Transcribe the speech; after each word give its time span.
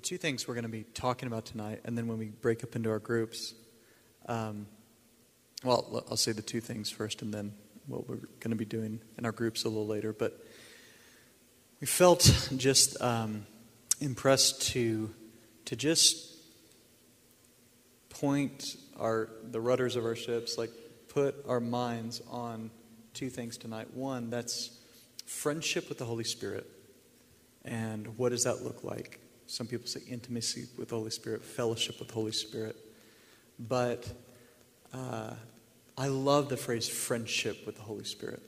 the 0.00 0.06
two 0.06 0.16
things 0.16 0.48
we're 0.48 0.54
going 0.54 0.62
to 0.62 0.70
be 0.70 0.84
talking 0.94 1.26
about 1.26 1.44
tonight, 1.44 1.82
and 1.84 1.96
then 1.96 2.06
when 2.06 2.16
we 2.16 2.28
break 2.28 2.64
up 2.64 2.74
into 2.74 2.88
our 2.88 2.98
groups, 2.98 3.52
um, 4.28 4.66
well, 5.62 6.06
I'll 6.08 6.16
say 6.16 6.32
the 6.32 6.40
two 6.40 6.62
things 6.62 6.90
first, 6.90 7.20
and 7.20 7.34
then 7.34 7.52
what 7.86 8.08
we're 8.08 8.16
going 8.16 8.48
to 8.48 8.56
be 8.56 8.64
doing 8.64 9.00
in 9.18 9.26
our 9.26 9.32
groups 9.32 9.64
a 9.64 9.68
little 9.68 9.86
later. 9.86 10.14
But 10.14 10.42
we 11.82 11.86
felt 11.86 12.48
just 12.56 12.98
um, 13.02 13.44
impressed 14.00 14.72
to 14.72 15.14
to 15.66 15.76
just 15.76 16.34
point 18.08 18.64
our 18.98 19.28
the 19.50 19.60
rudders 19.60 19.96
of 19.96 20.06
our 20.06 20.16
ships, 20.16 20.56
like 20.56 20.70
put 21.08 21.34
our 21.46 21.60
minds 21.60 22.22
on 22.30 22.70
two 23.12 23.28
things 23.28 23.58
tonight. 23.58 23.92
One, 23.92 24.30
that's 24.30 24.70
friendship 25.26 25.90
with 25.90 25.98
the 25.98 26.06
Holy 26.06 26.24
Spirit, 26.24 26.66
and 27.66 28.16
what 28.16 28.30
does 28.30 28.44
that 28.44 28.62
look 28.62 28.82
like? 28.82 29.20
Some 29.50 29.66
people 29.66 29.88
say 29.88 30.00
intimacy 30.08 30.66
with 30.78 30.90
the 30.90 30.94
Holy 30.94 31.10
Spirit, 31.10 31.42
fellowship 31.42 31.98
with 31.98 32.06
the 32.06 32.14
Holy 32.14 32.30
Spirit, 32.30 32.76
but 33.58 34.08
uh, 34.94 35.32
I 35.98 36.06
love 36.06 36.48
the 36.48 36.56
phrase 36.56 36.88
friendship 36.88 37.66
with 37.66 37.74
the 37.74 37.82
Holy 37.82 38.04
Spirit. 38.04 38.44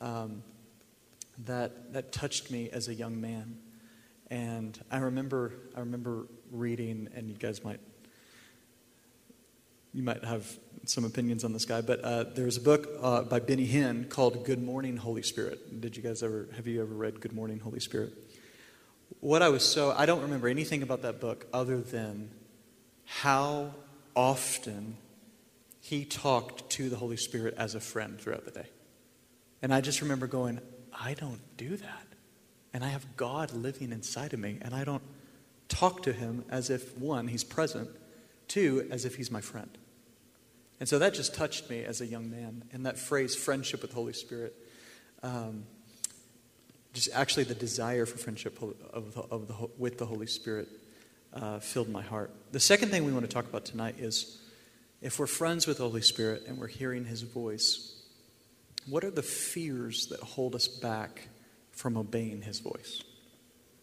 Um, 0.00 0.42
that 1.44 1.92
that 1.92 2.10
touched 2.10 2.50
me 2.50 2.70
as 2.70 2.88
a 2.88 2.94
young 2.94 3.20
man, 3.20 3.56
and 4.32 4.76
I 4.90 4.96
remember 4.96 5.52
I 5.76 5.80
remember 5.80 6.26
reading, 6.50 7.08
and 7.14 7.30
you 7.30 7.36
guys 7.36 7.62
might 7.62 7.78
you 9.92 10.02
might 10.02 10.24
have 10.24 10.58
some 10.86 11.04
opinions 11.04 11.44
on 11.44 11.52
this 11.52 11.64
guy, 11.64 11.82
but 11.82 12.00
uh, 12.00 12.24
there's 12.34 12.56
a 12.56 12.60
book 12.60 12.88
uh, 13.00 13.22
by 13.22 13.38
Benny 13.38 13.68
Hinn 13.68 14.10
called 14.10 14.44
"Good 14.44 14.60
Morning 14.60 14.96
Holy 14.96 15.22
Spirit." 15.22 15.80
Did 15.80 15.96
you 15.96 16.02
guys 16.02 16.24
ever 16.24 16.48
have 16.56 16.66
you 16.66 16.82
ever 16.82 16.94
read 16.94 17.20
"Good 17.20 17.32
Morning 17.32 17.60
Holy 17.60 17.78
Spirit"? 17.78 18.23
What 19.24 19.40
I 19.40 19.48
was 19.48 19.64
so 19.64 19.90
I 19.90 20.04
don't 20.04 20.20
remember 20.20 20.48
anything 20.48 20.82
about 20.82 21.00
that 21.00 21.18
book 21.18 21.46
other 21.50 21.80
than 21.80 22.28
how 23.06 23.70
often 24.14 24.98
he 25.80 26.04
talked 26.04 26.68
to 26.72 26.90
the 26.90 26.96
Holy 26.96 27.16
Spirit 27.16 27.54
as 27.56 27.74
a 27.74 27.80
friend 27.80 28.20
throughout 28.20 28.44
the 28.44 28.50
day. 28.50 28.66
And 29.62 29.72
I 29.72 29.80
just 29.80 30.02
remember 30.02 30.26
going, 30.26 30.60
I 30.92 31.14
don't 31.14 31.40
do 31.56 31.74
that. 31.74 32.06
And 32.74 32.84
I 32.84 32.88
have 32.88 33.16
God 33.16 33.54
living 33.54 33.92
inside 33.92 34.34
of 34.34 34.40
me, 34.40 34.58
and 34.60 34.74
I 34.74 34.84
don't 34.84 35.02
talk 35.68 36.02
to 36.02 36.12
him 36.12 36.44
as 36.50 36.68
if, 36.68 36.94
one, 36.98 37.28
he's 37.28 37.44
present, 37.44 37.88
two, 38.46 38.86
as 38.90 39.06
if 39.06 39.14
he's 39.14 39.30
my 39.30 39.40
friend. 39.40 39.70
And 40.80 40.86
so 40.86 40.98
that 40.98 41.14
just 41.14 41.34
touched 41.34 41.70
me 41.70 41.82
as 41.82 42.02
a 42.02 42.06
young 42.06 42.30
man. 42.30 42.64
And 42.74 42.84
that 42.84 42.98
phrase, 42.98 43.34
friendship 43.34 43.80
with 43.80 43.92
the 43.92 43.96
Holy 43.96 44.12
Spirit, 44.12 44.54
um, 45.22 45.64
just 46.94 47.10
actually 47.12 47.44
the 47.44 47.54
desire 47.54 48.06
for 48.06 48.16
friendship 48.16 48.58
of 48.92 49.14
the, 49.14 49.20
of 49.22 49.48
the, 49.48 49.54
with 49.76 49.98
the 49.98 50.06
Holy 50.06 50.28
Spirit 50.28 50.68
uh, 51.34 51.58
filled 51.58 51.88
my 51.88 52.02
heart. 52.02 52.30
The 52.52 52.60
second 52.60 52.90
thing 52.90 53.04
we 53.04 53.12
want 53.12 53.24
to 53.24 53.30
talk 53.30 53.44
about 53.44 53.64
tonight 53.64 53.96
is 53.98 54.40
if 55.02 55.18
we're 55.18 55.26
friends 55.26 55.66
with 55.66 55.78
the 55.78 55.84
Holy 55.84 56.00
Spirit 56.00 56.44
and 56.46 56.56
we're 56.56 56.68
hearing 56.68 57.04
His 57.04 57.22
voice, 57.22 58.00
what 58.88 59.02
are 59.02 59.10
the 59.10 59.22
fears 59.22 60.06
that 60.06 60.20
hold 60.20 60.54
us 60.54 60.68
back 60.68 61.28
from 61.72 61.96
obeying 61.96 62.42
His 62.42 62.60
voice? 62.60 63.02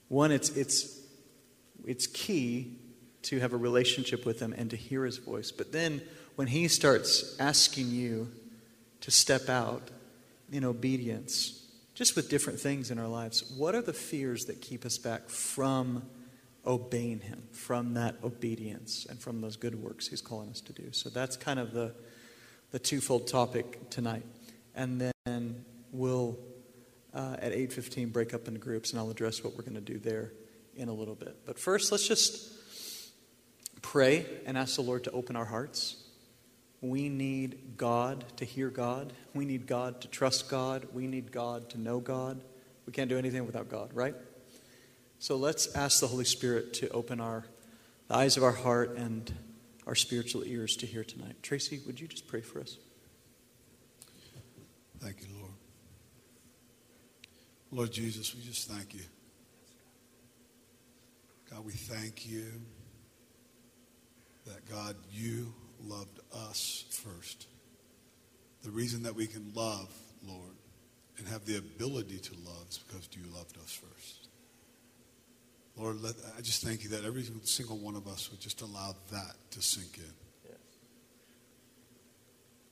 One, 0.07 0.31
it's, 0.31 0.49
it's, 0.51 0.99
it's 1.85 2.07
key 2.07 2.77
to 3.23 3.39
have 3.39 3.51
a 3.51 3.57
relationship 3.57 4.25
with 4.25 4.39
Him 4.39 4.53
and 4.57 4.69
to 4.69 4.77
hear 4.77 5.03
His 5.03 5.17
voice. 5.17 5.51
But 5.51 5.73
then 5.73 6.01
when 6.37 6.47
He 6.47 6.69
starts 6.69 7.35
asking 7.39 7.89
you 7.89 8.31
to 9.01 9.11
step 9.11 9.49
out 9.49 9.91
in 10.49 10.63
obedience, 10.63 11.61
just 11.93 12.15
with 12.15 12.29
different 12.29 12.59
things 12.59 12.91
in 12.91 12.99
our 12.99 13.07
lives, 13.07 13.43
what 13.57 13.75
are 13.75 13.81
the 13.81 13.93
fears 13.93 14.45
that 14.45 14.61
keep 14.61 14.85
us 14.85 14.97
back 14.97 15.29
from 15.29 16.03
obeying 16.65 17.19
Him, 17.19 17.43
from 17.51 17.95
that 17.95 18.15
obedience, 18.23 19.05
and 19.09 19.19
from 19.19 19.41
those 19.41 19.55
good 19.55 19.75
works 19.75 20.07
He's 20.07 20.21
calling 20.21 20.49
us 20.49 20.61
to 20.61 20.73
do. 20.73 20.91
So 20.91 21.09
that's 21.09 21.35
kind 21.37 21.59
of 21.59 21.73
the, 21.73 21.93
the 22.71 22.79
twofold 22.79 23.27
topic 23.27 23.89
tonight. 23.89 24.25
And 24.75 25.11
then 25.25 25.65
we'll, 25.91 26.37
uh, 27.13 27.37
at 27.39 27.51
8.15, 27.51 28.11
break 28.11 28.33
up 28.33 28.47
into 28.47 28.59
groups, 28.59 28.91
and 28.91 28.99
I'll 28.99 29.09
address 29.09 29.43
what 29.43 29.55
we're 29.55 29.63
going 29.63 29.75
to 29.75 29.81
do 29.81 29.99
there 29.99 30.33
in 30.75 30.87
a 30.87 30.93
little 30.93 31.15
bit. 31.15 31.45
But 31.45 31.59
first, 31.59 31.91
let's 31.91 32.07
just 32.07 32.51
pray 33.81 34.25
and 34.45 34.57
ask 34.57 34.75
the 34.75 34.81
Lord 34.81 35.03
to 35.05 35.11
open 35.11 35.35
our 35.35 35.45
hearts. 35.45 36.00
We 36.81 37.09
need 37.09 37.77
God 37.77 38.25
to 38.37 38.45
hear 38.45 38.69
God. 38.69 39.13
We 39.35 39.45
need 39.45 39.67
God 39.67 40.01
to 40.01 40.07
trust 40.07 40.49
God. 40.49 40.87
We 40.93 41.05
need 41.07 41.31
God 41.31 41.69
to 41.69 41.79
know 41.79 41.99
God. 41.99 42.41
We 42.87 42.93
can't 42.93 43.09
do 43.09 43.17
anything 43.17 43.45
without 43.45 43.69
God, 43.69 43.91
right? 43.93 44.15
So 45.19 45.35
let's 45.35 45.75
ask 45.75 45.99
the 45.99 46.07
Holy 46.07 46.25
Spirit 46.25 46.73
to 46.75 46.89
open 46.89 47.21
our 47.21 47.45
the 48.07 48.17
eyes 48.17 48.35
of 48.35 48.43
our 48.43 48.51
heart 48.51 48.97
and 48.97 49.33
our 49.87 49.95
spiritual 49.95 50.43
ears 50.43 50.75
to 50.77 50.85
hear 50.85 51.03
tonight. 51.03 51.41
Tracy, 51.41 51.79
would 51.85 52.01
you 52.01 52.07
just 52.07 52.27
pray 52.27 52.41
for 52.41 52.59
us? 52.59 52.77
Thank 54.99 55.21
you, 55.21 55.27
Lord. 55.39 55.53
Lord 57.71 57.91
Jesus, 57.91 58.35
we 58.35 58.41
just 58.41 58.69
thank 58.69 58.93
you. 58.93 59.03
God, 61.49 61.63
we 61.63 61.71
thank 61.71 62.27
you 62.27 62.47
that, 64.45 64.69
God, 64.69 64.97
you 65.09 65.53
loved 65.85 66.19
us 66.33 66.85
first. 66.89 67.47
The 68.63 68.71
reason 68.71 69.03
that 69.03 69.15
we 69.15 69.27
can 69.27 69.51
love, 69.55 69.91
Lord, 70.27 70.55
and 71.17 71.27
have 71.27 71.45
the 71.45 71.57
ability 71.57 72.19
to 72.19 72.33
love 72.45 72.65
is 72.69 72.79
because 72.79 73.09
you 73.13 73.23
loved 73.33 73.57
us 73.57 73.71
first. 73.71 74.27
Lord, 75.77 76.01
let, 76.01 76.15
I 76.37 76.41
just 76.41 76.63
thank 76.63 76.83
you 76.83 76.89
that 76.89 77.05
every 77.05 77.25
single 77.43 77.77
one 77.77 77.95
of 77.95 78.07
us 78.07 78.29
would 78.29 78.39
just 78.39 78.61
allow 78.61 78.95
that 79.11 79.35
to 79.51 79.61
sink 79.61 79.97
in. 79.97 80.13
Yes. 80.43 80.57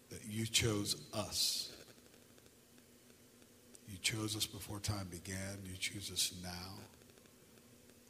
That 0.09 0.19
you 0.27 0.45
chose 0.45 0.95
us. 1.13 1.71
You 3.87 3.97
chose 3.97 4.35
us 4.35 4.45
before 4.45 4.79
time 4.79 5.07
began. 5.09 5.57
You 5.65 5.77
choose 5.77 6.11
us 6.11 6.33
now. 6.43 6.83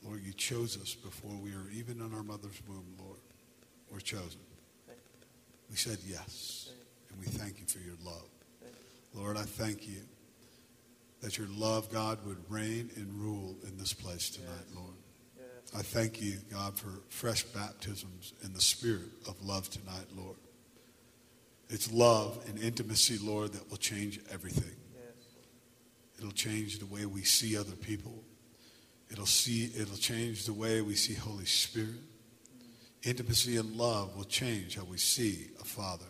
Lord, 0.04 0.22
you 0.24 0.34
chose 0.34 0.82
us 0.82 0.96
before 0.96 1.36
we 1.42 1.52
were 1.52 1.70
even 1.74 2.02
in 2.02 2.14
our 2.14 2.24
mother's 2.24 2.62
womb, 2.68 2.96
Lord. 3.00 3.20
We're 3.92 4.00
chosen. 4.00 4.40
We 5.70 5.76
said 5.76 5.98
yes. 6.06 6.72
And 7.10 7.20
we 7.20 7.28
thank 7.28 7.60
you 7.60 7.66
for 7.66 7.80
your 7.80 7.96
love. 8.04 8.28
Lord, 9.14 9.38
I 9.38 9.44
thank 9.44 9.88
you 9.88 10.02
that 11.22 11.38
your 11.38 11.48
love, 11.50 11.92
God, 11.92 12.20
would 12.26 12.38
reign 12.50 12.90
and 12.96 13.14
rule 13.14 13.56
in 13.68 13.78
this 13.78 13.94
place 13.94 14.30
tonight, 14.30 14.52
yes. 14.68 14.76
Lord. 14.76 14.96
Yes. 15.38 15.80
I 15.80 15.82
thank 15.82 16.22
you, 16.22 16.38
God, 16.52 16.78
for 16.78 17.02
fresh 17.10 17.44
baptisms 17.44 18.34
in 18.44 18.54
the 18.54 18.62
spirit 18.62 19.10
of 19.28 19.42
love 19.44 19.70
tonight, 19.70 20.06
Lord. 20.16 20.38
It's 21.70 21.92
love 21.92 22.44
and 22.48 22.58
intimacy, 22.60 23.18
Lord, 23.22 23.54
that 23.54 23.70
will 23.70 23.78
change 23.78 24.20
everything. 24.32 24.76
Yes. 24.94 25.26
It'll 26.18 26.32
change 26.32 26.80
the 26.80 26.86
way 26.86 27.06
we 27.06 27.24
see 27.24 27.58
other 27.58 27.76
people. 27.76 28.24
It'll 29.12 29.26
see 29.26 29.72
it'll 29.76 29.98
change 29.98 30.46
the 30.46 30.54
way 30.54 30.82
we 30.82 30.96
see 30.96 31.16
Holy 31.16 31.46
Spirit. 31.46 32.02
Intimacy 33.04 33.58
and 33.58 33.76
love 33.76 34.16
will 34.16 34.26
change 34.26 34.76
how 34.76 34.84
we 34.84 34.98
see 34.98 35.48
a 35.62 35.64
father, 35.64 36.06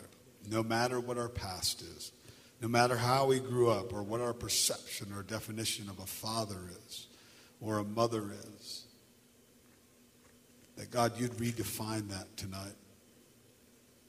no 0.48 0.62
matter 0.62 0.98
what 0.98 1.18
our 1.18 1.28
past 1.28 1.82
is 1.82 2.12
no 2.60 2.68
matter 2.68 2.96
how 2.96 3.26
we 3.26 3.38
grew 3.40 3.70
up 3.70 3.92
or 3.92 4.02
what 4.02 4.20
our 4.20 4.34
perception 4.34 5.12
or 5.14 5.22
definition 5.22 5.88
of 5.88 5.98
a 5.98 6.06
father 6.06 6.58
is 6.86 7.06
or 7.60 7.78
a 7.78 7.84
mother 7.84 8.30
is. 8.56 8.84
That 10.76 10.90
God, 10.90 11.18
you'd 11.18 11.32
redefine 11.32 12.08
that 12.10 12.36
tonight. 12.36 12.76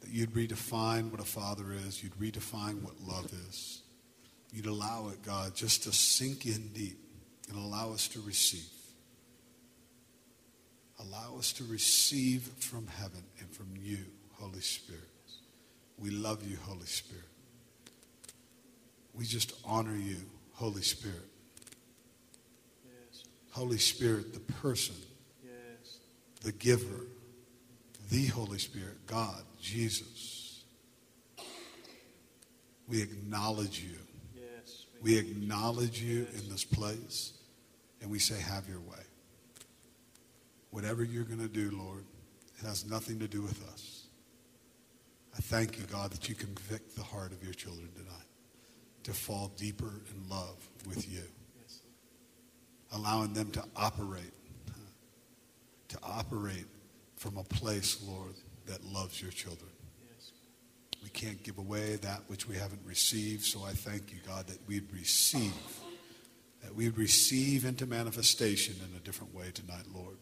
That 0.02 0.10
you'd 0.10 0.32
redefine 0.32 1.12
what 1.12 1.22
a 1.22 1.26
father 1.26 1.72
is. 1.72 2.04
You'd 2.04 2.16
redefine 2.16 2.82
what 2.82 3.00
love 3.02 3.32
is. 3.50 3.82
You'd 4.52 4.66
allow 4.66 5.10
it, 5.10 5.22
God, 5.24 5.56
just 5.56 5.84
to 5.84 5.94
sink 5.94 6.46
in 6.46 6.70
deep 6.74 7.00
and 7.50 7.58
allow 7.58 7.94
us 7.94 8.10
to 8.10 8.22
receive. 8.22 8.70
Allow 11.02 11.38
us 11.38 11.54
to 11.54 11.64
receive 11.64 12.44
from 12.60 12.88
heaven 12.88 13.24
and 13.40 13.50
from 13.50 13.70
you, 13.82 14.00
Holy 14.34 14.62
Spirit. 14.62 15.02
We 15.98 16.10
love 16.10 16.48
you, 16.48 16.58
Holy 16.64 16.86
Spirit. 16.86 17.26
We 19.14 19.26
just 19.26 19.54
honor 19.66 19.96
you, 19.96 20.18
Holy 20.54 20.82
Spirit. 20.82 21.28
Yes. 22.86 23.24
Holy 23.52 23.78
Spirit, 23.78 24.34
the 24.34 24.40
person, 24.40 24.96
yes. 25.44 26.00
the 26.44 26.52
giver, 26.52 27.08
the 28.10 28.28
Holy 28.28 28.60
Spirit, 28.60 29.06
God, 29.08 29.44
Jesus. 29.62 30.64
We 32.88 33.02
acknowledge 33.02 33.80
you. 33.80 33.98
Yes, 34.36 34.86
we, 35.02 35.18
acknowledge 35.18 36.02
you 36.02 36.28
in 36.34 36.50
this 36.50 36.66
place, 36.66 37.34
and 38.02 38.12
we 38.12 38.20
say, 38.20 38.40
Have 38.40 38.68
your 38.68 38.82
way. 38.82 39.01
Whatever 40.72 41.04
you're 41.04 41.24
going 41.24 41.40
to 41.40 41.48
do, 41.48 41.72
Lord, 41.72 42.06
it 42.60 42.66
has 42.66 42.90
nothing 42.90 43.20
to 43.20 43.28
do 43.28 43.42
with 43.42 43.62
us. 43.72 44.08
I 45.36 45.40
thank 45.40 45.78
you, 45.78 45.86
God, 45.86 46.12
that 46.12 46.28
you 46.28 46.36
convict 46.36 46.96
the 46.96 47.04
heart 47.04 47.32
of 47.32 47.44
your 47.44 47.54
children 47.54 47.90
tonight 47.94 48.28
to 49.04 49.14
fall 49.14 49.52
deeper 49.58 50.02
in 50.16 50.30
love 50.30 50.68
with 50.88 51.10
you. 51.12 51.24
Allowing 52.94 53.34
them 53.34 53.52
to 53.52 53.64
operate 53.76 54.34
to 55.92 55.98
operate 56.04 56.68
from 57.18 57.38
a 57.38 57.44
place, 57.44 58.02
Lord, 58.08 58.34
that 58.66 58.84
loves 58.86 59.22
your 59.22 59.32
children. 59.32 59.70
We 61.04 61.10
can't 61.10 61.44
give 61.44 61.58
away 61.58 61.98
that 61.98 62.22
which 62.28 62.48
we 62.48 62.56
haven't 62.56 62.82
received, 62.86 63.44
so 63.44 63.64
I 63.64 63.72
thank 63.72 64.14
you, 64.14 64.20
God, 64.26 64.48
that 64.48 64.60
we'd 64.68 64.92
receive, 64.94 65.54
that 66.64 66.74
we'd 66.74 66.98
receive 66.98 67.66
into 67.66 67.86
manifestation 67.86 68.76
in 68.90 68.96
a 68.96 69.00
different 69.02 69.36
way 69.36 69.52
tonight, 69.54 69.84
Lord. 69.94 70.16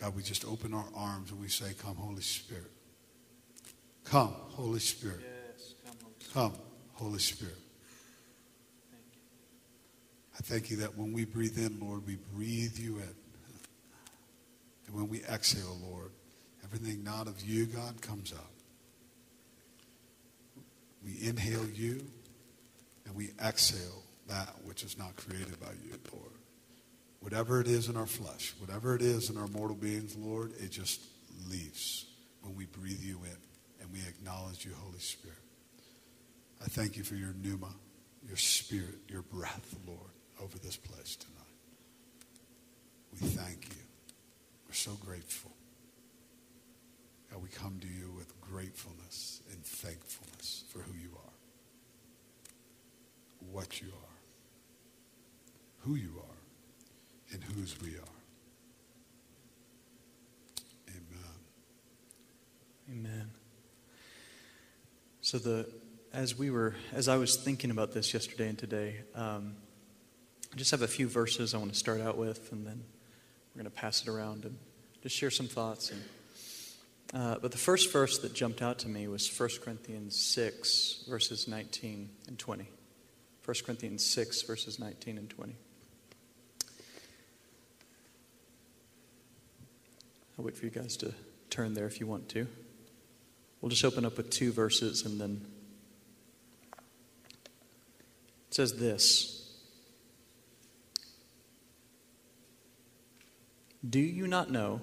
God, 0.00 0.16
we 0.16 0.22
just 0.22 0.46
open 0.46 0.72
our 0.72 0.86
arms 0.94 1.30
and 1.30 1.38
we 1.38 1.48
say, 1.48 1.72
Come, 1.82 1.96
Holy 1.96 2.22
Spirit. 2.22 2.70
Come, 4.04 4.34
Holy 4.48 4.80
Spirit. 4.80 5.20
Yes, 5.20 5.74
come, 5.84 5.96
Holy 6.02 6.14
Spirit. 6.18 6.32
Come, 6.32 6.52
Holy 6.94 7.18
Spirit. 7.18 7.58
Thank 8.90 9.04
you. 9.12 9.20
I 10.38 10.42
thank 10.42 10.70
you 10.70 10.76
that 10.78 10.96
when 10.96 11.12
we 11.12 11.26
breathe 11.26 11.58
in, 11.58 11.78
Lord, 11.80 12.06
we 12.06 12.16
breathe 12.34 12.78
you 12.78 12.96
in. 12.96 13.14
And 14.86 14.96
when 14.96 15.08
we 15.08 15.22
exhale, 15.24 15.76
Lord, 15.82 16.12
everything 16.64 17.04
not 17.04 17.28
of 17.28 17.40
you, 17.42 17.66
God, 17.66 18.00
comes 18.00 18.32
out. 18.32 18.50
We 21.04 21.18
inhale 21.28 21.68
you 21.68 22.04
and 23.04 23.14
we 23.14 23.30
exhale 23.44 24.02
that 24.28 24.48
which 24.64 24.82
is 24.82 24.96
not 24.96 25.14
created 25.16 25.60
by 25.60 25.72
you, 25.84 25.98
Lord. 26.12 26.39
Whatever 27.20 27.60
it 27.60 27.68
is 27.68 27.88
in 27.88 27.96
our 27.96 28.06
flesh, 28.06 28.54
whatever 28.58 28.94
it 28.94 29.02
is 29.02 29.30
in 29.30 29.36
our 29.36 29.46
mortal 29.48 29.76
beings, 29.76 30.16
Lord, 30.16 30.52
it 30.58 30.70
just 30.70 31.02
leaves 31.48 32.06
when 32.42 32.54
we 32.54 32.64
breathe 32.66 33.02
you 33.02 33.20
in 33.24 33.36
and 33.80 33.92
we 33.92 34.00
acknowledge 34.08 34.64
you, 34.64 34.72
Holy 34.82 34.98
Spirit. 34.98 35.36
I 36.62 36.66
thank 36.66 36.96
you 36.96 37.04
for 37.04 37.14
your 37.14 37.34
pneuma, 37.34 37.74
your 38.26 38.36
spirit, 38.36 38.98
your 39.08 39.22
breath, 39.22 39.74
Lord, 39.86 40.00
over 40.42 40.58
this 40.58 40.76
place 40.76 41.16
tonight. 41.16 41.36
We 43.12 43.26
thank 43.28 43.68
you. 43.68 43.82
We're 44.66 44.74
so 44.74 44.92
grateful. 45.04 45.50
God, 47.30 47.42
we 47.42 47.48
come 47.48 47.78
to 47.80 47.86
you 47.86 48.12
with 48.16 48.40
gratefulness 48.40 49.42
and 49.52 49.64
thankfulness 49.64 50.64
for 50.70 50.80
who 50.80 50.92
you 50.98 51.10
are, 51.14 51.32
what 53.50 53.80
you 53.80 53.88
are, 53.88 54.18
who 55.80 55.94
you 55.94 56.12
are, 56.18 56.39
and 57.32 57.42
whose 57.42 57.80
we 57.80 57.90
are. 57.90 58.16
Amen. 60.88 61.38
Amen. 62.90 63.30
So 65.20 65.38
the 65.38 65.68
as 66.12 66.36
we 66.36 66.50
were 66.50 66.74
as 66.92 67.08
I 67.08 67.16
was 67.16 67.36
thinking 67.36 67.70
about 67.70 67.92
this 67.92 68.12
yesterday 68.12 68.48
and 68.48 68.58
today, 68.58 68.96
um, 69.14 69.54
I 70.52 70.56
just 70.56 70.72
have 70.72 70.82
a 70.82 70.88
few 70.88 71.08
verses 71.08 71.54
I 71.54 71.58
want 71.58 71.72
to 71.72 71.78
start 71.78 72.00
out 72.00 72.16
with, 72.16 72.50
and 72.52 72.66
then 72.66 72.82
we're 73.54 73.62
going 73.62 73.72
to 73.72 73.76
pass 73.76 74.02
it 74.02 74.08
around 74.08 74.44
and 74.44 74.58
just 75.02 75.16
share 75.16 75.30
some 75.30 75.46
thoughts. 75.46 75.92
And, 75.92 76.02
uh, 77.14 77.38
but 77.40 77.52
the 77.52 77.58
first 77.58 77.92
verse 77.92 78.18
that 78.18 78.34
jumped 78.34 78.60
out 78.60 78.80
to 78.80 78.88
me 78.88 79.06
was 79.06 79.28
1 79.38 79.48
Corinthians 79.62 80.20
6, 80.20 81.04
verses 81.08 81.46
19 81.46 82.10
and 82.26 82.38
20. 82.38 82.68
1 83.44 83.56
Corinthians 83.64 84.04
6, 84.04 84.42
verses 84.42 84.78
19 84.80 85.18
and 85.18 85.30
20. 85.30 85.54
I'll 90.40 90.46
wait 90.46 90.56
for 90.56 90.64
you 90.64 90.70
guys 90.70 90.96
to 90.96 91.12
turn 91.50 91.74
there 91.74 91.84
if 91.84 92.00
you 92.00 92.06
want 92.06 92.30
to. 92.30 92.46
We'll 93.60 93.68
just 93.68 93.84
open 93.84 94.06
up 94.06 94.16
with 94.16 94.30
two 94.30 94.52
verses 94.52 95.04
and 95.04 95.20
then 95.20 95.44
it 98.48 98.54
says 98.54 98.78
this 98.78 99.52
Do 103.86 104.00
you 104.00 104.26
not 104.26 104.50
know 104.50 104.80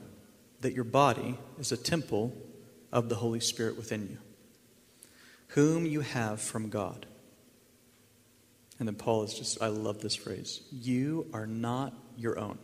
that 0.61 0.73
your 0.73 0.83
body 0.83 1.39
is 1.57 1.71
a 1.71 1.77
temple 1.77 2.37
of 2.91 3.09
the 3.09 3.15
Holy 3.15 3.39
Spirit 3.39 3.77
within 3.77 4.07
you, 4.07 4.19
whom 5.47 5.87
you 5.87 6.01
have 6.01 6.39
from 6.39 6.69
God? 6.69 7.07
And 8.77 8.87
then 8.87 8.93
Paul 8.93 9.23
is 9.23 9.33
just, 9.33 9.59
I 9.59 9.69
love 9.69 10.01
this 10.01 10.15
phrase. 10.15 10.61
You 10.71 11.25
are 11.33 11.47
not 11.47 11.95
your 12.15 12.37
own. 12.37 12.59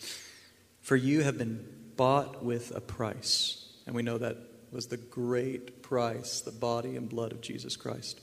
For 0.82 0.96
you 0.96 1.22
have 1.22 1.38
been 1.38 1.66
bought 1.96 2.44
with 2.44 2.74
a 2.74 2.80
price. 2.80 3.66
And 3.86 3.94
we 3.94 4.02
know 4.02 4.18
that 4.18 4.36
was 4.70 4.86
the 4.86 4.96
great 4.96 5.82
price, 5.82 6.40
the 6.40 6.50
body 6.50 6.96
and 6.96 7.08
blood 7.08 7.32
of 7.32 7.40
Jesus 7.40 7.76
Christ. 7.76 8.20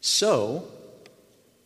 So, 0.00 0.68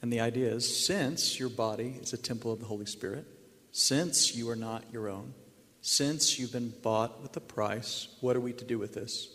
and 0.02 0.12
the 0.12 0.20
idea 0.20 0.50
is 0.50 0.86
since 0.86 1.38
your 1.38 1.48
body 1.48 1.98
is 2.00 2.12
a 2.12 2.16
temple 2.16 2.52
of 2.52 2.60
the 2.60 2.66
Holy 2.66 2.86
Spirit, 2.86 3.26
since 3.72 4.34
you 4.34 4.48
are 4.50 4.56
not 4.56 4.84
your 4.92 5.08
own, 5.08 5.34
since 5.82 6.38
you've 6.38 6.52
been 6.52 6.72
bought 6.82 7.20
with 7.20 7.36
a 7.36 7.40
price, 7.40 8.08
what 8.20 8.36
are 8.36 8.40
we 8.40 8.52
to 8.54 8.64
do 8.64 8.78
with 8.78 8.94
this? 8.94 9.28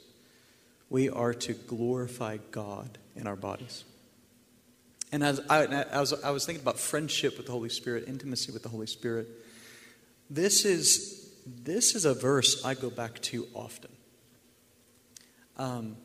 We 0.89 1.09
are 1.09 1.33
to 1.33 1.53
glorify 1.53 2.37
God 2.51 2.97
in 3.15 3.27
our 3.27 3.35
bodies. 3.35 3.83
And 5.11 5.23
as 5.23 5.39
I, 5.49 5.65
as 5.65 6.13
I 6.23 6.31
was 6.31 6.45
thinking 6.45 6.63
about 6.63 6.79
friendship 6.79 7.37
with 7.37 7.47
the 7.47 7.51
Holy 7.51 7.69
Spirit, 7.69 8.05
intimacy 8.07 8.51
with 8.51 8.63
the 8.63 8.69
Holy 8.69 8.87
Spirit, 8.87 9.27
this 10.29 10.65
is, 10.65 11.18
this 11.63 11.95
is 11.95 12.05
a 12.05 12.13
verse 12.13 12.63
I 12.63 12.73
go 12.73 12.89
back 12.89 13.21
to 13.23 13.47
often. 13.53 13.91
Um, 15.57 15.97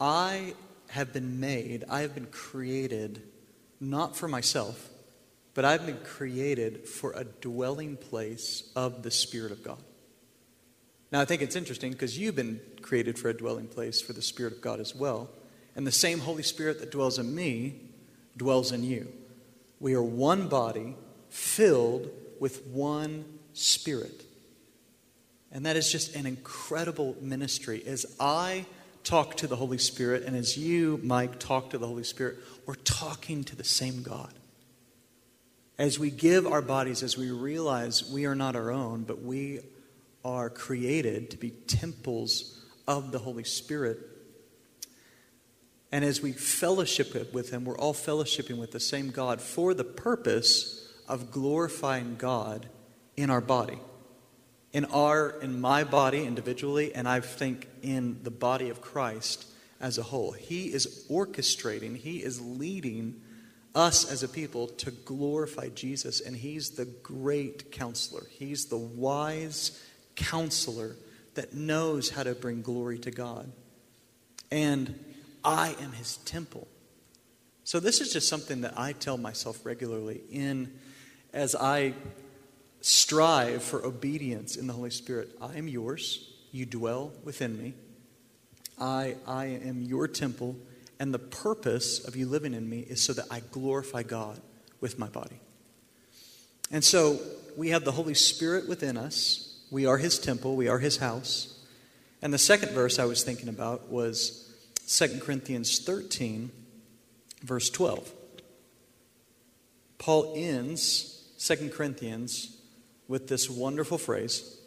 I 0.00 0.54
have 0.88 1.12
been 1.12 1.40
made, 1.40 1.84
I 1.88 2.00
have 2.00 2.14
been 2.14 2.26
created 2.26 3.22
not 3.80 4.16
for 4.16 4.28
myself, 4.28 4.88
but 5.54 5.64
I've 5.64 5.86
been 5.86 5.98
created 6.04 6.86
for 6.88 7.12
a 7.12 7.24
dwelling 7.24 7.96
place 7.96 8.70
of 8.76 9.02
the 9.02 9.10
Spirit 9.10 9.52
of 9.52 9.62
God. 9.62 9.82
Now, 11.10 11.20
I 11.20 11.24
think 11.24 11.42
it's 11.42 11.56
interesting 11.56 11.92
because 11.92 12.18
you've 12.18 12.36
been 12.36 12.60
created 12.82 13.18
for 13.18 13.28
a 13.28 13.34
dwelling 13.34 13.66
place 13.66 14.00
for 14.00 14.12
the 14.12 14.22
Spirit 14.22 14.52
of 14.52 14.60
God 14.60 14.78
as 14.78 14.94
well. 14.94 15.30
And 15.74 15.86
the 15.86 15.92
same 15.92 16.20
Holy 16.20 16.42
Spirit 16.42 16.80
that 16.80 16.90
dwells 16.90 17.18
in 17.18 17.34
me 17.34 17.80
dwells 18.36 18.72
in 18.72 18.84
you. 18.84 19.12
We 19.80 19.94
are 19.94 20.02
one 20.02 20.48
body 20.48 20.96
filled 21.30 22.10
with 22.40 22.66
one 22.66 23.24
Spirit. 23.52 24.24
And 25.50 25.66
that 25.66 25.76
is 25.76 25.90
just 25.90 26.14
an 26.14 26.26
incredible 26.26 27.16
ministry. 27.20 27.82
As 27.86 28.06
I 28.20 28.66
talk 29.02 29.36
to 29.36 29.46
the 29.46 29.56
Holy 29.56 29.78
Spirit, 29.78 30.24
and 30.24 30.36
as 30.36 30.56
you, 30.56 31.00
Mike, 31.02 31.38
talk 31.38 31.70
to 31.70 31.78
the 31.78 31.86
Holy 31.86 32.04
Spirit, 32.04 32.36
we're 32.66 32.74
talking 32.74 33.44
to 33.44 33.56
the 33.56 33.64
same 33.64 34.02
God. 34.02 34.32
As 35.78 35.98
we 35.98 36.10
give 36.10 36.46
our 36.46 36.60
bodies, 36.60 37.02
as 37.02 37.16
we 37.16 37.30
realize 37.30 38.10
we 38.10 38.26
are 38.26 38.34
not 38.34 38.56
our 38.56 38.70
own, 38.70 39.04
but 39.04 39.22
we 39.22 39.60
are 40.24 40.50
created 40.50 41.30
to 41.30 41.36
be 41.36 41.50
temples 41.50 42.60
of 42.86 43.12
the 43.12 43.18
Holy 43.18 43.44
Spirit. 43.44 43.98
And 45.90 46.04
as 46.04 46.20
we 46.20 46.32
fellowship 46.32 47.32
with 47.32 47.50
Him, 47.50 47.64
we're 47.64 47.78
all 47.78 47.94
fellowshipping 47.94 48.58
with 48.58 48.72
the 48.72 48.80
same 48.80 49.10
God 49.10 49.40
for 49.40 49.72
the 49.72 49.84
purpose 49.84 50.77
of 51.08 51.30
glorifying 51.30 52.16
God 52.16 52.68
in 53.16 53.30
our 53.30 53.40
body. 53.40 53.78
In 54.72 54.84
our 54.86 55.30
in 55.40 55.60
my 55.60 55.82
body 55.82 56.24
individually 56.24 56.94
and 56.94 57.08
i 57.08 57.20
think 57.20 57.66
in 57.82 58.22
the 58.22 58.30
body 58.30 58.68
of 58.68 58.82
christ 58.82 59.46
as 59.80 59.96
a 59.96 60.02
whole. 60.02 60.32
He 60.32 60.66
is 60.66 61.06
orchestrating 61.10 61.96
he 61.96 62.22
is 62.22 62.40
leading 62.40 63.20
us 63.74 64.10
as 64.10 64.22
a 64.22 64.28
people 64.28 64.68
to 64.68 64.90
glorify 64.90 65.70
jesus 65.70 66.20
and 66.20 66.36
he's 66.36 66.70
the 66.70 66.84
great 66.84 67.72
counselor. 67.72 68.26
He's 68.30 68.66
the 68.66 68.76
wise 68.76 69.82
counselor 70.16 70.96
that 71.34 71.54
knows 71.54 72.10
how 72.10 72.24
to 72.24 72.34
bring 72.34 72.60
glory 72.60 72.98
to 72.98 73.10
god. 73.10 73.50
And 74.52 75.02
i 75.44 75.74
am 75.80 75.92
his 75.92 76.18
temple. 76.18 76.68
So 77.64 77.80
this 77.80 78.02
is 78.02 78.12
just 78.12 78.28
something 78.28 78.60
that 78.60 78.78
i 78.78 78.92
tell 78.92 79.16
myself 79.16 79.64
regularly 79.64 80.20
in 80.30 80.72
as 81.32 81.54
i 81.54 81.94
strive 82.80 83.62
for 83.62 83.84
obedience 83.84 84.56
in 84.56 84.66
the 84.66 84.72
Holy 84.72 84.90
Spirit. 84.90 85.30
I 85.40 85.56
am 85.56 85.68
yours. 85.68 86.32
You 86.52 86.66
dwell 86.66 87.12
within 87.24 87.58
me. 87.58 87.74
I, 88.80 89.16
I 89.26 89.46
am 89.46 89.82
your 89.82 90.06
temple, 90.06 90.56
and 91.00 91.12
the 91.12 91.18
purpose 91.18 92.04
of 92.06 92.14
you 92.14 92.26
living 92.26 92.54
in 92.54 92.68
me 92.68 92.80
is 92.80 93.02
so 93.02 93.12
that 93.14 93.26
I 93.30 93.40
glorify 93.50 94.04
God 94.04 94.40
with 94.80 94.98
my 94.98 95.08
body. 95.08 95.40
And 96.70 96.84
so 96.84 97.18
we 97.56 97.70
have 97.70 97.84
the 97.84 97.92
Holy 97.92 98.14
Spirit 98.14 98.68
within 98.68 98.96
us. 98.96 99.60
We 99.70 99.86
are 99.86 99.98
his 99.98 100.18
temple, 100.18 100.54
we 100.54 100.68
are 100.68 100.78
his 100.78 100.98
house. 100.98 101.58
And 102.22 102.32
the 102.32 102.38
second 102.38 102.70
verse 102.70 102.98
I 102.98 103.04
was 103.04 103.22
thinking 103.22 103.48
about 103.48 103.90
was 103.90 104.52
2 104.88 105.20
Corinthians 105.20 105.78
13, 105.80 106.50
verse 107.42 107.70
12. 107.70 108.12
Paul 109.98 110.32
ends 110.36 111.17
2 111.38 111.70
Corinthians 111.70 112.56
with 113.06 113.28
this 113.28 113.48
wonderful 113.48 113.98
phrase. 113.98 114.58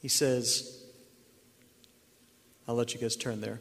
He 0.00 0.08
says, 0.08 0.84
I'll 2.66 2.74
let 2.74 2.92
you 2.94 3.00
guys 3.00 3.16
turn 3.16 3.40
there. 3.40 3.60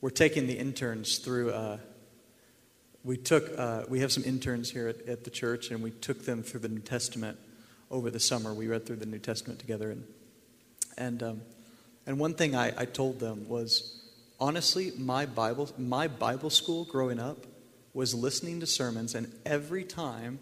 We're 0.00 0.10
taking 0.10 0.46
the 0.46 0.54
interns 0.54 1.18
through 1.18 1.50
uh, 1.50 1.78
we 3.04 3.16
took 3.16 3.58
uh, 3.58 3.84
we 3.88 4.00
have 4.00 4.12
some 4.12 4.22
interns 4.24 4.70
here 4.70 4.88
at, 4.88 5.08
at 5.08 5.24
the 5.24 5.30
church, 5.30 5.70
and 5.70 5.82
we 5.82 5.90
took 5.90 6.24
them 6.24 6.42
through 6.42 6.60
the 6.60 6.68
New 6.68 6.80
Testament 6.80 7.38
over 7.90 8.10
the 8.10 8.20
summer. 8.20 8.52
We 8.52 8.68
read 8.68 8.86
through 8.86 8.96
the 8.96 9.06
New 9.06 9.18
Testament 9.18 9.58
together, 9.58 9.90
and 9.90 10.04
and 10.96 11.22
um, 11.22 11.40
and 12.06 12.18
one 12.18 12.34
thing 12.34 12.54
I, 12.54 12.72
I 12.76 12.84
told 12.84 13.18
them 13.18 13.48
was 13.48 14.00
honestly, 14.38 14.92
my 14.96 15.26
Bible 15.26 15.70
my 15.78 16.06
Bible 16.06 16.50
school 16.50 16.84
growing 16.84 17.18
up 17.18 17.46
was 17.94 18.14
listening 18.14 18.60
to 18.60 18.66
sermons, 18.66 19.14
and 19.14 19.32
every 19.44 19.84
time 19.84 20.38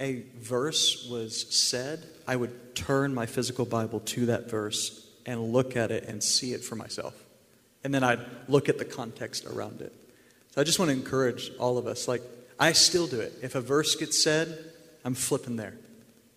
a 0.00 0.24
verse 0.36 1.08
was 1.10 1.54
said, 1.54 2.04
I 2.26 2.36
would 2.36 2.74
turn 2.74 3.14
my 3.14 3.26
physical 3.26 3.64
Bible 3.64 4.00
to 4.00 4.26
that 4.26 4.48
verse 4.48 5.06
and 5.26 5.52
look 5.52 5.76
at 5.76 5.90
it 5.90 6.04
and 6.04 6.22
see 6.22 6.52
it 6.52 6.62
for 6.62 6.76
myself. 6.76 7.14
And 7.84 7.92
then 7.92 8.02
I'd 8.04 8.20
look 8.48 8.68
at 8.68 8.78
the 8.78 8.84
context 8.84 9.44
around 9.44 9.80
it. 9.80 9.92
So 10.50 10.60
I 10.60 10.64
just 10.64 10.78
want 10.78 10.90
to 10.90 10.96
encourage 10.96 11.50
all 11.58 11.78
of 11.78 11.86
us. 11.86 12.08
Like, 12.08 12.22
I 12.58 12.72
still 12.72 13.06
do 13.06 13.20
it. 13.20 13.32
If 13.42 13.54
a 13.54 13.60
verse 13.60 13.94
gets 13.94 14.22
said, 14.22 14.56
I'm 15.04 15.14
flipping 15.14 15.56
there 15.56 15.74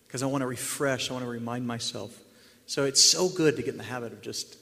because 0.07 0.24
I 0.24 0.25
want 0.25 0.41
to 0.41 0.48
refresh, 0.48 1.10
I 1.10 1.13
want 1.13 1.25
to 1.25 1.31
remind 1.31 1.65
myself. 1.65 2.17
So 2.65 2.86
it's 2.86 3.03
so 3.03 3.29
good 3.29 3.55
to 3.57 3.63
get 3.63 3.74
in 3.74 3.77
the 3.77 3.83
habit 3.83 4.13
of 4.13 4.21
just, 4.21 4.57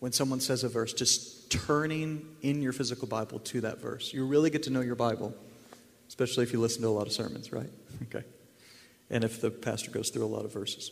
when 0.00 0.12
someone 0.12 0.40
says 0.40 0.64
a 0.64 0.68
verse, 0.68 0.92
just 0.92 1.50
turning 1.50 2.26
in 2.42 2.62
your 2.62 2.72
physical 2.72 3.06
Bible 3.06 3.38
to 3.40 3.60
that 3.60 3.80
verse. 3.80 4.12
You 4.12 4.26
really 4.26 4.50
get 4.50 4.64
to 4.64 4.70
know 4.70 4.80
your 4.80 4.94
Bible, 4.94 5.34
especially 6.08 6.42
if 6.42 6.52
you 6.52 6.60
listen 6.60 6.82
to 6.82 6.88
a 6.88 6.90
lot 6.90 7.06
of 7.06 7.12
sermons, 7.12 7.52
right? 7.52 7.70
Okay. 8.04 8.24
And 9.10 9.24
if 9.24 9.42
the 9.42 9.50
pastor 9.50 9.90
goes 9.90 10.08
through 10.08 10.24
a 10.24 10.26
lot 10.26 10.44
of 10.44 10.52
verses. 10.52 10.90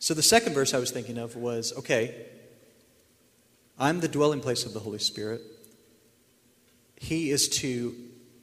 So 0.00 0.12
the 0.12 0.22
second 0.22 0.54
verse 0.54 0.74
I 0.74 0.78
was 0.78 0.90
thinking 0.90 1.18
of 1.18 1.36
was 1.36 1.72
okay, 1.78 2.26
I'm 3.78 4.00
the 4.00 4.08
dwelling 4.08 4.40
place 4.40 4.66
of 4.66 4.72
the 4.72 4.80
Holy 4.80 4.98
Spirit. 4.98 5.40
He 6.96 7.30
is 7.30 7.48
to, 7.60 7.94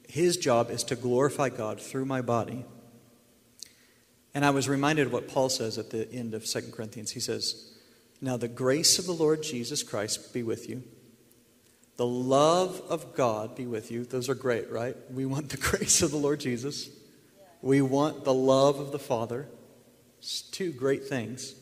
his 0.08 0.36
job 0.36 0.70
is 0.70 0.82
to 0.84 0.96
glorify 0.96 1.50
God 1.50 1.80
through 1.80 2.04
my 2.04 2.22
body. 2.22 2.64
And 4.34 4.44
I 4.44 4.50
was 4.50 4.68
reminded 4.68 5.08
of 5.08 5.12
what 5.12 5.28
Paul 5.28 5.48
says 5.48 5.76
at 5.76 5.90
the 5.90 6.10
end 6.10 6.34
of 6.34 6.46
2 6.46 6.70
Corinthians. 6.72 7.10
He 7.10 7.20
says, 7.20 7.71
Now 8.22 8.36
the 8.36 8.48
grace 8.48 9.00
of 9.00 9.06
the 9.06 9.12
Lord 9.12 9.42
Jesus 9.42 9.82
Christ 9.82 10.32
be 10.32 10.44
with 10.44 10.68
you. 10.68 10.84
The 11.96 12.06
love 12.06 12.80
of 12.88 13.14
God 13.14 13.56
be 13.56 13.66
with 13.66 13.90
you. 13.90 14.04
Those 14.04 14.28
are 14.28 14.34
great, 14.34 14.70
right? 14.70 14.96
We 15.10 15.26
want 15.26 15.50
the 15.50 15.56
grace 15.76 16.00
of 16.00 16.12
the 16.12 16.16
Lord 16.16 16.40
Jesus. 16.40 16.88
We 17.60 17.82
want 17.82 18.24
the 18.24 18.32
love 18.32 18.78
of 18.78 18.92
the 18.92 18.98
Father. 18.98 19.48
It's 20.18 20.40
two 20.40 20.72
great 20.72 21.04
things. 21.04 21.54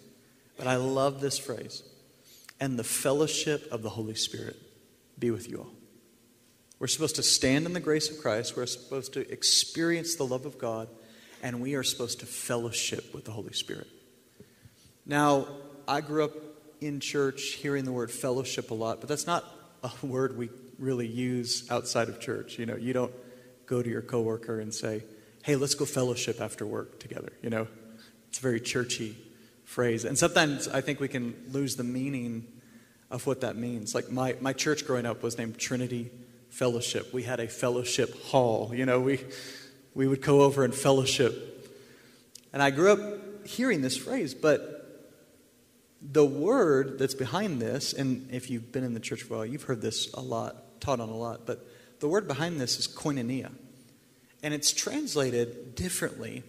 But 0.57 0.67
I 0.67 0.77
love 0.77 1.23
this 1.23 1.39
phrase 1.39 1.83
and 2.61 2.79
the 2.79 2.85
fellowship 2.85 3.67
of 3.73 3.83
the 3.83 3.89
Holy 3.89 4.15
Spirit 4.15 4.57
be 5.19 5.31
with 5.31 5.49
you 5.49 5.61
all. 5.61 5.71
We're 6.79 6.87
supposed 6.87 7.17
to 7.17 7.23
stand 7.23 7.65
in 7.65 7.73
the 7.73 7.81
grace 7.81 8.11
of 8.11 8.21
Christ. 8.21 8.57
We're 8.57 8.67
supposed 8.67 9.15
to 9.15 9.31
experience 9.33 10.17
the 10.17 10.27
love 10.27 10.45
of 10.45 10.59
God, 10.59 10.89
and 11.43 11.61
we 11.61 11.75
are 11.75 11.83
supposed 11.83 12.21
to 12.21 12.27
fellowship 12.27 13.15
with 13.15 13.25
the 13.25 13.33
Holy 13.33 13.53
Spirit. 13.53 13.87
Now, 15.07 15.49
I 15.89 16.01
grew 16.01 16.25
up 16.25 16.33
in 16.81 17.01
church 17.01 17.53
hearing 17.61 17.85
the 17.85 17.93
word 17.93 18.11
fellowship 18.11 18.71
a 18.71 18.75
lot, 18.75 19.01
but 19.01 19.09
that's 19.09 19.27
not 19.27 19.45
a 19.83 20.07
word 20.07 20.37
we 20.37 20.51
really 20.79 21.07
use 21.07 21.71
outside 21.71 22.09
of 22.09 22.21
church. 22.21 22.59
You 22.59 22.67
know, 22.67 22.77
you 22.77 22.93
don't 22.93 23.13
go 23.67 23.83
to 23.83 23.89
your 23.89 24.03
coworker 24.03 24.61
and 24.61 24.75
say, 24.75 25.05
"Hey, 25.43 25.57
let's 25.57 25.75
go 25.75 25.85
fellowship 25.85 26.41
after 26.41 26.67
work 26.67 26.99
together." 26.99 27.33
You 27.43 27.51
know, 27.51 27.69
it's 28.29 28.39
a 28.39 28.43
very 28.43 28.61
churchy 28.61 29.17
phrase. 29.71 30.05
And 30.05 30.19
sometimes 30.19 30.67
I 30.67 30.81
think 30.81 30.99
we 30.99 31.07
can 31.07 31.35
lose 31.53 31.77
the 31.77 31.85
meaning 31.85 32.47
of 33.11 33.27
what 33.27 33.41
that 33.43 33.57
means. 33.57 33.95
Like 33.95 34.11
my, 34.11 34.37
my 34.41 34.53
church 34.53 34.87
growing 34.87 35.07
up 35.07 35.23
was 35.23 35.39
named 35.39 35.59
Trinity 35.59 36.11
Fellowship. 36.49 37.13
We 37.13 37.23
had 37.23 37.39
a 37.39 37.47
fellowship 37.47 38.21
hall. 38.25 38.73
You 38.75 38.85
know, 38.85 39.01
we, 39.01 39.21
we 39.95 40.09
would 40.09 40.23
go 40.23 40.43
over 40.43 40.65
and 40.65 40.75
fellowship. 40.75 41.71
And 42.53 42.61
I 42.61 42.71
grew 42.71 42.93
up 42.93 43.47
hearing 43.47 43.83
this 43.83 43.97
phrase, 43.97 44.35
but 44.35 44.80
the 46.03 46.25
word 46.25 46.99
that's 46.99 47.15
behind 47.15 47.61
this, 47.61 47.93
and 47.93 48.29
if 48.31 48.51
you've 48.51 48.73
been 48.73 48.85
in 48.85 48.95
the 48.95 49.01
church 49.01 49.23
for 49.23 49.35
a 49.35 49.37
while, 49.39 49.47
you've 49.47 49.65
heard 49.65 49.83
this 49.83 50.13
a 50.15 50.21
lot, 50.21 50.81
taught 50.81 51.01
on 51.01 51.09
a 51.09 51.17
lot, 51.17 51.47
but 51.47 51.67
the 52.01 52.09
word 52.09 52.27
behind 52.27 52.61
this 52.61 52.79
is 52.79 52.89
koinonia. 52.89 53.53
And 54.43 54.55
it's 54.55 54.73
translated 54.73 55.75
differently 55.75 56.43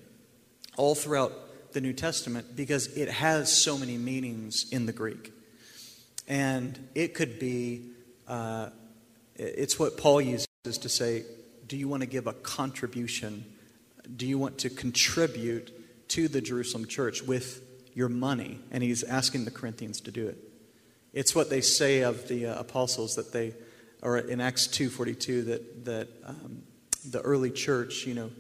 all 0.78 0.96
throughout 0.96 1.34
the 1.74 1.82
New 1.82 1.94
Testament 1.94 2.56
because 2.56 2.88
it 2.96 3.10
has 3.10 3.52
so 3.56 3.78
many 3.78 3.98
meanings 3.98 4.72
in 4.72 4.86
the 4.86 4.94
Greek. 4.94 5.34
And 6.28 6.88
it 6.96 7.14
could 7.14 7.40
be, 7.40 7.90
uh, 8.28 8.70
it's 9.36 9.78
what 9.78 9.98
Paul 9.98 10.22
uses 10.22 10.48
to 10.66 10.88
say, 10.88 11.26
do 11.68 11.76
you 11.76 11.90
want 11.90 12.02
to 12.02 12.08
give 12.08 12.28
a 12.28 12.34
contribution? 12.34 13.44
Do 14.16 14.26
you 14.26 14.38
want 14.38 14.60
to 14.60 14.70
contribute 14.70 16.10
to 16.10 16.30
the 16.30 16.40
Jerusalem 16.40 16.88
church 16.88 17.22
with 17.22 17.62
your 17.94 18.10
money? 18.10 18.60
And 18.72 18.84
he's 18.84 19.04
asking 19.04 19.46
the 19.46 19.52
Corinthians 19.52 20.02
to 20.02 20.12
do 20.12 20.28
it. 20.28 20.38
It's 21.14 21.36
what 21.36 21.50
they 21.50 21.62
say 21.62 22.02
of 22.02 22.28
the 22.28 22.48
uh, 22.48 22.60
apostles 22.60 23.16
that 23.16 23.34
they, 23.34 23.54
or 24.02 24.18
in 24.18 24.40
Acts 24.40 24.68
2.42, 24.68 25.46
that, 25.48 25.86
that 25.86 26.08
um, 26.26 26.64
the 27.06 27.22
early 27.22 27.52
church, 27.52 28.06
you 28.06 28.14
know, 28.14 28.32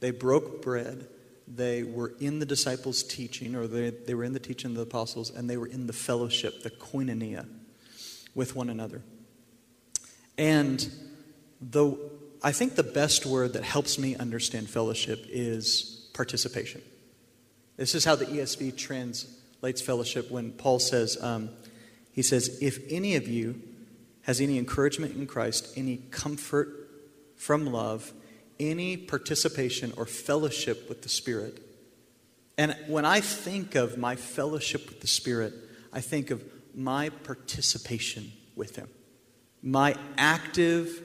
they 0.00 0.10
broke 0.10 0.62
bread 0.62 1.08
they 1.56 1.82
were 1.82 2.14
in 2.20 2.38
the 2.38 2.46
disciples' 2.46 3.02
teaching, 3.02 3.54
or 3.56 3.66
they, 3.66 3.90
they 3.90 4.14
were 4.14 4.24
in 4.24 4.32
the 4.32 4.40
teaching 4.40 4.70
of 4.70 4.76
the 4.76 4.82
apostles, 4.82 5.30
and 5.30 5.50
they 5.50 5.56
were 5.56 5.66
in 5.66 5.86
the 5.86 5.92
fellowship, 5.92 6.62
the 6.62 6.70
koinonia, 6.70 7.48
with 8.34 8.54
one 8.54 8.70
another. 8.70 9.02
And 10.38 10.88
the, 11.60 11.96
I 12.42 12.52
think 12.52 12.76
the 12.76 12.84
best 12.84 13.26
word 13.26 13.54
that 13.54 13.64
helps 13.64 13.98
me 13.98 14.16
understand 14.16 14.70
fellowship 14.70 15.26
is 15.28 16.08
participation. 16.14 16.82
This 17.80 17.94
is 17.94 18.04
how 18.04 18.14
the 18.14 18.26
ESV 18.26 18.76
translates 18.76 19.80
fellowship 19.80 20.30
when 20.30 20.52
Paul 20.52 20.80
says, 20.80 21.16
um, 21.22 21.48
he 22.12 22.20
says, 22.20 22.58
if 22.60 22.78
any 22.90 23.16
of 23.16 23.26
you 23.26 23.58
has 24.24 24.42
any 24.42 24.58
encouragement 24.58 25.16
in 25.16 25.26
Christ, 25.26 25.72
any 25.78 25.96
comfort 26.10 26.68
from 27.36 27.64
love, 27.64 28.12
any 28.58 28.98
participation 28.98 29.94
or 29.96 30.04
fellowship 30.04 30.90
with 30.90 31.00
the 31.00 31.08
Spirit. 31.08 31.58
And 32.58 32.76
when 32.86 33.06
I 33.06 33.22
think 33.22 33.74
of 33.76 33.96
my 33.96 34.14
fellowship 34.14 34.86
with 34.86 35.00
the 35.00 35.06
Spirit, 35.06 35.54
I 35.90 36.02
think 36.02 36.30
of 36.30 36.44
my 36.74 37.08
participation 37.08 38.30
with 38.56 38.76
Him, 38.76 38.90
my 39.62 39.96
active 40.18 41.02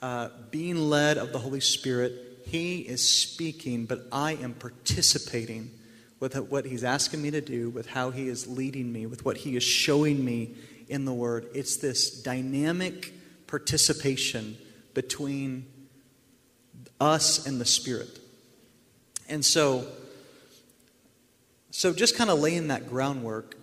uh, 0.00 0.30
being 0.50 0.88
led 0.88 1.18
of 1.18 1.32
the 1.32 1.38
Holy 1.38 1.60
Spirit. 1.60 2.14
He 2.46 2.78
is 2.78 3.06
speaking, 3.06 3.84
but 3.84 4.06
I 4.10 4.36
am 4.36 4.54
participating 4.54 5.72
with 6.20 6.36
what 6.50 6.64
He's 6.64 6.84
asking 6.84 7.22
me 7.22 7.30
to 7.30 7.40
do, 7.40 7.70
with 7.70 7.86
how 7.86 8.10
He 8.10 8.28
is 8.28 8.46
leading 8.46 8.92
me, 8.92 9.06
with 9.06 9.24
what 9.24 9.38
He 9.38 9.56
is 9.56 9.62
showing 9.62 10.24
me 10.24 10.54
in 10.88 11.04
the 11.04 11.12
Word. 11.12 11.48
It's 11.54 11.76
this 11.76 12.22
dynamic 12.22 13.12
participation 13.46 14.56
between 14.94 15.66
us 17.00 17.46
and 17.46 17.60
the 17.60 17.64
Spirit. 17.64 18.18
And 19.28 19.44
so, 19.44 19.86
so 21.70 21.92
just 21.92 22.16
kind 22.16 22.30
of 22.30 22.40
laying 22.40 22.68
that 22.68 22.88
groundwork, 22.88 23.56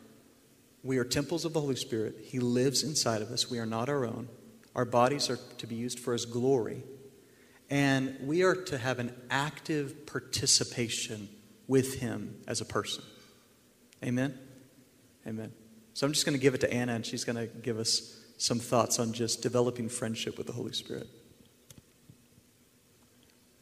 we 0.84 0.98
are 0.98 1.04
temples 1.04 1.46
of 1.46 1.54
the 1.54 1.60
Holy 1.60 1.76
Spirit. 1.76 2.16
He 2.24 2.40
lives 2.40 2.84
inside 2.84 3.22
of 3.22 3.32
us. 3.32 3.50
We 3.50 3.60
are 3.60 3.66
not 3.66 3.90
our 3.90 4.06
own. 4.06 4.30
Our 4.76 4.86
bodies 4.86 5.30
are 5.30 5.40
to 5.58 5.68
be 5.68 5.76
used 5.76 6.00
for 6.00 6.14
His 6.14 6.26
glory. 6.26 6.84
And 7.70 8.16
we 8.22 8.44
are 8.44 8.56
to 8.56 8.78
have 8.78 9.00
an 9.00 9.14
active 9.32 10.06
participation 10.06 11.28
with 11.68 12.00
Him 12.00 12.42
as 12.48 12.62
a 12.62 12.66
person. 12.66 13.04
Amen? 14.04 14.38
Amen. 15.28 15.52
So 15.94 16.06
I'm 16.06 16.14
just 16.14 16.26
going 16.26 16.38
to 16.38 16.42
give 16.42 16.54
it 16.54 16.62
to 16.62 16.74
Anna, 16.74 16.94
and 16.94 17.06
she's 17.06 17.24
going 17.24 17.38
to 17.38 17.48
give 17.48 17.80
us 17.80 18.22
some 18.38 18.60
thoughts 18.60 19.00
on 19.00 19.14
just 19.14 19.42
developing 19.42 19.90
friendship 19.90 20.38
with 20.38 20.48
the 20.48 20.54
Holy 20.54 20.74
Spirit. 20.74 21.08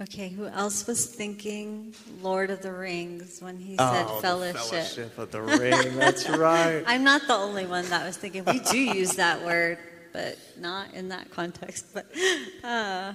Okay, 0.02 0.30
who 0.30 0.48
else 0.48 0.86
was 0.86 1.06
thinking 1.06 1.94
Lord 2.22 2.50
of 2.50 2.62
the 2.62 2.74
Rings 2.74 3.42
when 3.42 3.58
he 3.58 3.78
said 3.78 4.06
oh, 4.10 4.20
fellowship? 4.20 4.62
fellowship 4.62 5.18
of 5.18 5.32
the 5.32 5.42
ring. 5.42 5.96
That's 5.96 6.28
right. 6.28 6.84
I'm 6.88 7.04
not 7.04 7.26
the 7.28 7.36
only 7.36 7.66
one 7.66 7.88
that 7.90 8.06
was 8.06 8.18
thinking. 8.18 8.44
We 8.44 8.60
do 8.60 8.78
use 8.78 9.14
that 9.14 9.46
word, 9.46 9.78
but 10.12 10.38
not 10.60 10.94
in 10.94 11.10
that 11.10 11.32
context. 11.32 11.94
But 11.94 12.08
uh, 12.64 13.14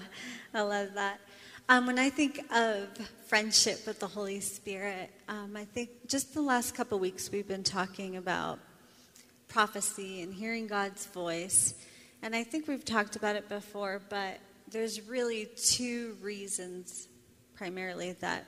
I 0.55 0.61
love 0.63 0.95
that. 0.95 1.21
Um, 1.71 1.85
when 1.85 1.99
I 1.99 2.09
think 2.09 2.41
of 2.51 2.89
friendship 3.27 3.87
with 3.87 4.01
the 4.01 4.07
Holy 4.07 4.41
Spirit, 4.41 5.11
um, 5.29 5.55
I 5.55 5.67
think 5.67 5.91
just 6.07 6.33
the 6.33 6.41
last 6.41 6.75
couple 6.75 6.99
weeks 6.99 7.31
we've 7.31 7.47
been 7.47 7.63
talking 7.63 8.17
about 8.17 8.59
prophecy 9.49 10.23
and 10.23 10.33
hearing 10.33 10.67
God's 10.67 11.05
voice. 11.05 11.75
And 12.23 12.35
I 12.35 12.43
think 12.43 12.69
we've 12.69 12.87
talked 12.87 13.17
about 13.17 13.37
it 13.37 13.51
before, 13.51 14.01
but 14.09 14.39
there's 14.71 15.03
really 15.03 15.47
two 15.57 16.17
reasons 16.23 17.07
primarily 17.55 18.13
that 18.13 18.47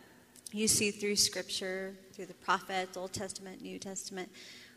you 0.51 0.67
see 0.67 0.91
through 0.91 1.17
Scripture, 1.17 1.95
through 2.15 2.27
the 2.27 2.35
prophets, 2.35 2.97
Old 2.97 3.13
Testament, 3.13 3.61
New 3.61 3.79
Testament, 3.79 4.31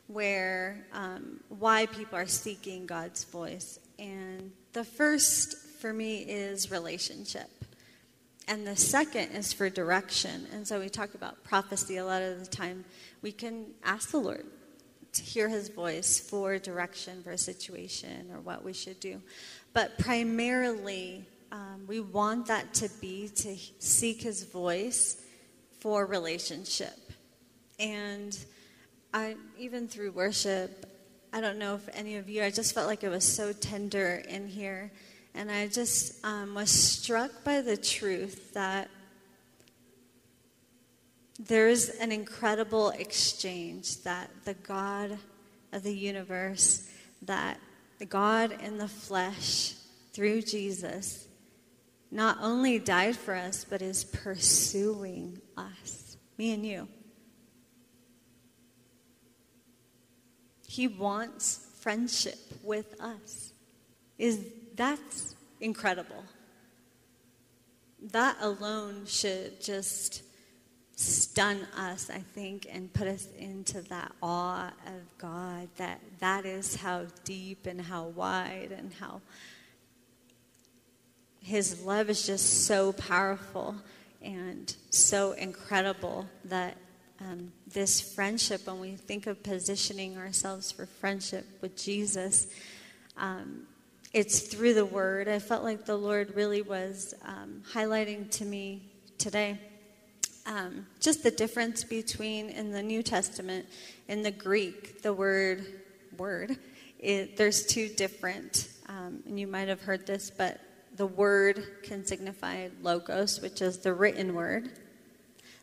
where 0.08 0.86
um, 0.92 1.40
why 1.48 1.86
people 1.86 2.18
are 2.18 2.28
seeking 2.28 2.88
God's 2.88 3.24
voice. 3.24 3.80
And 3.98 4.52
the 4.74 4.84
first 4.84 5.56
for 5.80 5.94
me 5.94 6.18
is 6.24 6.70
relationship. 6.70 7.50
And 8.48 8.68
the 8.68 8.76
second 8.76 9.32
is 9.32 9.54
for 9.54 9.70
direction. 9.70 10.48
And 10.52 10.68
so 10.68 10.80
we 10.80 10.90
talk 10.90 11.14
about 11.14 11.44
prophecy 11.44 11.98
a 11.98 12.06
lot 12.06 12.22
of 12.22 12.40
the 12.40 12.46
time. 12.46 12.84
We 13.22 13.32
can 13.32 13.68
ask 13.84 14.12
the 14.12 14.20
Lord 14.20 14.46
to 15.14 15.22
hear 15.22 15.48
his 15.48 15.70
voice 15.70 16.20
for 16.20 16.58
direction 16.58 17.24
for 17.24 17.32
a 17.32 17.38
situation 17.38 18.30
or 18.34 18.40
what 18.40 18.64
we 18.64 18.74
should 18.74 19.00
do. 19.00 19.22
But 19.74 19.98
primarily, 19.98 21.26
um, 21.52 21.86
we 21.88 22.00
want 22.00 22.48
that 22.48 22.74
to 22.76 22.90
be 23.00 23.30
to 23.30 23.56
seek 23.80 24.22
his 24.22 24.44
voice 24.44 25.24
for 25.80 26.06
relationship. 26.06 26.98
And 27.80 28.38
I, 29.14 29.36
even 29.58 29.88
through 29.88 30.12
worship, 30.12 30.90
I 31.32 31.42
don't 31.42 31.60
know 31.60 31.76
if 31.76 31.88
any 31.94 32.18
of 32.18 32.28
you, 32.28 32.44
I 32.44 32.50
just 32.50 32.74
felt 32.74 32.88
like 32.88 33.04
it 33.04 33.10
was 33.10 33.24
so 33.24 33.54
tender 33.54 34.24
in 34.28 34.48
here. 34.48 34.92
And 35.36 35.52
I 35.52 35.68
just 35.68 36.24
um, 36.24 36.54
was 36.54 36.70
struck 36.70 37.44
by 37.44 37.62
the 37.62 37.78
truth 37.78 38.54
that 38.54 38.90
there's 41.40 41.90
an 41.90 42.12
incredible 42.12 42.90
exchange 42.92 44.04
that 44.04 44.30
the 44.46 44.54
God 44.54 45.18
of 45.72 45.84
the 45.84 45.94
universe, 45.94 46.90
that 47.24 47.60
the 47.98 48.06
God 48.06 48.56
in 48.62 48.78
the 48.78 48.88
flesh 48.88 49.74
through 50.14 50.44
Jesus, 50.44 51.28
not 52.12 52.38
only 52.40 52.78
died 52.78 53.16
for 53.16 53.34
us, 53.34 53.66
but 53.68 53.82
is 53.82 54.04
pursuing 54.04 55.42
us, 55.58 56.18
me 56.38 56.54
and 56.54 56.66
you. 56.66 56.88
He 60.68 60.88
wants 60.88 61.68
friendship 61.80 62.40
with 62.64 63.00
us. 63.02 63.54
Is 64.18 64.46
that's 64.76 65.36
incredible. 65.60 66.24
That 68.12 68.38
alone 68.42 69.06
should 69.06 69.62
just 69.62 70.24
stun 70.96 71.68
us, 71.76 72.10
I 72.10 72.20
think, 72.20 72.68
and 72.70 72.92
put 72.94 73.08
us 73.08 73.28
into 73.38 73.82
that 73.84 74.12
awe 74.22 74.72
of 74.86 75.18
God 75.18 75.70
that 75.78 76.00
that 76.20 76.46
is 76.46 76.76
how 76.76 77.06
deep 77.24 77.66
and 77.66 77.82
how 77.82 78.06
wide 78.06 78.74
and 78.76 78.94
how 78.94 79.22
his 81.42 81.84
love 81.84 82.10
is 82.10 82.26
just 82.26 82.66
so 82.66 82.94
powerful 82.94 83.76
and 84.22 84.74
so 84.90 85.34
incredible 85.34 86.26
that 86.46 86.78
um, 87.20 87.52
this 87.68 88.02
friendship, 88.02 88.66
when 88.66 88.80
we 88.80 88.96
think 88.96 89.28
of 89.28 89.44
positioning 89.44 90.18
ourselves 90.18 90.72
for 90.72 90.86
friendship 90.86 91.46
with 91.62 91.76
Jesus, 91.76 92.48
um, 93.18 93.64
it's 94.14 94.42
through 94.42 94.76
the 94.76 94.86
Word. 94.86 95.28
I 95.28 95.40
felt 95.40 95.64
like 95.64 95.86
the 95.86 95.98
Lord 95.98 96.36
really 96.36 96.62
was 96.62 97.14
um, 97.24 97.64
highlighting 97.74 98.30
to 98.32 98.46
me 98.46 98.92
today 99.18 99.60
um, 100.46 100.86
just 101.00 101.24
the 101.24 101.32
difference 101.32 101.84
between 101.84 102.50
in 102.50 102.72
the 102.72 102.84
New 102.84 103.04
Testament, 103.04 103.66
in 104.08 104.24
the 104.24 104.32
Greek, 104.32 105.02
the 105.02 105.14
word 105.14 105.66
word. 106.18 106.58
It, 107.00 107.38
there's 107.38 107.66
two 107.66 107.90
different, 107.90 108.70
um, 108.88 109.24
and 109.26 109.40
you 109.40 109.48
might 109.48 109.68
have 109.68 109.82
heard 109.82 110.06
this, 110.06 110.30
but 110.30 110.60
the 110.96 111.06
word 111.06 111.64
can 111.84 112.06
signify 112.06 112.70
logos, 112.82 113.42
which 113.42 113.62
is 113.62 113.80
the 113.80 113.94
written 113.94 114.36
word, 114.36 114.70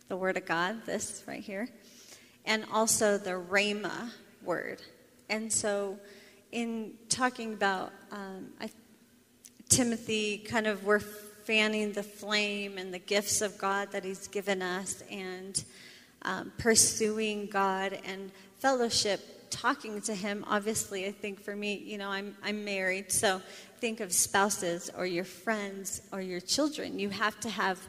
the 0.09 0.17
word 0.17 0.37
of 0.37 0.45
God, 0.45 0.85
this 0.87 1.23
right 1.27 1.43
here, 1.43 1.69
and 2.45 2.65
also 2.73 3.17
the 3.17 3.31
rhema 3.31 4.11
word. 4.43 4.83
And 5.29 5.53
so, 5.53 5.99
in 6.53 6.95
talking 7.09 7.53
about 7.53 7.93
um, 8.11 8.51
I, 8.61 8.71
Timothy, 9.69 10.39
kind 10.39 10.67
of 10.67 10.85
we're 10.85 11.01
fanning 11.01 11.93
the 11.93 12.03
flame 12.03 12.79
and 12.79 12.93
the 12.93 12.99
gifts 12.99 13.41
of 13.41 13.57
God 13.59 13.93
that 13.93 14.05
He's 14.05 14.29
given 14.29 14.63
us, 14.63 15.03
and 15.11 15.63
um, 16.23 16.53
pursuing 16.59 17.47
God 17.47 17.99
and 18.05 18.31
fellowship, 18.59 19.51
talking 19.51 20.01
to 20.03 20.15
Him. 20.15 20.45
Obviously, 20.49 21.07
I 21.07 21.13
think 21.13 21.41
for 21.41 21.55
me, 21.55 21.75
you 21.75 21.99
know, 21.99 22.09
I'm 22.09 22.37
I'm 22.43 22.65
married, 22.65 23.13
so 23.13 23.41
think 23.81 24.01
of 24.01 24.13
spouses 24.13 24.91
or 24.97 25.07
your 25.07 25.25
friends 25.25 26.03
or 26.13 26.21
your 26.21 26.41
children. 26.41 26.99
You 26.99 27.11
have 27.11 27.39
to 27.41 27.49
have 27.49 27.81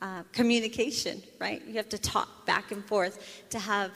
uh, 0.00 0.22
communication, 0.32 1.22
right? 1.40 1.62
You 1.66 1.74
have 1.74 1.88
to 1.88 1.98
talk 1.98 2.46
back 2.46 2.70
and 2.70 2.84
forth 2.84 3.42
to 3.50 3.58
have 3.58 3.90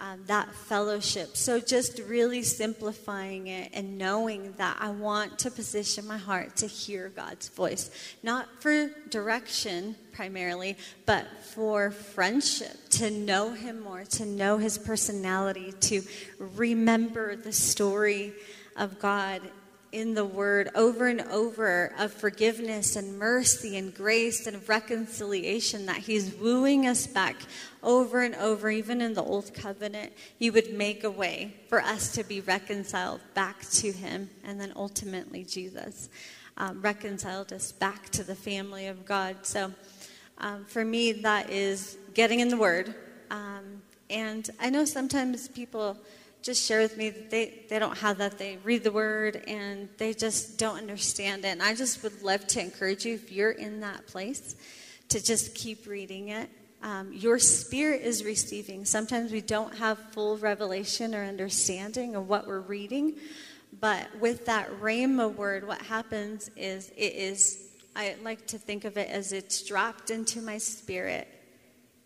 um, 0.00 0.20
that 0.26 0.52
fellowship. 0.52 1.36
So, 1.36 1.60
just 1.60 2.00
really 2.08 2.42
simplifying 2.42 3.48
it 3.48 3.70
and 3.74 3.98
knowing 3.98 4.54
that 4.56 4.78
I 4.80 4.90
want 4.90 5.38
to 5.40 5.50
position 5.50 6.06
my 6.06 6.16
heart 6.16 6.56
to 6.56 6.66
hear 6.66 7.10
God's 7.10 7.48
voice, 7.48 7.90
not 8.22 8.48
for 8.60 8.88
direction 9.10 9.94
primarily, 10.12 10.76
but 11.04 11.26
for 11.42 11.90
friendship, 11.90 12.76
to 12.90 13.10
know 13.10 13.52
Him 13.52 13.80
more, 13.80 14.04
to 14.04 14.24
know 14.24 14.56
His 14.56 14.78
personality, 14.78 15.72
to 15.80 16.02
remember 16.38 17.36
the 17.36 17.52
story 17.52 18.32
of 18.76 18.98
God 18.98 19.42
in 19.92 20.14
the 20.14 20.24
word 20.24 20.70
over 20.74 21.08
and 21.08 21.20
over 21.22 21.92
of 21.98 22.12
forgiveness 22.12 22.96
and 22.96 23.18
mercy 23.18 23.76
and 23.76 23.94
grace 23.94 24.46
and 24.46 24.68
reconciliation 24.68 25.86
that 25.86 25.96
he's 25.96 26.34
wooing 26.34 26.86
us 26.86 27.06
back 27.06 27.36
over 27.82 28.22
and 28.22 28.34
over 28.36 28.70
even 28.70 29.00
in 29.00 29.14
the 29.14 29.22
old 29.22 29.52
covenant 29.52 30.12
he 30.38 30.50
would 30.50 30.72
make 30.72 31.02
a 31.02 31.10
way 31.10 31.54
for 31.68 31.80
us 31.80 32.12
to 32.12 32.22
be 32.22 32.40
reconciled 32.40 33.20
back 33.34 33.60
to 33.70 33.90
him 33.90 34.30
and 34.44 34.60
then 34.60 34.72
ultimately 34.76 35.42
jesus 35.42 36.08
um, 36.56 36.82
reconciled 36.82 37.52
us 37.52 37.72
back 37.72 38.10
to 38.10 38.22
the 38.22 38.34
family 38.34 38.86
of 38.86 39.06
god. 39.06 39.36
So 39.42 39.72
um, 40.38 40.64
for 40.66 40.84
me 40.84 41.12
that 41.12 41.50
is 41.50 41.96
getting 42.14 42.40
in 42.40 42.48
the 42.48 42.56
word. 42.56 42.94
Um, 43.30 43.82
and 44.10 44.50
i 44.58 44.68
know 44.68 44.84
sometimes 44.84 45.46
people 45.46 45.96
just 46.42 46.66
share 46.66 46.80
with 46.80 46.96
me 46.96 47.10
that 47.10 47.30
they, 47.30 47.64
they 47.68 47.78
don't 47.78 47.98
have 47.98 48.18
that. 48.18 48.38
They 48.38 48.58
read 48.64 48.82
the 48.82 48.92
word 48.92 49.44
and 49.46 49.88
they 49.98 50.14
just 50.14 50.58
don't 50.58 50.78
understand 50.78 51.44
it. 51.44 51.48
And 51.48 51.62
I 51.62 51.74
just 51.74 52.02
would 52.02 52.22
love 52.22 52.46
to 52.48 52.60
encourage 52.60 53.04
you, 53.04 53.14
if 53.14 53.30
you're 53.30 53.50
in 53.50 53.80
that 53.80 54.06
place, 54.06 54.56
to 55.08 55.22
just 55.22 55.54
keep 55.54 55.86
reading 55.86 56.28
it. 56.28 56.48
Um, 56.82 57.12
your 57.12 57.38
spirit 57.38 58.00
is 58.02 58.24
receiving. 58.24 58.86
Sometimes 58.86 59.32
we 59.32 59.42
don't 59.42 59.76
have 59.76 59.98
full 60.12 60.38
revelation 60.38 61.14
or 61.14 61.22
understanding 61.22 62.16
of 62.16 62.28
what 62.28 62.46
we're 62.46 62.60
reading. 62.60 63.16
But 63.80 64.08
with 64.18 64.46
that 64.46 64.70
Rhema 64.80 65.34
word, 65.34 65.66
what 65.66 65.82
happens 65.82 66.50
is 66.56 66.90
it 66.96 67.14
is, 67.14 67.68
I 67.94 68.16
like 68.22 68.46
to 68.48 68.58
think 68.58 68.84
of 68.84 68.96
it 68.96 69.10
as 69.10 69.32
it's 69.32 69.62
dropped 69.62 70.10
into 70.10 70.40
my 70.40 70.56
spirit 70.58 71.28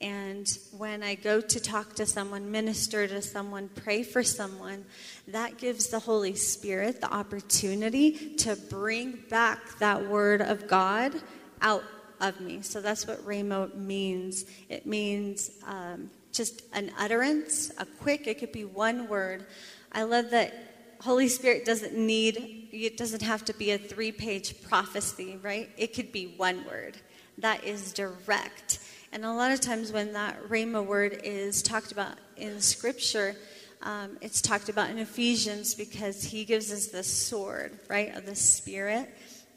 and 0.05 0.59
when 0.77 1.03
I 1.03 1.15
go 1.15 1.41
to 1.41 1.61
talk 1.61 1.95
to 1.95 2.05
someone, 2.05 2.51
minister 2.51 3.09
to 3.09 3.23
someone, 3.23 3.71
pray 3.75 4.03
for 4.03 4.23
someone, 4.23 4.85
that 5.29 5.57
gives 5.57 5.87
the 5.87 5.99
Holy 5.99 6.35
Spirit 6.35 7.01
the 7.01 7.11
opportunity 7.11 8.35
to 8.37 8.55
bring 8.55 9.25
back 9.31 9.79
that 9.79 10.07
word 10.07 10.43
of 10.43 10.69
God 10.69 11.15
out 11.63 11.85
of 12.21 12.39
me. 12.39 12.61
So 12.61 12.83
that's 12.83 13.07
what 13.07 13.25
Rhema 13.25 13.75
means. 13.75 14.45
It 14.69 14.85
means 14.85 15.51
um, 15.67 16.11
just 16.33 16.61
an 16.75 16.93
utterance, 16.99 17.73
a 17.79 17.87
quick, 17.87 18.27
it 18.27 18.39
could 18.39 18.53
be 18.53 18.67
one 18.67 19.09
word. 19.09 19.47
I 19.91 20.03
love 20.03 20.29
that 20.33 20.53
Holy 21.01 21.29
Spirit 21.29 21.65
doesn't 21.65 21.97
need, 21.97 22.69
it 22.73 22.99
doesn't 22.99 23.23
have 23.23 23.43
to 23.47 23.55
be 23.55 23.71
a 23.71 23.79
three 23.79 24.13
page 24.13 24.61
prophecy, 24.65 25.39
right? 25.43 25.71
It 25.79 25.95
could 25.95 26.13
be 26.13 26.35
one 26.37 26.67
word 26.67 26.99
that 27.39 27.65
is 27.65 27.95
direct. 27.95 28.81
And 29.15 29.25
a 29.25 29.33
lot 29.33 29.53
of 29.53 29.61
times 29.61 29.93
when 29.93 30.13
that 30.15 30.49
Rhema 30.49 30.85
word 30.85 31.21
is 31.23 31.63
talked 31.63 31.93
about 31.93 32.17
in 32.37 32.61
Scripture, 32.61 33.37
um, 33.81 34.19
it's 34.21 34.43
talked 34.43 34.69
about 34.69 34.91
in 34.91 34.99
Ephesians 34.99 35.73
because 35.73 36.25
he 36.25 36.45
gives 36.45 36.73
us 36.73 36.89
the 36.89 37.05
sword, 37.05 37.79
right, 37.89 38.13
of 38.17 38.27
the 38.27 38.35
Spirit. 38.35 39.09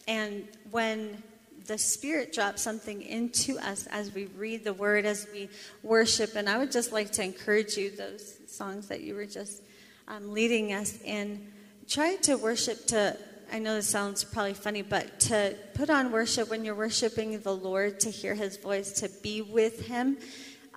And 0.08 0.48
when 0.70 1.24
the 1.66 1.80
Spirit 1.80 2.34
drops 2.34 2.62
something 2.62 3.02
into 3.02 3.58
us 3.58 3.88
as 3.88 4.14
we 4.14 4.26
read 4.26 4.64
the 4.64 4.74
Word, 4.74 5.06
as 5.06 5.26
we 5.34 5.50
worship, 5.82 6.36
and 6.36 6.48
I 6.48 6.60
would 6.60 6.72
just 6.72 6.92
like 6.92 7.12
to 7.14 7.24
encourage 7.24 7.78
you, 7.78 7.90
those 7.90 8.38
songs 8.46 8.88
that 8.90 9.02
you 9.02 9.16
were 9.16 9.26
just 9.26 9.64
um, 10.08 10.34
leading 10.34 10.72
us 10.74 11.02
in, 11.02 11.52
try 11.88 12.16
to 12.18 12.36
worship 12.36 12.86
to 12.88 13.18
I 13.52 13.60
know 13.60 13.76
this 13.76 13.88
sounds 13.88 14.24
probably 14.24 14.54
funny, 14.54 14.82
but 14.82 15.20
to 15.22 15.56
put 15.74 15.90
on 15.90 16.12
worship 16.12 16.50
when 16.50 16.66
you're 16.66 16.76
worshiping 16.76 17.40
the 17.40 17.56
Lord, 17.56 18.00
to 18.02 18.10
hear 18.10 18.36
his 18.36 18.58
voice, 18.58 18.92
to 19.00 19.10
be 19.22 19.42
with 19.42 19.88
him, 19.88 20.18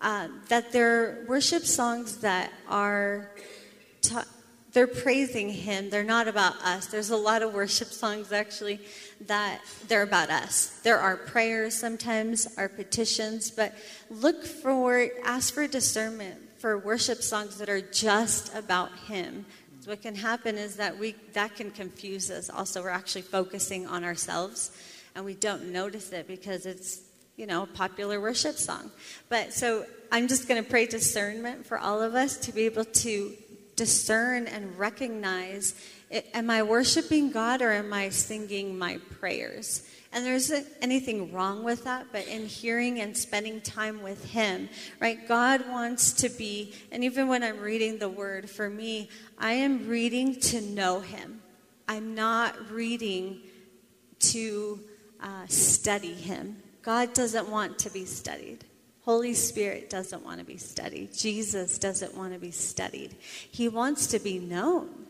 uh, 0.00 0.28
that 0.48 0.70
they're 0.72 1.24
worship 1.28 1.64
songs 1.64 2.18
that 2.18 2.52
are. 2.68 3.30
Ta- 4.02 4.26
they're 4.72 4.86
praising 4.86 5.48
him. 5.48 5.90
They're 5.90 6.04
not 6.04 6.28
about 6.28 6.54
us. 6.62 6.86
There's 6.86 7.10
a 7.10 7.16
lot 7.16 7.42
of 7.42 7.52
worship 7.52 7.88
songs 7.88 8.30
actually 8.30 8.80
that 9.26 9.60
they're 9.88 10.02
about 10.04 10.30
us. 10.30 10.78
There 10.84 10.96
are 10.96 11.16
prayers 11.16 11.74
sometimes, 11.74 12.46
our 12.56 12.68
petitions, 12.68 13.50
but 13.50 13.74
look 14.10 14.44
for, 14.44 15.08
ask 15.24 15.52
for 15.52 15.66
discernment 15.66 16.38
for 16.60 16.78
worship 16.78 17.22
songs 17.22 17.56
that 17.56 17.70
are 17.70 17.80
just 17.80 18.54
about 18.54 18.90
him, 19.08 19.46
So 19.80 19.90
what 19.90 20.02
can 20.02 20.14
happen 20.14 20.58
is 20.58 20.76
that 20.76 20.98
we 20.98 21.14
that 21.32 21.56
can 21.56 21.70
confuse 21.70 22.30
us. 22.30 22.50
Also, 22.50 22.82
we're 22.82 22.90
actually 22.90 23.22
focusing 23.22 23.86
on 23.86 24.04
ourselves, 24.04 24.72
and 25.14 25.24
we 25.24 25.32
don't 25.32 25.72
notice 25.72 26.12
it 26.12 26.28
because 26.28 26.66
it's 26.66 27.00
you 27.36 27.46
know 27.46 27.62
a 27.62 27.66
popular 27.66 28.20
worship 28.20 28.56
song. 28.56 28.90
But 29.30 29.54
so 29.54 29.86
I'm 30.12 30.28
just 30.28 30.48
going 30.48 30.62
to 30.62 30.68
pray 30.68 30.84
discernment 30.84 31.64
for 31.64 31.78
all 31.78 32.02
of 32.02 32.14
us 32.14 32.36
to 32.40 32.52
be 32.52 32.66
able 32.66 32.84
to 32.84 33.32
discern 33.74 34.48
and 34.48 34.78
recognize: 34.78 35.74
Am 36.34 36.50
I 36.50 36.62
worshiping 36.62 37.30
God 37.30 37.62
or 37.62 37.72
am 37.72 37.94
I 37.94 38.10
singing 38.10 38.78
my 38.78 38.98
prayers? 39.18 39.89
And 40.12 40.26
there 40.26 40.34
isn't 40.34 40.66
anything 40.82 41.32
wrong 41.32 41.62
with 41.62 41.84
that, 41.84 42.06
but 42.10 42.26
in 42.26 42.46
hearing 42.46 43.00
and 43.00 43.16
spending 43.16 43.60
time 43.60 44.02
with 44.02 44.24
Him, 44.30 44.68
right? 45.00 45.26
God 45.28 45.68
wants 45.68 46.12
to 46.14 46.28
be, 46.28 46.74
and 46.90 47.04
even 47.04 47.28
when 47.28 47.44
I'm 47.44 47.60
reading 47.60 47.98
the 47.98 48.08
Word, 48.08 48.50
for 48.50 48.68
me, 48.68 49.08
I 49.38 49.52
am 49.52 49.86
reading 49.86 50.40
to 50.40 50.60
know 50.60 51.00
Him. 51.00 51.40
I'm 51.86 52.14
not 52.14 52.70
reading 52.70 53.40
to 54.20 54.80
uh, 55.20 55.46
study 55.46 56.14
Him. 56.14 56.56
God 56.82 57.14
doesn't 57.14 57.48
want 57.48 57.78
to 57.80 57.90
be 57.90 58.04
studied. 58.04 58.64
Holy 59.04 59.34
Spirit 59.34 59.90
doesn't 59.90 60.24
want 60.24 60.40
to 60.40 60.44
be 60.44 60.56
studied. 60.56 61.14
Jesus 61.14 61.78
doesn't 61.78 62.16
want 62.16 62.32
to 62.32 62.38
be 62.38 62.50
studied. 62.50 63.14
He 63.50 63.68
wants 63.68 64.08
to 64.08 64.18
be 64.18 64.38
known 64.38 65.06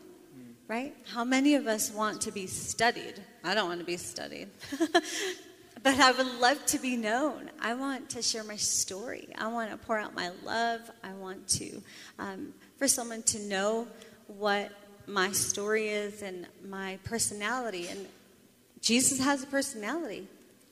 right? 0.71 0.95
How 1.13 1.25
many 1.25 1.55
of 1.55 1.67
us 1.67 1.91
want 1.91 2.21
to 2.21 2.31
be 2.31 2.47
studied? 2.47 3.21
I 3.43 3.53
don't 3.55 3.67
want 3.67 3.79
to 3.79 3.85
be 3.85 3.97
studied. 3.97 4.49
but 5.83 5.99
I 5.99 6.11
would 6.11 6.39
love 6.39 6.63
to 6.67 6.79
be 6.79 6.95
known. 6.95 7.49
I 7.59 7.73
want 7.73 8.09
to 8.11 8.21
share 8.21 8.43
my 8.43 8.55
story. 8.55 9.29
I 9.37 9.47
want 9.47 9.71
to 9.71 9.77
pour 9.77 9.97
out 9.97 10.13
my 10.13 10.31
love. 10.43 10.81
I 11.03 11.13
want 11.13 11.47
to, 11.49 11.81
um, 12.19 12.53
for 12.77 12.87
someone 12.87 13.23
to 13.23 13.39
know 13.39 13.87
what 14.27 14.71
my 15.07 15.31
story 15.31 15.89
is 15.89 16.21
and 16.21 16.47
my 16.67 16.99
personality. 17.03 17.87
And 17.87 18.07
Jesus 18.79 19.19
has 19.19 19.43
a 19.43 19.47
personality. 19.47 20.27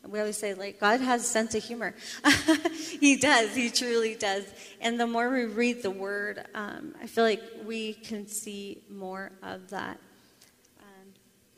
We 0.07 0.19
always 0.19 0.37
say, 0.37 0.53
like, 0.53 0.79
God 0.79 1.01
has 1.01 1.21
a 1.23 1.25
sense 1.25 1.55
of 1.55 1.63
humor. 1.63 1.93
he 2.99 3.17
does. 3.17 3.55
He 3.55 3.69
truly 3.69 4.15
does. 4.15 4.45
And 4.79 4.99
the 4.99 5.07
more 5.07 5.29
we 5.29 5.45
read 5.45 5.83
the 5.83 5.91
Word, 5.91 6.45
um, 6.55 6.95
I 7.01 7.07
feel 7.07 7.23
like 7.23 7.43
we 7.65 7.93
can 7.93 8.27
see 8.27 8.81
more 8.89 9.31
of 9.43 9.69
that. 9.71 9.99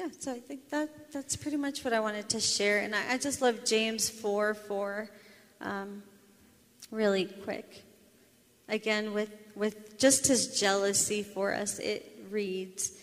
Yeah, 0.02 0.08
so 0.18 0.32
I 0.32 0.40
think 0.40 0.70
that 0.70 1.12
that's 1.12 1.36
pretty 1.36 1.58
much 1.58 1.84
what 1.84 1.94
I 1.94 2.00
wanted 2.00 2.28
to 2.30 2.40
share. 2.40 2.80
And 2.80 2.96
I, 2.96 3.14
I 3.14 3.18
just 3.20 3.40
love 3.40 3.64
James 3.64 4.10
4 4.10 4.56
4 4.56 5.10
um, 5.62 6.02
really 6.90 7.26
quick. 7.26 7.84
Again, 8.68 9.14
with, 9.14 9.32
with 9.56 10.00
just 10.00 10.26
his 10.26 10.60
jealousy 10.60 11.22
for 11.22 11.54
us, 11.54 11.78
it 11.78 12.26
reads, 12.32 12.94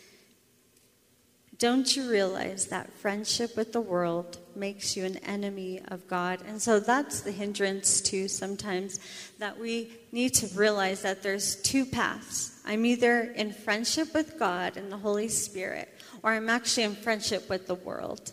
don't 1.59 1.97
you 1.97 2.09
realize 2.09 2.67
that 2.67 2.93
friendship 2.93 3.57
with 3.57 3.73
the 3.73 3.81
world 3.81 4.39
makes 4.55 4.97
you 4.97 5.05
an 5.05 5.17
enemy 5.19 5.81
of 5.89 6.07
God? 6.07 6.41
And 6.47 6.63
so 6.63 6.79
that's 6.79 7.21
the 7.21 7.33
hindrance 7.33 8.01
too 8.01 8.29
sometimes 8.29 9.01
that 9.41 9.59
we 9.59 9.93
need 10.13 10.35
to 10.35 10.47
realize 10.57 11.03
that 11.03 11.23
there's 11.23 11.57
two 11.57 11.85
paths. 11.85 12.61
I'm 12.65 12.87
either 12.87 13.23
in 13.23 13.53
friendship 13.53 14.15
with 14.15 14.39
God 14.39 14.77
and 14.77 14.93
the 14.93 14.99
Holy 14.99 15.27
Spirit, 15.27 15.89
or 16.23 16.33
I'm 16.33 16.49
actually 16.49 16.85
in 16.85 16.95
friendship 16.95 17.49
with 17.49 17.67
the 17.67 17.75
world. 17.75 18.31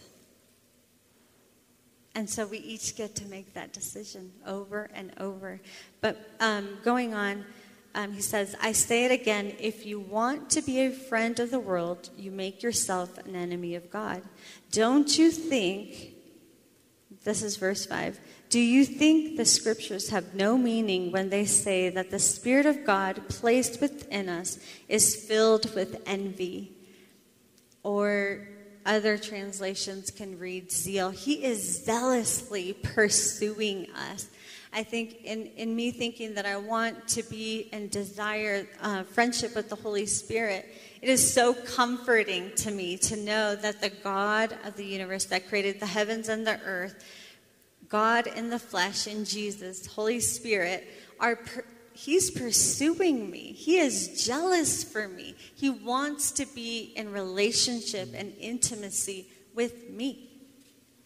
And 2.14 2.30
so 2.30 2.46
we 2.46 2.60
each 2.60 2.96
get 2.96 3.16
to 3.16 3.26
make 3.26 3.56
that 3.56 3.74
decision 3.74 4.32
over 4.46 4.90
and 4.94 5.12
over. 5.20 5.60
But 6.00 6.30
um, 6.40 6.78
going 6.84 7.16
on, 7.16 7.44
um, 7.96 8.12
he 8.12 8.22
says, 8.22 8.56
I 8.62 8.74
say 8.74 9.06
it 9.06 9.12
again 9.12 9.54
if 9.58 9.86
you 9.86 10.02
want 10.02 10.50
to 10.52 10.62
be 10.62 10.82
a 10.82 10.92
friend 10.92 11.40
of 11.40 11.50
the 11.50 11.60
world, 11.60 12.10
you 12.18 12.30
make 12.30 12.62
yourself 12.62 13.18
an 13.20 13.36
enemy 13.36 13.74
of 13.76 13.90
God. 13.90 14.22
Don't 14.72 15.18
you 15.18 15.32
think, 15.32 16.14
this 17.24 17.42
is 17.42 17.56
verse 17.56 17.86
5, 17.86 18.20
do 18.50 18.60
you 18.60 18.84
think 18.86 19.38
the 19.38 19.46
scriptures 19.46 20.10
have 20.10 20.36
no 20.36 20.58
meaning 20.58 21.14
when 21.14 21.30
they 21.30 21.46
say 21.46 21.90
that 21.90 22.12
the 22.12 22.20
Spirit 22.20 22.66
of 22.66 22.86
God 22.86 23.22
placed 23.30 23.80
within 23.80 24.28
us 24.28 24.60
is 24.90 25.16
filled 25.16 25.74
with 25.74 26.02
envy? 26.06 26.74
Or 27.82 28.48
other 28.86 29.18
translations 29.18 30.12
can 30.12 30.38
read 30.38 30.70
zeal. 30.70 31.12
He 31.12 31.46
is 31.46 31.86
zealously 31.86 32.74
pursuing 32.74 33.88
us. 33.92 34.28
I 34.76 34.84
think 34.84 35.24
in, 35.24 35.46
in 35.56 35.74
me 35.74 35.92
thinking 35.92 36.34
that 36.34 36.46
I 36.46 36.58
want 36.58 37.08
to 37.08 37.24
be 37.24 37.70
and 37.72 37.90
desire 37.90 38.68
uh, 38.82 39.04
friendship 39.04 39.56
with 39.56 39.70
the 39.70 39.78
Holy 39.78 40.06
Spirit, 40.06 40.68
it 41.02 41.08
is 41.08 41.34
so 41.34 41.54
comforting 41.54 42.52
to 42.58 42.72
me 42.72 42.98
to 42.98 43.16
know 43.16 43.56
that 43.56 43.80
the 43.80 43.90
God 43.90 44.54
of 44.66 44.76
the 44.76 44.84
universe 44.84 45.24
that 45.26 45.48
created 45.48 45.80
the 45.80 45.86
heavens 45.86 46.28
and 46.28 46.46
the 46.46 46.60
earth, 46.66 47.06
God 47.88 48.28
in 48.28 48.50
the 48.50 48.60
flesh, 48.60 49.08
in 49.08 49.24
Jesus, 49.24 49.86
Holy 49.86 50.20
Spirit, 50.20 50.86
are 51.22 51.38
per- 51.38 51.66
He's 51.94 52.30
pursuing 52.30 53.32
me. 53.32 53.54
He 53.54 53.78
is 53.78 54.26
jealous 54.26 54.84
for 54.84 55.08
me. 55.08 55.36
He 55.56 55.70
wants 55.70 56.32
to 56.32 56.46
be 56.48 56.92
in 56.98 57.14
relationship 57.14 58.10
and 58.14 58.34
intimacy 58.38 59.28
with 59.54 59.90
me. 59.90 60.35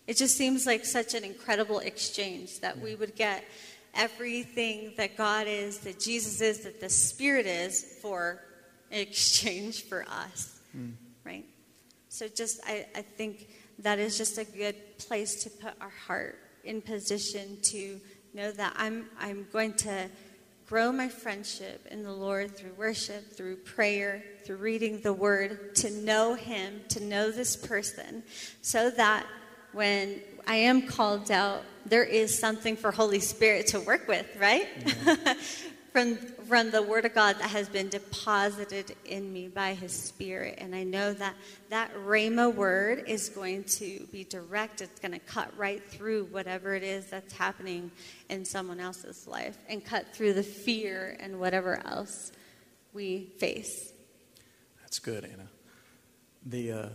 It 0.10 0.18
just 0.18 0.36
seems 0.36 0.66
like 0.66 0.86
such 0.86 1.14
an 1.14 1.24
incredible 1.24 1.78
exchange 1.78 2.62
that 2.62 2.80
we 2.80 2.96
would 2.96 3.16
get 3.16 3.46
everything 3.94 4.94
that 4.98 5.16
God 5.16 5.46
is, 5.48 5.78
that 5.82 6.00
Jesus 6.00 6.42
is, 6.42 6.62
that 6.62 6.82
the 6.82 6.90
Spirit 6.90 7.46
is 7.46 8.00
for 8.02 8.42
exchange 8.92 9.84
for 9.84 10.04
us, 10.10 10.62
mm. 10.76 10.94
right? 11.24 11.46
So 12.08 12.28
just, 12.28 12.60
I, 12.66 12.88
I 12.96 13.04
think 13.04 13.50
that 13.78 14.00
is 14.00 14.18
just 14.18 14.40
a 14.40 14.46
good 14.46 14.98
place 14.98 15.44
to 15.44 15.52
put 15.52 15.74
our 15.80 15.94
heart 16.08 16.40
in 16.64 16.82
position 16.82 17.60
to 17.66 18.02
know 18.34 18.52
that 18.52 18.74
I'm, 18.78 19.06
I'm 19.20 19.46
going 19.54 19.74
to 19.74 20.10
grow 20.66 20.92
my 20.92 21.08
friendship 21.08 21.86
in 21.92 22.02
the 22.02 22.12
Lord 22.12 22.58
through 22.58 22.74
worship, 22.80 23.32
through 23.32 23.58
prayer, 23.58 24.24
through 24.44 24.58
reading 24.58 25.02
the 25.02 25.14
Word, 25.14 25.76
to 25.76 25.92
know 25.92 26.34
Him, 26.34 26.82
to 26.90 27.00
know 27.00 27.30
this 27.30 27.56
person, 27.56 28.24
so 28.64 28.90
that 28.90 29.28
when 29.72 30.22
I 30.48 30.56
am 30.56 30.88
called 30.88 31.32
out, 31.32 31.64
there 31.86 32.04
is 32.04 32.38
something 32.38 32.76
for 32.76 32.92
Holy 32.92 33.20
Spirit 33.20 33.68
to 33.68 33.80
work 33.80 34.08
with, 34.08 34.26
right? 34.40 34.68
from, 35.92 36.16
from 36.16 36.72
the 36.72 36.82
Word 36.82 37.06
of 37.06 37.14
God 37.14 37.38
that 37.40 37.50
has 37.50 37.68
been 37.68 37.90
deposited 37.90 38.96
in 39.06 39.32
me 39.32 39.48
by 39.48 39.74
His 39.74 39.92
Spirit. 39.92 40.56
And 40.60 40.76
I 40.76 40.84
know 40.84 41.14
that 41.14 41.36
that 41.70 41.94
Rhema 41.96 42.54
word 42.54 43.04
is 43.08 43.30
going 43.30 43.64
to 43.66 44.08
be 44.12 44.24
direct, 44.24 44.82
it's 44.82 45.00
going 45.00 45.12
to 45.12 45.20
cut 45.20 45.56
right 45.58 45.84
through 45.84 46.26
whatever 46.26 46.76
it 46.76 46.84
is 46.84 47.08
that's 47.08 47.34
happening 47.34 47.92
in 48.30 48.46
someone 48.46 48.80
else's 48.80 49.28
life 49.28 49.58
and 49.68 49.84
cut 49.84 50.14
through 50.14 50.34
the 50.34 50.44
fear 50.44 51.18
and 51.20 51.40
whatever 51.40 51.82
else 51.86 52.32
we 52.94 53.32
face. 53.38 53.92
That's 54.82 55.00
good, 55.00 55.26
Anna. 55.26 55.48
The. 56.46 56.72
Uh 56.72 56.90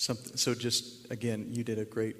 Something, 0.00 0.38
so 0.38 0.54
just 0.54 1.10
again, 1.10 1.48
you 1.50 1.62
did 1.62 1.78
a 1.78 1.84
great 1.84 2.16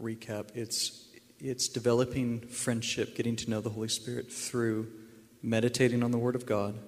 recap. 0.00 0.48
It's 0.54 1.08
it's 1.38 1.68
developing 1.68 2.40
friendship, 2.40 3.14
getting 3.14 3.36
to 3.36 3.50
know 3.50 3.60
the 3.60 3.68
Holy 3.68 3.90
Spirit 3.90 4.32
through 4.32 4.90
meditating 5.42 6.02
on 6.02 6.10
the 6.10 6.16
Word 6.16 6.36
of 6.36 6.46
God, 6.46 6.78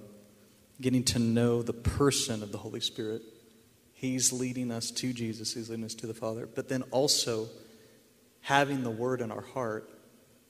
getting 0.81 1.05
to 1.05 1.19
know 1.19 1.61
the 1.61 1.75
person 1.75 2.43
of 2.43 2.53
the 2.53 2.57
Holy 2.57 2.81
Spirit. 2.81 3.21
He's 3.93 4.33
leading 4.33 4.71
us 4.71 4.91
to 4.93 5.13
Jesus, 5.13 5.53
He's 5.53 5.69
leading 5.69 5.85
us 5.85 5.95
to 5.97 6.07
the 6.07 6.15
Father, 6.15 6.47
but 6.47 6.71
then 6.71 6.85
also 6.91 7.51
having 8.41 8.83
the 8.83 8.91
Word 8.91 9.21
in 9.21 9.31
our 9.31 9.43
heart, 9.43 9.91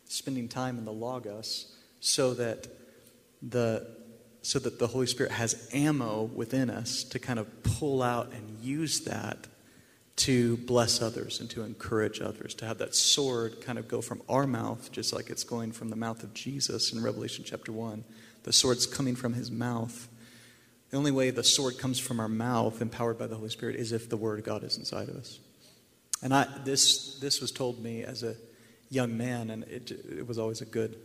spending 0.04 0.46
time 0.46 0.78
in 0.78 0.84
the 0.84 0.92
Logos, 0.92 1.76
so 1.98 2.32
that 2.34 2.68
the 3.42 3.88
so 4.42 4.60
that 4.60 4.78
the 4.78 4.86
Holy 4.86 5.08
Spirit 5.08 5.32
has 5.32 5.68
ammo 5.74 6.22
within 6.22 6.70
us 6.70 7.02
to 7.02 7.18
kind 7.18 7.40
of 7.40 7.64
pull 7.64 8.04
out 8.04 8.30
and 8.30 8.60
use 8.60 9.00
that 9.00 9.48
to 10.20 10.58
bless 10.58 11.00
others 11.00 11.40
and 11.40 11.48
to 11.48 11.62
encourage 11.62 12.20
others, 12.20 12.52
to 12.52 12.66
have 12.66 12.76
that 12.76 12.94
sword 12.94 13.62
kind 13.62 13.78
of 13.78 13.88
go 13.88 14.02
from 14.02 14.20
our 14.28 14.46
mouth, 14.46 14.92
just 14.92 15.14
like 15.14 15.30
it's 15.30 15.44
going 15.44 15.72
from 15.72 15.88
the 15.88 15.96
mouth 15.96 16.22
of 16.22 16.34
Jesus 16.34 16.92
in 16.92 17.02
Revelation 17.02 17.42
chapter 17.46 17.72
1. 17.72 18.04
The 18.42 18.52
sword's 18.52 18.84
coming 18.84 19.16
from 19.16 19.32
his 19.32 19.50
mouth. 19.50 20.08
The 20.90 20.98
only 20.98 21.10
way 21.10 21.30
the 21.30 21.42
sword 21.42 21.78
comes 21.78 21.98
from 21.98 22.20
our 22.20 22.28
mouth, 22.28 22.82
empowered 22.82 23.18
by 23.18 23.28
the 23.28 23.36
Holy 23.36 23.48
Spirit, 23.48 23.76
is 23.76 23.92
if 23.92 24.10
the 24.10 24.18
Word 24.18 24.38
of 24.38 24.44
God 24.44 24.62
is 24.62 24.76
inside 24.76 25.08
of 25.08 25.16
us. 25.16 25.38
And 26.22 26.34
I, 26.34 26.46
this, 26.64 27.18
this 27.20 27.40
was 27.40 27.50
told 27.50 27.82
me 27.82 28.02
as 28.04 28.22
a 28.22 28.34
young 28.90 29.16
man, 29.16 29.48
and 29.48 29.64
it, 29.64 29.90
it 29.90 30.28
was 30.28 30.38
always 30.38 30.60
a 30.60 30.66
good 30.66 30.98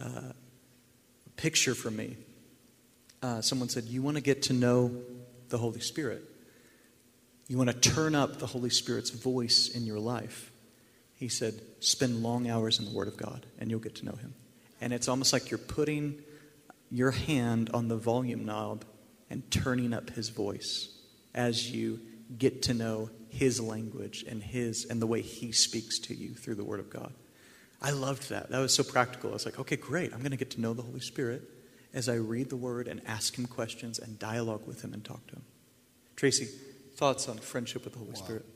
uh, 0.00 0.32
picture 1.36 1.74
for 1.74 1.90
me. 1.90 2.16
Uh, 3.22 3.42
someone 3.42 3.68
said, 3.68 3.84
You 3.84 4.00
want 4.00 4.16
to 4.16 4.22
get 4.22 4.44
to 4.44 4.54
know 4.54 4.90
the 5.50 5.58
Holy 5.58 5.80
Spirit? 5.80 6.22
You 7.48 7.58
want 7.58 7.70
to 7.70 7.90
turn 7.90 8.14
up 8.14 8.38
the 8.38 8.46
Holy 8.46 8.70
Spirit's 8.70 9.10
voice 9.10 9.68
in 9.68 9.84
your 9.84 9.98
life. 9.98 10.52
He 11.16 11.28
said, 11.28 11.60
spend 11.80 12.22
long 12.22 12.48
hours 12.48 12.78
in 12.78 12.84
the 12.84 12.92
Word 12.92 13.08
of 13.08 13.16
God 13.16 13.46
and 13.58 13.70
you'll 13.70 13.80
get 13.80 13.96
to 13.96 14.04
know 14.04 14.16
Him. 14.16 14.34
And 14.80 14.92
it's 14.92 15.08
almost 15.08 15.32
like 15.32 15.50
you're 15.50 15.58
putting 15.58 16.22
your 16.90 17.10
hand 17.10 17.70
on 17.72 17.88
the 17.88 17.96
volume 17.96 18.44
knob 18.44 18.84
and 19.30 19.50
turning 19.50 19.94
up 19.94 20.10
his 20.10 20.28
voice 20.28 20.90
as 21.34 21.70
you 21.70 21.98
get 22.36 22.62
to 22.62 22.74
know 22.74 23.08
his 23.30 23.60
language 23.60 24.24
and 24.28 24.42
his 24.42 24.84
and 24.84 25.00
the 25.00 25.06
way 25.06 25.22
he 25.22 25.52
speaks 25.52 25.98
to 25.98 26.14
you 26.14 26.34
through 26.34 26.54
the 26.54 26.64
word 26.64 26.80
of 26.80 26.90
God. 26.90 27.12
I 27.80 27.92
loved 27.92 28.28
that. 28.28 28.50
That 28.50 28.58
was 28.58 28.74
so 28.74 28.84
practical. 28.84 29.30
I 29.30 29.32
was 29.32 29.46
like, 29.46 29.58
okay, 29.58 29.76
great. 29.76 30.12
I'm 30.12 30.18
going 30.18 30.32
to 30.32 30.36
get 30.36 30.50
to 30.50 30.60
know 30.60 30.74
the 30.74 30.82
Holy 30.82 31.00
Spirit 31.00 31.42
as 31.94 32.08
I 32.08 32.14
read 32.14 32.50
the 32.50 32.56
word 32.56 32.88
and 32.88 33.00
ask 33.06 33.36
him 33.36 33.46
questions 33.46 33.98
and 33.98 34.18
dialogue 34.18 34.66
with 34.66 34.82
him 34.82 34.92
and 34.92 35.02
talk 35.02 35.26
to 35.28 35.36
him. 35.36 35.44
Tracy, 36.14 36.48
thoughts 36.96 37.28
on 37.28 37.38
friendship 37.38 37.84
with 37.84 37.94
the 37.94 37.98
Holy 37.98 38.12
Wow. 38.12 38.16
Spirit? 38.24 38.46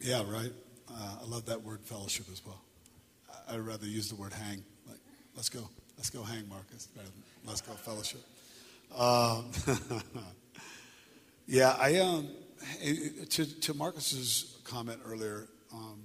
Yeah, 0.00 0.22
right. 0.30 0.52
Uh, 0.88 1.16
I 1.22 1.24
love 1.26 1.46
that 1.46 1.62
word 1.62 1.80
fellowship 1.84 2.26
as 2.32 2.44
well. 2.44 2.62
I- 3.28 3.54
I'd 3.54 3.60
rather 3.60 3.86
use 3.86 4.08
the 4.08 4.14
word 4.16 4.32
hang. 4.32 4.64
Like, 4.88 4.98
let's 5.36 5.48
go. 5.48 5.68
Let's 5.96 6.10
go 6.10 6.22
hang, 6.22 6.48
Marcus. 6.48 6.86
Better 6.86 7.08
than 7.08 7.22
Let's 7.44 7.60
go 7.62 7.72
fellowship. 7.72 8.20
Um, 8.94 9.50
yeah, 11.46 11.76
I 11.78 11.98
um, 11.98 12.28
eh, 12.82 12.94
eh, 13.20 13.24
to 13.30 13.60
to 13.60 13.74
Marcus's 13.74 14.58
comment 14.64 15.00
earlier. 15.06 15.48
Um, 15.72 16.02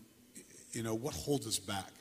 you 0.72 0.84
know 0.84 0.96
what 0.96 1.14
holds 1.14 1.48
us 1.48 1.60
back. 1.60 1.92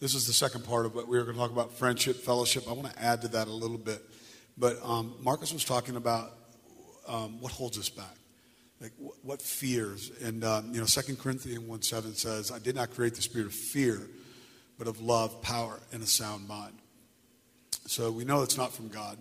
This 0.00 0.14
is 0.14 0.26
the 0.26 0.32
second 0.32 0.64
part 0.64 0.84
of 0.86 0.94
what 0.94 1.06
we 1.08 1.16
were 1.16 1.24
going 1.24 1.36
to 1.36 1.40
talk 1.40 1.52
about: 1.52 1.72
friendship, 1.72 2.16
fellowship. 2.16 2.64
I 2.68 2.72
want 2.72 2.92
to 2.92 3.02
add 3.02 3.22
to 3.22 3.28
that 3.28 3.48
a 3.48 3.52
little 3.52 3.78
bit, 3.78 4.02
but 4.58 4.78
um, 4.82 5.14
Marcus 5.20 5.52
was 5.52 5.64
talking 5.64 5.96
about 5.96 6.32
um, 7.06 7.40
what 7.40 7.52
holds 7.52 7.78
us 7.78 7.88
back 7.88 8.16
like 8.82 8.92
wh- 8.98 9.24
what 9.24 9.40
fears? 9.40 10.10
And 10.22 10.44
um, 10.44 10.74
you 10.74 10.80
know 10.80 10.86
Second 10.86 11.18
corinthians 11.18 11.60
1 11.60 11.82
7 11.82 12.14
says 12.14 12.50
i 12.50 12.58
did 12.58 12.74
not 12.74 12.90
create 12.90 13.14
the 13.14 13.22
spirit 13.22 13.46
of 13.46 13.54
fear 13.54 14.00
but 14.78 14.88
of 14.88 15.00
love 15.00 15.40
power 15.42 15.78
and 15.92 16.02
a 16.02 16.06
sound 16.06 16.48
mind. 16.48 16.74
So 17.86 18.10
we 18.10 18.24
know 18.24 18.42
it's 18.42 18.56
not 18.56 18.72
from 18.72 18.88
god 18.88 19.18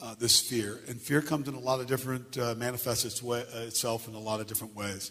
uh, 0.00 0.14
this 0.18 0.40
fear. 0.40 0.80
And 0.88 1.00
fear 1.00 1.20
comes 1.20 1.48
in 1.48 1.54
a 1.54 1.58
lot 1.58 1.80
of 1.80 1.86
different 1.86 2.38
uh, 2.38 2.54
manifests 2.56 3.04
its 3.04 3.22
way, 3.22 3.44
uh, 3.54 3.60
itself 3.60 4.06
in 4.08 4.14
a 4.14 4.18
lot 4.18 4.40
of 4.40 4.46
different 4.46 4.76
ways. 4.76 5.10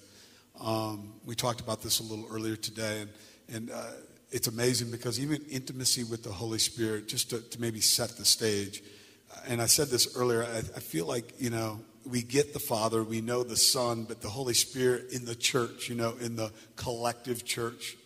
Um, 0.59 1.13
we 1.25 1.35
talked 1.35 1.59
about 1.61 1.81
this 1.81 1.99
a 1.99 2.03
little 2.03 2.25
earlier 2.31 2.55
today 2.55 3.01
and, 3.01 3.09
and 3.51 3.71
uh, 3.71 3.91
it's 4.31 4.47
amazing 4.47 4.91
because 4.91 5.19
even 5.19 5.41
intimacy 5.49 6.03
with 6.03 6.23
the 6.23 6.31
holy 6.31 6.59
spirit 6.59 7.07
just 7.07 7.31
to, 7.31 7.41
to 7.49 7.59
maybe 7.59 7.81
set 7.81 8.09
the 8.17 8.25
stage 8.25 8.81
and 9.47 9.61
I 9.61 9.65
said 9.65 9.87
this 9.87 10.15
earlier, 10.17 10.43
I, 10.43 10.57
I 10.57 10.79
feel 10.79 11.05
like, 11.05 11.33
you 11.39 11.49
know, 11.49 11.79
we 12.09 12.21
get 12.21 12.53
the 12.53 12.59
Father, 12.59 13.03
we 13.03 13.21
know 13.21 13.43
the 13.43 13.57
Son, 13.57 14.03
but 14.03 14.21
the 14.21 14.29
Holy 14.29 14.53
Spirit 14.53 15.11
in 15.11 15.25
the 15.25 15.35
church, 15.35 15.89
you 15.89 15.95
know, 15.95 16.15
in 16.19 16.35
the 16.35 16.51
collective 16.75 17.45
church, 17.45 17.97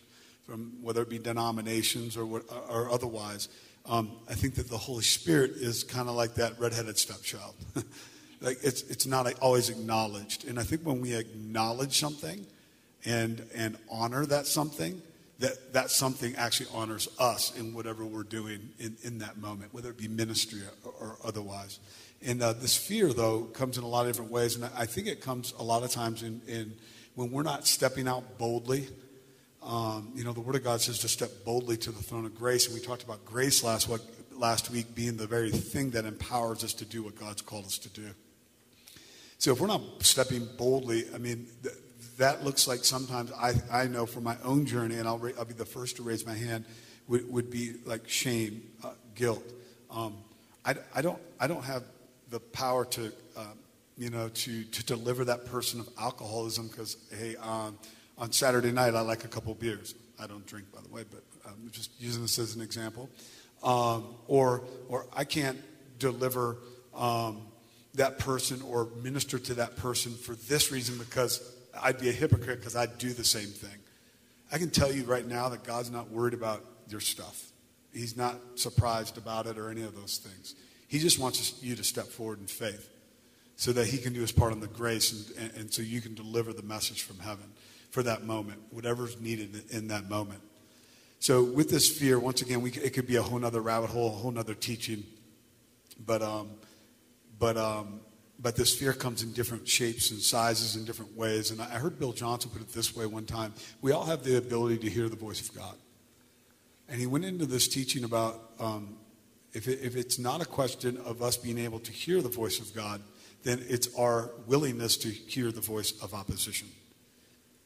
from 0.46 0.72
whether 0.82 1.02
it 1.02 1.08
be 1.08 1.18
denominations 1.18 2.16
or, 2.16 2.42
or 2.68 2.90
otherwise, 2.90 3.48
um, 3.86 4.12
I 4.28 4.34
think 4.34 4.54
that 4.54 4.68
the 4.68 4.78
Holy 4.78 5.02
Spirit 5.02 5.52
is 5.52 5.84
kind 5.84 6.08
of 6.08 6.14
like 6.14 6.34
that 6.34 6.58
redheaded 6.58 6.98
stepchild. 6.98 7.54
like 8.40 8.58
it's, 8.62 8.82
it's 8.82 9.06
not 9.06 9.32
always 9.40 9.68
acknowledged. 9.70 10.46
And 10.46 10.58
I 10.58 10.62
think 10.62 10.82
when 10.82 11.00
we 11.00 11.14
acknowledge 11.14 11.98
something 11.98 12.46
and, 13.04 13.46
and 13.54 13.76
honor 13.90 14.24
that 14.26 14.46
something, 14.46 15.02
that 15.40 15.72
that 15.72 15.90
something 15.90 16.34
actually 16.36 16.68
honors 16.72 17.08
us 17.18 17.56
in 17.58 17.74
whatever 17.74 18.04
we're 18.04 18.22
doing 18.22 18.70
in, 18.78 18.96
in 19.02 19.18
that 19.18 19.36
moment, 19.36 19.74
whether 19.74 19.90
it 19.90 19.98
be 19.98 20.08
ministry 20.08 20.60
or, 20.84 20.92
or 20.92 21.16
otherwise. 21.24 21.80
And 22.26 22.42
uh, 22.42 22.54
this 22.54 22.76
fear, 22.76 23.12
though, 23.12 23.42
comes 23.42 23.76
in 23.76 23.84
a 23.84 23.86
lot 23.86 24.06
of 24.06 24.12
different 24.12 24.30
ways. 24.30 24.56
And 24.56 24.64
I 24.76 24.86
think 24.86 25.08
it 25.08 25.20
comes 25.20 25.52
a 25.58 25.62
lot 25.62 25.82
of 25.82 25.90
times 25.90 26.22
in, 26.22 26.40
in 26.46 26.74
when 27.14 27.30
we're 27.30 27.42
not 27.42 27.66
stepping 27.66 28.08
out 28.08 28.38
boldly. 28.38 28.88
Um, 29.62 30.12
you 30.14 30.24
know, 30.24 30.32
the 30.32 30.40
Word 30.40 30.56
of 30.56 30.64
God 30.64 30.80
says 30.80 30.98
to 31.00 31.08
step 31.08 31.30
boldly 31.44 31.76
to 31.78 31.92
the 31.92 32.02
throne 32.02 32.24
of 32.24 32.34
grace. 32.34 32.66
And 32.66 32.74
we 32.74 32.80
talked 32.80 33.02
about 33.02 33.24
grace 33.26 33.62
last, 33.62 33.88
what, 33.88 34.00
last 34.32 34.70
week 34.70 34.94
being 34.94 35.16
the 35.16 35.26
very 35.26 35.50
thing 35.50 35.90
that 35.90 36.06
empowers 36.06 36.64
us 36.64 36.72
to 36.74 36.84
do 36.84 37.02
what 37.02 37.18
God's 37.18 37.42
called 37.42 37.66
us 37.66 37.78
to 37.78 37.88
do. 37.90 38.08
So 39.38 39.52
if 39.52 39.60
we're 39.60 39.66
not 39.66 39.82
stepping 40.00 40.48
boldly, 40.56 41.04
I 41.14 41.18
mean, 41.18 41.46
th- 41.62 41.74
that 42.16 42.42
looks 42.44 42.66
like 42.66 42.84
sometimes 42.84 43.32
I, 43.32 43.54
I 43.70 43.86
know 43.86 44.06
from 44.06 44.24
my 44.24 44.36
own 44.44 44.64
journey, 44.64 44.96
and 44.96 45.06
I'll, 45.06 45.18
ra- 45.18 45.32
I'll 45.38 45.44
be 45.44 45.52
the 45.54 45.66
first 45.66 45.96
to 45.96 46.02
raise 46.02 46.24
my 46.24 46.34
hand, 46.34 46.64
would, 47.06 47.30
would 47.30 47.50
be 47.50 47.74
like 47.84 48.08
shame, 48.08 48.62
uh, 48.82 48.92
guilt. 49.14 49.44
Um, 49.90 50.14
I, 50.64 50.76
I, 50.94 51.02
don't, 51.02 51.20
I 51.38 51.46
don't 51.46 51.64
have 51.64 51.82
the 52.34 52.40
power 52.40 52.84
to, 52.84 53.12
um, 53.36 53.56
you 53.96 54.10
know, 54.10 54.28
to, 54.28 54.64
to 54.64 54.84
deliver 54.84 55.24
that 55.24 55.46
person 55.46 55.78
of 55.78 55.88
alcoholism 55.96 56.66
because, 56.66 56.96
hey, 57.16 57.36
um, 57.36 57.78
on 58.18 58.32
Saturday 58.32 58.72
night 58.72 58.96
I 58.96 59.02
like 59.02 59.24
a 59.24 59.28
couple 59.28 59.54
beers. 59.54 59.94
I 60.18 60.26
don't 60.26 60.44
drink, 60.44 60.66
by 60.74 60.80
the 60.80 60.88
way, 60.88 61.04
but 61.08 61.22
I'm 61.46 61.70
just 61.70 61.92
using 62.00 62.22
this 62.22 62.40
as 62.40 62.56
an 62.56 62.60
example. 62.60 63.08
Um, 63.62 64.16
or, 64.26 64.64
or 64.88 65.06
I 65.12 65.22
can't 65.22 65.58
deliver 66.00 66.56
um, 66.92 67.42
that 67.94 68.18
person 68.18 68.60
or 68.62 68.88
minister 69.00 69.38
to 69.38 69.54
that 69.54 69.76
person 69.76 70.12
for 70.12 70.34
this 70.34 70.72
reason 70.72 70.98
because 70.98 71.54
I'd 71.80 72.00
be 72.00 72.08
a 72.08 72.12
hypocrite 72.12 72.58
because 72.58 72.74
I'd 72.74 72.98
do 72.98 73.12
the 73.12 73.24
same 73.24 73.46
thing. 73.46 73.78
I 74.50 74.58
can 74.58 74.70
tell 74.70 74.90
you 74.90 75.04
right 75.04 75.24
now 75.24 75.50
that 75.50 75.62
God's 75.62 75.92
not 75.92 76.10
worried 76.10 76.34
about 76.34 76.64
your 76.88 77.00
stuff. 77.00 77.44
He's 77.92 78.16
not 78.16 78.34
surprised 78.56 79.18
about 79.18 79.46
it 79.46 79.56
or 79.56 79.70
any 79.70 79.82
of 79.82 79.94
those 79.94 80.18
things. 80.18 80.56
He 80.94 81.00
just 81.00 81.18
wants 81.18 81.60
you 81.60 81.74
to 81.74 81.82
step 81.82 82.06
forward 82.06 82.38
in 82.38 82.46
faith 82.46 82.88
so 83.56 83.72
that 83.72 83.88
he 83.88 83.98
can 83.98 84.12
do 84.12 84.20
his 84.20 84.30
part 84.30 84.52
on 84.52 84.60
the 84.60 84.68
grace 84.68 85.10
and, 85.12 85.36
and, 85.36 85.58
and 85.58 85.74
so 85.74 85.82
you 85.82 86.00
can 86.00 86.14
deliver 86.14 86.52
the 86.52 86.62
message 86.62 87.02
from 87.02 87.18
heaven 87.18 87.50
for 87.90 88.04
that 88.04 88.22
moment, 88.22 88.60
whatever's 88.70 89.20
needed 89.20 89.64
in 89.72 89.88
that 89.88 90.08
moment. 90.08 90.40
So 91.18 91.42
with 91.42 91.68
this 91.68 91.90
fear, 91.90 92.20
once 92.20 92.42
again, 92.42 92.62
we, 92.62 92.70
it 92.70 92.94
could 92.94 93.08
be 93.08 93.16
a 93.16 93.22
whole 93.22 93.40
nother 93.40 93.60
rabbit 93.60 93.90
hole, 93.90 94.06
a 94.06 94.10
whole 94.10 94.30
nother 94.30 94.54
teaching. 94.54 95.02
But, 95.98 96.22
um, 96.22 96.50
but, 97.40 97.56
um, 97.56 97.98
but 98.38 98.54
this 98.54 98.72
fear 98.72 98.92
comes 98.92 99.24
in 99.24 99.32
different 99.32 99.66
shapes 99.66 100.12
and 100.12 100.20
sizes 100.20 100.76
in 100.76 100.84
different 100.84 101.16
ways. 101.16 101.50
And 101.50 101.60
I 101.60 101.70
heard 101.70 101.98
Bill 101.98 102.12
Johnson 102.12 102.52
put 102.52 102.62
it 102.62 102.68
this 102.68 102.94
way 102.94 103.04
one 103.06 103.26
time. 103.26 103.52
We 103.82 103.90
all 103.90 104.04
have 104.04 104.22
the 104.22 104.36
ability 104.36 104.78
to 104.78 104.90
hear 104.90 105.08
the 105.08 105.16
voice 105.16 105.40
of 105.40 105.52
God. 105.56 105.74
And 106.88 107.00
he 107.00 107.08
went 107.08 107.24
into 107.24 107.46
this 107.46 107.66
teaching 107.66 108.04
about 108.04 108.52
um, 108.60 108.94
if, 109.54 109.68
it, 109.68 109.78
if 109.82 109.96
it's 109.96 110.18
not 110.18 110.42
a 110.42 110.44
question 110.44 110.98
of 111.06 111.22
us 111.22 111.36
being 111.36 111.58
able 111.58 111.78
to 111.80 111.92
hear 111.92 112.20
the 112.20 112.28
voice 112.28 112.60
of 112.60 112.74
God, 112.74 113.00
then 113.44 113.64
it's 113.68 113.88
our 113.96 114.30
willingness 114.46 114.96
to 114.98 115.08
hear 115.08 115.52
the 115.52 115.60
voice 115.60 115.92
of 116.02 116.12
opposition. 116.12 116.68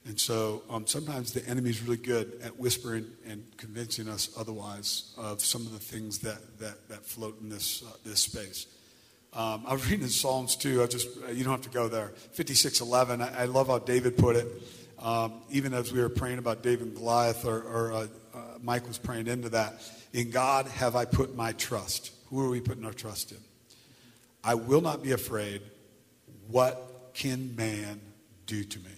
And 0.06 0.18
so 0.18 0.62
um, 0.70 0.86
sometimes 0.86 1.32
the 1.32 1.46
enemy's 1.46 1.82
really 1.82 1.98
good 1.98 2.40
at 2.42 2.58
whispering 2.58 3.06
and 3.26 3.44
convincing 3.56 4.08
us 4.08 4.30
otherwise 4.38 5.12
of 5.18 5.42
some 5.42 5.66
of 5.66 5.72
the 5.72 5.78
things 5.78 6.20
that, 6.20 6.58
that, 6.60 6.88
that 6.88 7.04
float 7.04 7.40
in 7.42 7.48
this, 7.48 7.82
uh, 7.82 7.90
this 8.04 8.20
space. 8.20 8.66
Um, 9.34 9.64
I 9.66 9.74
was 9.74 9.84
reading 9.84 10.04
in 10.04 10.08
Psalms 10.08 10.56
too. 10.56 10.82
I 10.82 10.86
just 10.86 11.08
you 11.34 11.44
don't 11.44 11.52
have 11.52 11.60
to 11.62 11.68
go 11.68 11.86
there. 11.88 12.08
Fifty-six 12.32 12.80
eleven. 12.80 13.20
I, 13.20 13.42
I 13.42 13.44
love 13.44 13.66
how 13.66 13.78
David 13.78 14.16
put 14.16 14.36
it. 14.36 14.46
Um, 14.98 15.42
even 15.50 15.74
as 15.74 15.92
we 15.92 16.00
were 16.00 16.08
praying 16.08 16.38
about 16.38 16.62
David 16.62 16.86
and 16.86 16.96
Goliath, 16.96 17.44
or, 17.44 17.60
or 17.60 17.92
uh, 17.92 18.06
uh, 18.34 18.38
Mike 18.62 18.88
was 18.88 18.96
praying 18.96 19.26
into 19.26 19.50
that. 19.50 19.74
In 20.12 20.30
God 20.30 20.66
have 20.66 20.96
I 20.96 21.04
put 21.04 21.36
my 21.36 21.52
trust. 21.52 22.12
Who 22.30 22.40
are 22.40 22.48
we 22.48 22.60
putting 22.60 22.84
our 22.84 22.92
trust 22.92 23.32
in? 23.32 23.38
I 24.42 24.54
will 24.54 24.80
not 24.80 25.02
be 25.02 25.12
afraid. 25.12 25.62
What 26.48 27.10
can 27.14 27.54
man 27.56 28.00
do 28.46 28.64
to 28.64 28.78
me? 28.78 28.90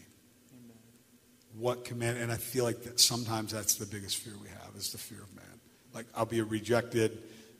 What 1.58 1.84
can 1.84 1.98
man? 1.98 2.16
And 2.16 2.30
I 2.30 2.36
feel 2.36 2.64
like 2.64 2.82
that 2.84 3.00
sometimes 3.00 3.52
that's 3.52 3.74
the 3.74 3.86
biggest 3.86 4.16
fear 4.18 4.34
we 4.40 4.48
have 4.48 4.76
is 4.76 4.92
the 4.92 4.98
fear 4.98 5.22
of 5.22 5.34
man. 5.34 5.60
Like 5.92 6.06
I'll 6.14 6.26
be 6.26 6.40
rejected. 6.42 7.18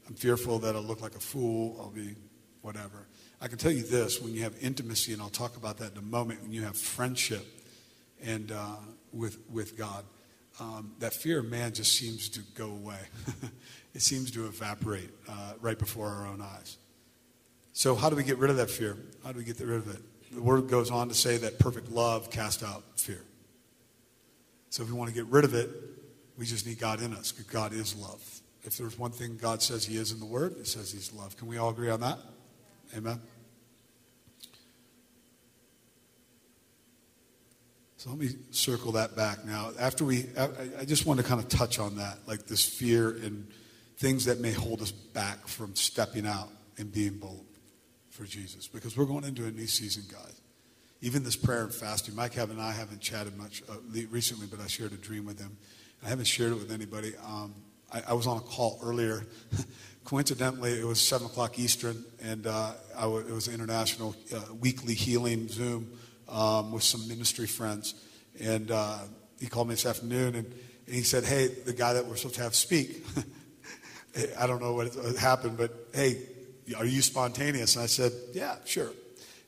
I'm 0.09 0.15
fearful 0.15 0.59
that 0.61 0.77
I'll 0.77 0.83
look 0.83 1.03
like 1.03 1.17
a 1.17 1.21
fool. 1.21 1.77
I'll 1.81 1.91
be 1.91 2.15
whatever. 2.63 3.07
I 3.41 3.49
can 3.49 3.59
tell 3.59 3.73
you 3.73 3.83
this: 3.83 4.21
when 4.21 4.35
you 4.35 4.43
have 4.43 4.55
intimacy, 4.61 5.13
and 5.13 5.21
I'll 5.21 5.29
talk 5.29 5.57
about 5.57 5.79
that 5.79 5.93
in 5.93 5.99
a 5.99 6.03
moment. 6.03 6.43
When 6.43 6.53
you 6.53 6.63
have 6.63 6.77
friendship, 6.77 7.45
and 8.23 8.53
uh, 8.53 8.77
with 9.13 9.39
with 9.51 9.77
God, 9.77 10.05
um, 10.61 10.93
that 10.99 11.15
fear 11.15 11.39
of 11.41 11.47
man 11.47 11.73
just 11.73 11.95
seems 11.95 12.29
to 12.29 12.41
go 12.55 12.67
away. 12.67 12.99
it 13.95 14.03
seems 14.03 14.31
to 14.33 14.47
evaporate 14.47 15.11
uh, 15.29 15.55
right 15.61 15.79
before 15.79 16.09
our 16.09 16.27
own 16.27 16.43
eyes. 16.43 16.77
So, 17.73 17.95
how 17.95 18.11
do 18.11 18.17
we 18.17 18.23
get 18.25 18.37
rid 18.39 18.51
of 18.51 18.59
that 18.59 18.71
fear? 18.71 18.97
How 19.25 19.33
do 19.33 19.39
we 19.39 19.45
get 19.45 19.59
rid 19.59 19.79
of 19.79 19.89
it? 19.89 20.03
The 20.33 20.43
word 20.43 20.69
goes 20.69 20.91
on 20.91 21.09
to 21.09 21.15
say 21.15 21.39
that 21.39 21.59
perfect 21.59 21.91
love 21.91 22.31
casts 22.31 22.63
out 22.63 22.85
fear. 22.97 23.23
So, 24.69 24.83
if 24.83 24.91
we 24.91 24.95
want 24.95 25.09
to 25.09 25.15
get 25.15 25.27
rid 25.27 25.45
of 25.45 25.55
it, 25.55 25.71
we 26.37 26.45
just 26.45 26.67
need 26.67 26.79
God 26.79 27.01
in 27.01 27.15
us 27.15 27.33
because 27.33 27.51
God 27.51 27.73
is 27.73 27.97
love. 27.97 28.23
If 28.63 28.77
there's 28.77 28.99
one 28.99 29.13
thing 29.13 29.39
God 29.41 29.63
says 29.63 29.87
He 29.87 29.97
is 29.97 30.13
in 30.13 30.21
the 30.21 30.27
Word, 30.27 30.57
it 30.59 30.67
says 30.67 30.93
He's 30.93 31.13
love. 31.13 31.37
Can 31.37 31.49
we 31.49 31.57
all 31.57 31.71
agree 31.71 31.91
on 31.91 32.01
that? 32.01 32.19
Amen. 32.95 33.21
So 38.01 38.09
let 38.09 38.19
me 38.19 38.31
circle 38.51 38.93
that 38.93 39.15
back 39.15 39.45
now. 39.45 39.73
After 39.79 40.07
we, 40.07 40.25
I, 40.79 40.87
just 40.87 41.05
want 41.05 41.21
to 41.21 41.27
kind 41.27 41.39
of 41.39 41.51
touch 41.51 41.79
on 41.79 41.97
that, 41.97 42.17
like 42.27 42.47
this 42.47 42.65
fear 42.65 43.11
and 43.11 43.47
things 43.99 44.25
that 44.25 44.41
may 44.41 44.53
hold 44.53 44.81
us 44.81 44.91
back 44.91 45.47
from 45.47 45.77
stepping 45.77 46.27
out 46.27 46.49
and 46.79 46.91
being 46.91 47.19
bold 47.19 47.45
for 48.09 48.25
Jesus, 48.25 48.67
because 48.69 48.97
we're 48.97 49.05
going 49.05 49.25
into 49.25 49.45
a 49.45 49.51
new 49.51 49.67
season, 49.67 50.05
guys. 50.11 50.41
Even 51.03 51.25
this 51.25 51.37
prayer 51.37 51.63
and 51.63 51.75
fasting, 51.75 52.15
Mike 52.15 52.33
have 52.33 52.49
and 52.49 52.59
I 52.59 52.73
haven't 52.73 53.03
chatted 53.03 53.37
much 53.37 53.63
uh, 53.69 53.75
recently, 54.09 54.47
but 54.47 54.61
I 54.61 54.67
shared 54.67 54.93
a 54.93 54.97
dream 54.97 55.27
with 55.27 55.39
him. 55.39 55.59
I 56.03 56.09
haven't 56.09 56.25
shared 56.25 56.53
it 56.53 56.55
with 56.55 56.73
anybody. 56.73 57.13
Um, 57.23 57.55
I, 57.93 58.01
I 58.09 58.13
was 58.15 58.27
on 58.27 58.39
a 58.39 58.41
call 58.41 58.81
earlier. 58.83 59.27
Coincidentally, 60.05 60.81
it 60.81 60.87
was 60.87 61.03
7 61.03 61.27
o'clock 61.27 61.59
Eastern, 61.59 62.03
and 62.23 62.47
uh, 62.47 62.73
it 62.99 63.31
was 63.31 63.47
an 63.47 63.53
international 63.53 64.17
uh, 64.35 64.55
weekly 64.59 64.95
healing 64.95 65.49
Zoom 65.49 65.99
um, 66.31 66.73
with 66.73 66.83
some 66.83 67.07
ministry 67.09 67.47
friends. 67.47 67.95
And 68.41 68.71
uh, 68.71 68.99
he 69.39 69.47
called 69.47 69.69
me 69.69 69.75
this 69.75 69.87
afternoon, 69.87 70.35
and, 70.35 70.47
and 70.47 70.95
he 70.95 71.03
said, 71.03 71.25
Hey, 71.25 71.49
the 71.49 71.73
guy 71.73 71.95
that 71.95 72.07
we're 72.07 72.17
supposed 72.17 72.37
to 72.37 72.43
have 72.43 72.55
speak, 72.55 73.05
I 74.39 74.47
don't 74.47 74.61
know 74.61 74.75
what 74.75 74.95
happened, 75.17 75.57
but 75.59 75.89
hey, 75.93 76.23
are 76.77 76.85
you 76.85 77.03
spontaneous? 77.03 77.77
And 77.77 77.83
I 77.83 77.87
said, 77.87 78.13
Yeah, 78.33 78.57
sure. 78.65 78.91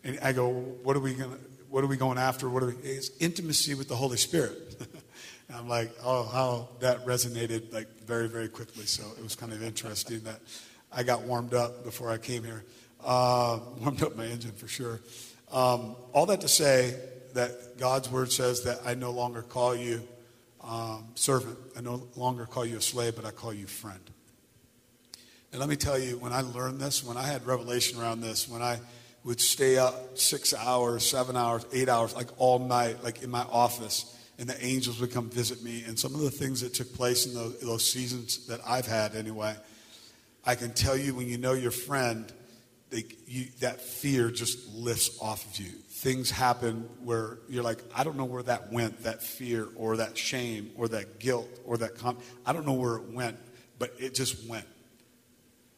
And 0.04 0.18
I 0.22 0.32
go, 0.32 0.48
What 0.48 0.96
are 0.96 1.00
we 1.00 1.14
going 1.14 1.30
to? 1.30 1.38
What 1.68 1.82
are 1.82 1.86
we 1.86 1.96
going 1.96 2.18
after? 2.18 2.50
What 2.50 2.62
are 2.62 2.66
we? 2.66 2.74
It's 2.82 3.10
intimacy 3.18 3.72
with 3.74 3.88
the 3.88 3.96
Holy 3.96 4.18
Spirit. 4.18 4.76
I'm 5.54 5.68
like, 5.68 5.90
oh, 6.04 6.24
how 6.24 6.68
that 6.80 7.04
resonated 7.06 7.72
like 7.72 7.88
very, 8.04 8.28
very 8.28 8.48
quickly. 8.48 8.84
So 8.84 9.04
it 9.16 9.22
was 9.22 9.34
kind 9.34 9.52
of 9.52 9.62
interesting 9.62 10.20
that 10.20 10.40
I 10.90 11.02
got 11.02 11.22
warmed 11.22 11.54
up 11.54 11.84
before 11.84 12.10
I 12.10 12.18
came 12.18 12.44
here. 12.44 12.64
Uh, 13.04 13.58
warmed 13.80 14.02
up 14.02 14.16
my 14.16 14.26
engine 14.26 14.52
for 14.52 14.68
sure. 14.68 15.00
Um, 15.50 15.96
all 16.12 16.26
that 16.26 16.40
to 16.42 16.48
say 16.48 16.98
that 17.34 17.78
God's 17.78 18.10
word 18.10 18.30
says 18.30 18.62
that 18.64 18.80
I 18.84 18.94
no 18.94 19.10
longer 19.10 19.42
call 19.42 19.74
you 19.74 20.02
um, 20.62 21.06
servant. 21.14 21.58
I 21.76 21.80
no 21.80 22.06
longer 22.16 22.46
call 22.46 22.64
you 22.64 22.76
a 22.76 22.80
slave, 22.80 23.16
but 23.16 23.24
I 23.24 23.30
call 23.30 23.52
you 23.52 23.66
friend. 23.66 24.00
And 25.50 25.60
let 25.60 25.68
me 25.68 25.76
tell 25.76 25.98
you, 25.98 26.18
when 26.18 26.32
I 26.32 26.40
learned 26.40 26.80
this, 26.80 27.04
when 27.04 27.16
I 27.16 27.26
had 27.26 27.44
revelation 27.46 28.00
around 28.00 28.20
this, 28.20 28.48
when 28.48 28.62
I 28.62 28.78
would 29.24 29.40
stay 29.40 29.76
up 29.76 30.18
six 30.18 30.54
hours, 30.54 31.04
seven 31.04 31.36
hours, 31.36 31.66
eight 31.72 31.88
hours, 31.88 32.14
like 32.14 32.28
all 32.38 32.58
night, 32.58 33.04
like 33.04 33.22
in 33.22 33.30
my 33.30 33.42
office, 33.50 34.18
and 34.38 34.48
the 34.48 34.64
angels 34.64 35.00
would 35.00 35.12
come 35.12 35.28
visit 35.28 35.62
me. 35.62 35.84
And 35.86 35.98
some 35.98 36.14
of 36.14 36.20
the 36.20 36.30
things 36.30 36.60
that 36.62 36.74
took 36.74 36.92
place 36.94 37.26
in 37.26 37.34
those, 37.34 37.60
those 37.60 37.84
seasons 37.84 38.46
that 38.46 38.60
I've 38.66 38.86
had, 38.86 39.14
anyway, 39.14 39.54
I 40.44 40.54
can 40.54 40.72
tell 40.72 40.96
you 40.96 41.14
when 41.14 41.28
you 41.28 41.38
know 41.38 41.52
your 41.52 41.70
friend, 41.70 42.32
they, 42.92 43.05
you, 43.26 43.46
that 43.61 43.81
fear 43.81 44.31
just 44.31 44.72
lifts 44.74 45.18
off 45.20 45.44
of 45.46 45.59
you. 45.59 45.70
Things 45.70 46.31
happen 46.31 46.88
where 47.02 47.38
you're 47.48 47.62
like, 47.62 47.78
I 47.96 48.05
don't 48.05 48.16
know 48.16 48.26
where 48.26 48.42
that 48.42 48.70
went, 48.70 49.02
that 49.05 49.22
fear 49.22 49.68
or 49.76 49.96
that 49.96 50.18
shame 50.18 50.70
or 50.76 50.88
that 50.88 51.18
guilt 51.18 51.48
or 51.64 51.78
that, 51.78 51.96
com- 51.96 52.18
I 52.44 52.52
don't 52.52 52.66
know 52.66 52.74
where 52.74 52.96
it 52.96 53.11
went, 53.11 53.38
but 53.78 53.94
it 53.98 54.14
just 54.14 54.46
went. 54.46 54.66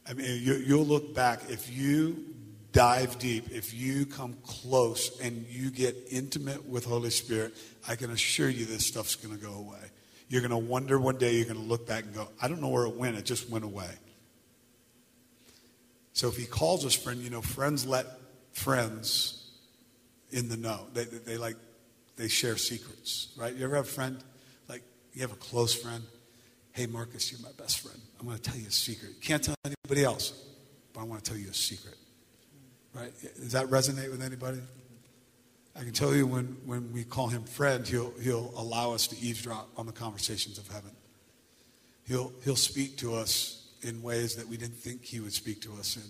I 0.08 0.14
mean, 0.14 0.26
you, 0.42 0.54
you'll 0.54 0.84
look 0.84 1.14
back 1.14 1.48
if 1.48 1.72
you 1.72 2.34
dive 2.72 3.18
deep, 3.20 3.50
if 3.52 3.72
you 3.72 4.04
come 4.04 4.36
close 4.44 5.20
and 5.20 5.46
you 5.48 5.70
get 5.70 5.96
intimate 6.10 6.68
with 6.68 6.84
Holy 6.84 7.10
Spirit, 7.10 7.54
I 7.88 7.94
can 7.94 8.10
assure 8.10 8.48
you 8.48 8.64
this 8.64 8.86
stuff's 8.86 9.14
going 9.14 9.38
to 9.38 9.42
go 9.42 9.54
away. 9.54 9.78
You're 10.28 10.40
going 10.40 10.50
to 10.50 10.56
wonder 10.56 10.98
one 10.98 11.16
day, 11.16 11.36
you're 11.36 11.44
going 11.44 11.56
to 11.56 11.62
look 11.62 11.86
back 11.86 12.04
and 12.04 12.14
go, 12.14 12.28
I 12.42 12.48
don't 12.48 12.60
know 12.60 12.68
where 12.68 12.86
it 12.86 12.96
went, 12.96 13.16
it 13.16 13.24
just 13.24 13.48
went 13.48 13.64
away. 13.64 13.88
So 16.14 16.28
if 16.28 16.36
he 16.36 16.46
calls 16.46 16.86
us 16.86 16.94
friend, 16.94 17.20
you 17.20 17.28
know, 17.28 17.42
friends 17.42 17.84
let 17.84 18.06
friends 18.52 19.50
in 20.30 20.48
the 20.48 20.56
know. 20.56 20.86
They, 20.94 21.04
they, 21.04 21.18
they 21.18 21.36
like, 21.36 21.56
they 22.16 22.28
share 22.28 22.56
secrets, 22.56 23.32
right? 23.36 23.52
You 23.52 23.64
ever 23.64 23.74
have 23.74 23.84
a 23.84 23.88
friend, 23.88 24.22
like, 24.68 24.82
you 25.12 25.22
have 25.22 25.32
a 25.32 25.36
close 25.36 25.74
friend? 25.74 26.04
Hey, 26.70 26.86
Marcus, 26.86 27.32
you're 27.32 27.40
my 27.40 27.52
best 27.58 27.80
friend. 27.80 28.00
I'm 28.20 28.26
going 28.26 28.38
to 28.38 28.42
tell 28.42 28.56
you 28.56 28.68
a 28.68 28.70
secret. 28.70 29.10
You 29.10 29.20
can't 29.20 29.42
tell 29.42 29.56
anybody 29.64 30.04
else, 30.04 30.32
but 30.92 31.00
I 31.00 31.02
want 31.04 31.22
to 31.24 31.30
tell 31.30 31.38
you 31.38 31.50
a 31.50 31.54
secret. 31.54 31.96
Right? 32.94 33.12
Does 33.20 33.52
that 33.52 33.66
resonate 33.66 34.12
with 34.12 34.22
anybody? 34.22 34.60
I 35.74 35.80
can 35.80 35.92
tell 35.92 36.14
you 36.14 36.28
when, 36.28 36.56
when 36.64 36.92
we 36.92 37.02
call 37.02 37.26
him 37.26 37.42
friend, 37.42 37.86
he'll, 37.86 38.12
he'll 38.20 38.52
allow 38.56 38.92
us 38.92 39.08
to 39.08 39.18
eavesdrop 39.18 39.68
on 39.76 39.86
the 39.86 39.92
conversations 39.92 40.58
of 40.58 40.68
heaven. 40.68 40.92
He'll, 42.06 42.32
he'll 42.44 42.54
speak 42.54 42.98
to 42.98 43.16
us 43.16 43.63
in 43.84 44.02
ways 44.02 44.36
that 44.36 44.48
we 44.48 44.56
didn't 44.56 44.76
think 44.76 45.04
he 45.04 45.20
would 45.20 45.32
speak 45.32 45.60
to 45.62 45.72
us 45.74 45.96
in. 45.96 46.02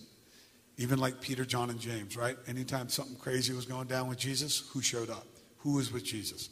Even 0.76 0.98
like 0.98 1.20
Peter, 1.20 1.44
John, 1.44 1.70
and 1.70 1.78
James, 1.78 2.16
right? 2.16 2.36
Anytime 2.48 2.88
something 2.88 3.16
crazy 3.16 3.52
was 3.52 3.64
going 3.64 3.86
down 3.86 4.08
with 4.08 4.18
Jesus, 4.18 4.68
who 4.72 4.80
showed 4.80 5.10
up? 5.10 5.26
Who 5.58 5.74
was 5.74 5.92
with 5.92 6.04
Jesus? 6.04 6.48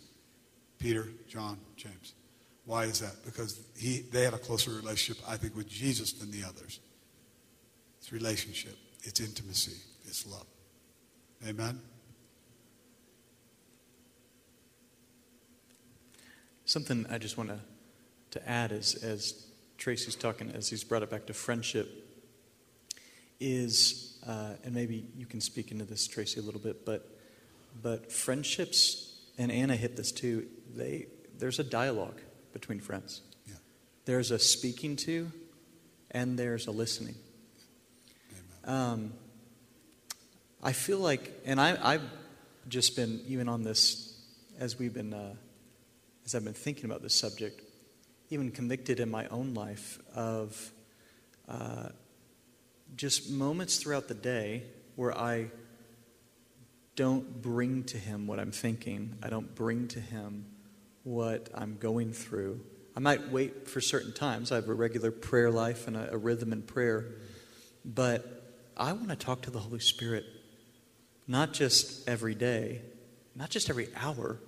Peter, 0.78 1.08
John, 1.28 1.58
James. 1.76 2.14
Why 2.64 2.84
is 2.84 3.00
that? 3.00 3.24
Because 3.24 3.60
he, 3.76 4.02
they 4.12 4.22
had 4.22 4.34
a 4.34 4.38
closer 4.38 4.70
relationship, 4.70 5.22
I 5.28 5.36
think, 5.36 5.56
with 5.56 5.68
Jesus 5.68 6.12
than 6.12 6.30
the 6.30 6.44
others. 6.46 6.78
It's 7.98 8.12
relationship, 8.12 8.76
it's 9.02 9.20
intimacy 9.20 9.76
it's 10.12 10.26
love. 10.26 10.46
Amen? 11.48 11.80
Something 16.66 17.06
I 17.10 17.16
just 17.16 17.38
want 17.38 17.48
to, 17.48 17.58
to 18.32 18.48
add 18.48 18.72
is, 18.72 18.94
as 19.02 19.46
Tracy's 19.82 20.14
talking, 20.14 20.48
as 20.54 20.68
he's 20.68 20.84
brought 20.84 21.02
it 21.02 21.10
back 21.10 21.26
to 21.26 21.34
friendship, 21.34 21.88
is, 23.40 24.16
uh, 24.24 24.50
and 24.62 24.72
maybe 24.72 25.08
you 25.16 25.26
can 25.26 25.40
speak 25.40 25.72
into 25.72 25.84
this, 25.84 26.06
Tracy, 26.06 26.38
a 26.38 26.42
little 26.44 26.60
bit, 26.60 26.86
but, 26.86 27.18
but 27.82 28.12
friendships, 28.12 29.18
and 29.38 29.50
Anna 29.50 29.74
hit 29.74 29.96
this 29.96 30.12
too, 30.12 30.46
they, 30.76 31.08
there's 31.36 31.58
a 31.58 31.64
dialogue 31.64 32.20
between 32.52 32.78
friends. 32.78 33.22
Yeah. 33.48 33.54
There's 34.04 34.30
a 34.30 34.38
speaking 34.38 34.94
to, 34.98 35.32
and 36.12 36.38
there's 36.38 36.68
a 36.68 36.70
listening. 36.70 37.16
Um, 38.64 39.12
I 40.62 40.70
feel 40.70 40.98
like, 41.00 41.40
and 41.44 41.60
I, 41.60 41.94
I've 41.94 42.08
just 42.68 42.94
been, 42.94 43.20
even 43.26 43.48
on 43.48 43.64
this, 43.64 44.16
as 44.60 44.78
we've 44.78 44.94
been, 44.94 45.12
uh, 45.12 45.34
as 46.24 46.36
I've 46.36 46.44
been 46.44 46.54
thinking 46.54 46.84
about 46.84 47.02
this 47.02 47.16
subject, 47.16 47.62
even 48.32 48.50
convicted 48.50 48.98
in 48.98 49.10
my 49.10 49.26
own 49.28 49.52
life 49.52 49.98
of 50.14 50.72
uh, 51.48 51.88
just 52.96 53.30
moments 53.30 53.76
throughout 53.76 54.08
the 54.08 54.14
day 54.14 54.62
where 54.96 55.16
I 55.16 55.50
don't 56.96 57.42
bring 57.42 57.84
to 57.84 57.98
Him 57.98 58.26
what 58.26 58.38
I'm 58.38 58.50
thinking, 58.50 59.18
I 59.22 59.28
don't 59.28 59.54
bring 59.54 59.88
to 59.88 60.00
Him 60.00 60.46
what 61.04 61.50
I'm 61.54 61.76
going 61.76 62.12
through. 62.12 62.60
I 62.96 63.00
might 63.00 63.30
wait 63.30 63.68
for 63.68 63.80
certain 63.80 64.12
times. 64.12 64.50
I 64.50 64.56
have 64.56 64.68
a 64.68 64.74
regular 64.74 65.10
prayer 65.10 65.50
life 65.50 65.86
and 65.86 65.96
a, 65.96 66.12
a 66.12 66.16
rhythm 66.16 66.52
in 66.52 66.62
prayer. 66.62 67.06
But 67.84 68.60
I 68.76 68.92
want 68.92 69.08
to 69.08 69.16
talk 69.16 69.42
to 69.42 69.50
the 69.50 69.58
Holy 69.58 69.80
Spirit 69.80 70.24
not 71.26 71.52
just 71.52 72.08
every 72.08 72.34
day, 72.34 72.80
not 73.34 73.50
just 73.50 73.68
every 73.70 73.88
hour, 73.96 74.38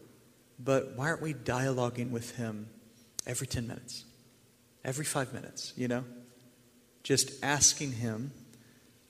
but 0.58 0.96
why 0.96 1.08
aren't 1.08 1.22
we 1.22 1.34
dialoguing 1.34 2.10
with 2.10 2.36
Him 2.36 2.68
every 3.26 3.46
10 3.46 3.66
minutes, 3.66 4.04
every 4.84 5.04
five 5.04 5.32
minutes, 5.32 5.72
you 5.76 5.88
know? 5.88 6.04
Just 7.02 7.42
asking 7.42 7.92
Him, 7.92 8.32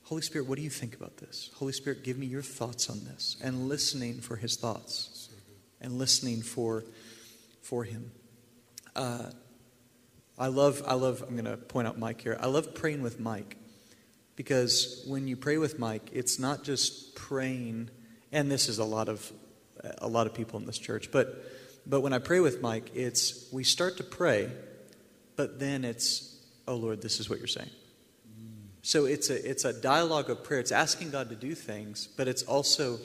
Holy 0.03 0.21
Spirit, 0.21 0.47
what 0.47 0.57
do 0.57 0.61
you 0.61 0.69
think 0.69 0.95
about 0.95 1.17
this? 1.17 1.49
Holy 1.55 1.73
Spirit, 1.73 2.03
give 2.03 2.17
me 2.17 2.25
your 2.25 2.41
thoughts 2.41 2.89
on 2.89 3.03
this, 3.05 3.37
and 3.41 3.67
listening 3.69 4.21
for 4.21 4.35
His 4.35 4.55
thoughts, 4.55 5.29
and 5.81 5.97
listening 5.97 6.41
for, 6.41 6.83
for 7.61 7.83
Him. 7.83 8.11
Uh, 8.95 9.31
I 10.37 10.47
love, 10.47 10.83
I 10.85 10.95
love, 10.95 11.23
I'm 11.27 11.35
going 11.35 11.45
to 11.45 11.57
point 11.57 11.87
out 11.87 11.97
Mike 11.97 12.21
here. 12.21 12.37
I 12.39 12.47
love 12.47 12.75
praying 12.75 13.01
with 13.01 13.19
Mike 13.19 13.57
because 14.35 15.03
when 15.07 15.27
you 15.27 15.37
pray 15.37 15.57
with 15.57 15.79
Mike, 15.79 16.09
it's 16.11 16.39
not 16.39 16.63
just 16.63 17.15
praying, 17.15 17.89
and 18.31 18.51
this 18.51 18.67
is 18.67 18.79
a 18.79 18.85
lot 18.85 19.07
of 19.07 19.31
a 19.99 20.07
lot 20.07 20.27
of 20.27 20.33
people 20.33 20.59
in 20.59 20.65
this 20.65 20.77
church, 20.77 21.11
but 21.11 21.43
but 21.85 22.01
when 22.01 22.13
I 22.13 22.19
pray 22.19 22.39
with 22.39 22.61
Mike, 22.61 22.91
it's 22.95 23.47
we 23.51 23.63
start 23.63 23.97
to 23.97 24.03
pray, 24.03 24.49
but 25.35 25.59
then 25.59 25.85
it's, 25.85 26.37
oh 26.67 26.75
Lord, 26.75 27.01
this 27.01 27.19
is 27.19 27.29
what 27.29 27.39
you're 27.39 27.47
saying. 27.47 27.69
So 28.81 29.05
it's 29.05 29.29
a 29.29 29.49
it's 29.49 29.65
a 29.65 29.73
dialogue 29.73 30.29
of 30.29 30.43
prayer. 30.43 30.59
It's 30.59 30.71
asking 30.71 31.09
God 31.09 31.29
to 31.29 31.35
do 31.35 31.55
things, 31.55 32.07
but 32.07 32.27
it's 32.27 32.43
also 32.43 32.99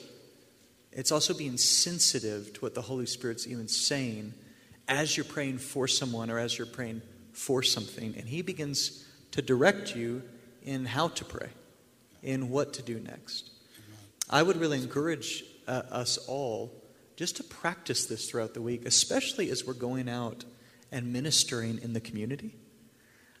it's 0.91 1.11
also 1.11 1.33
being 1.33 1.57
sensitive 1.57 2.53
to 2.53 2.61
what 2.61 2.75
the 2.75 2.81
Holy 2.81 3.05
Spirit's 3.05 3.47
even 3.47 3.67
saying 3.67 4.33
as 4.87 5.15
you're 5.15 5.23
praying 5.23 5.57
for 5.57 5.87
someone 5.87 6.29
or 6.29 6.37
as 6.37 6.57
you're 6.57 6.67
praying 6.67 7.01
for 7.33 7.63
something, 7.63 8.13
and 8.17 8.27
He 8.27 8.41
begins 8.41 9.07
to 9.31 9.41
direct 9.41 9.95
you 9.95 10.21
in 10.63 10.85
how 10.85 11.07
to 11.07 11.25
pray, 11.25 11.49
in 12.21 12.49
what 12.49 12.73
to 12.73 12.83
do 12.83 12.99
next. 12.99 13.49
I 14.29 14.43
would 14.43 14.57
really 14.57 14.77
encourage 14.77 15.43
uh, 15.67 15.81
us 15.89 16.17
all 16.27 16.80
just 17.15 17.37
to 17.37 17.43
practice 17.43 18.05
this 18.05 18.29
throughout 18.29 18.53
the 18.53 18.61
week, 18.61 18.85
especially 18.85 19.49
as 19.49 19.65
we're 19.65 19.73
going 19.73 20.09
out 20.09 20.43
and 20.91 21.13
ministering 21.13 21.79
in 21.81 21.93
the 21.93 22.01
community. 22.01 22.55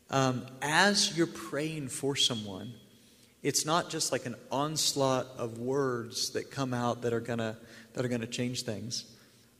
Um, 0.09 0.45
as 0.61 1.17
you're 1.17 1.27
praying 1.27 1.87
for 1.87 2.15
someone, 2.15 2.73
it's 3.43 3.65
not 3.65 3.89
just 3.89 4.11
like 4.11 4.25
an 4.25 4.35
onslaught 4.51 5.27
of 5.37 5.57
words 5.57 6.31
that 6.31 6.51
come 6.51 6.73
out 6.73 7.01
that 7.03 7.13
are 7.13 7.19
gonna 7.19 7.57
that 7.93 8.05
are 8.05 8.09
gonna 8.09 8.27
change 8.27 8.63
things. 8.63 9.05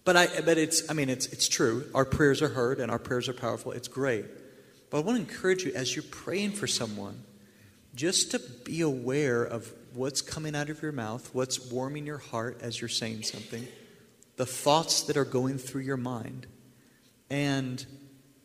But 0.03 0.18
I 0.18 0.41
but 0.41 0.57
it's 0.57 0.89
I 0.89 0.93
mean 0.93 1.09
it's 1.09 1.28
it's 1.28 1.47
true. 1.47 1.86
Our 1.95 2.05
prayers 2.05 2.41
are 2.41 2.49
heard 2.49 2.80
and 2.80 2.91
our 2.91 2.99
prayers 2.99 3.30
are 3.30 3.34
powerful. 3.34 3.72
It's 3.72 3.88
great. 3.88 4.26
But 4.89 4.97
I 4.97 5.01
want 5.01 5.26
to 5.26 5.34
encourage 5.34 5.64
you 5.64 5.72
as 5.74 5.95
you're 5.95 6.03
praying 6.03 6.51
for 6.51 6.68
someone, 6.68 7.24
just 7.95 8.32
to 8.32 8.39
be 8.39 8.82
aware 8.82 9.41
of 9.43 9.72
what's 9.93 10.22
coming 10.22 10.53
out 10.53 10.70
of 10.70 10.82
your 10.82 10.91
mouth, 10.91 11.30
what's 11.34 11.72
warming 11.72 12.05
your 12.05 12.18
heart 12.18 12.59
as 12.62 12.80
you're 12.80 12.89
saying 12.89 13.24
something, 13.24 13.66
the 14.41 14.45
thoughts 14.47 15.03
that 15.03 15.17
are 15.17 15.23
going 15.23 15.59
through 15.59 15.83
your 15.83 15.97
mind, 15.97 16.47
and 17.29 17.85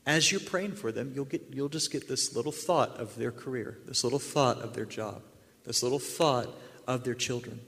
as 0.05 0.31
you're 0.31 0.43
praying 0.43 0.73
for 0.73 0.93
them, 0.93 1.11
you'll, 1.15 1.25
get, 1.25 1.47
you'll 1.51 1.71
just 1.71 1.91
get 1.91 2.07
this 2.07 2.37
little 2.37 2.53
thought 2.53 2.99
of 2.99 3.17
their 3.17 3.33
career, 3.33 3.79
this 3.87 4.05
little 4.05 4.19
thought 4.19 4.59
of 4.59 4.75
their 4.75 4.85
job, 4.85 5.23
this 5.65 5.83
little 5.83 5.99
thought 5.99 6.49
of 6.87 7.05
their 7.05 7.15
children. 7.15 7.61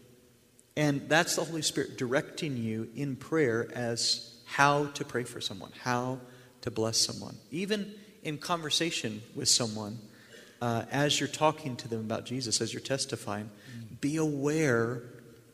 And 0.77 1.09
that's 1.09 1.37
the 1.37 1.45
Holy 1.45 1.63
Spirit 1.63 1.97
directing 1.97 2.59
you 2.59 2.91
in 2.95 3.17
prayer 3.17 3.67
as 3.75 4.37
how 4.45 4.89
to 4.89 5.07
pray 5.07 5.25
for 5.25 5.41
someone, 5.41 5.73
how 5.83 6.21
to 6.61 6.71
bless 6.71 6.99
someone. 6.99 7.39
Even 7.51 7.95
in 8.25 8.37
conversation 8.37 9.23
with 9.35 9.49
someone, 9.49 10.01
uh, 10.61 10.85
as 10.91 11.19
you're 11.19 11.31
talking 11.31 11.77
to 11.77 11.89
them 11.89 12.01
about 12.01 12.27
Jesus, 12.27 12.61
as 12.61 12.75
you're 12.75 12.83
testifying, 12.83 13.49
be 14.03 14.19
aware 14.19 15.03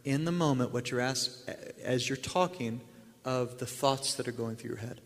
in 0.04 0.24
the 0.24 0.32
moment 0.32 0.72
what 0.72 0.90
you're 0.90 1.00
asked 1.00 1.48
as 1.85 2.09
you're 2.09 2.16
talking 2.16 2.80
of 3.24 3.59
the 3.59 3.66
thoughts 3.66 4.14
that 4.14 4.28
are 4.28 4.32
going 4.32 4.57
through 4.57 4.70
your 4.70 4.78
head. 4.78 5.01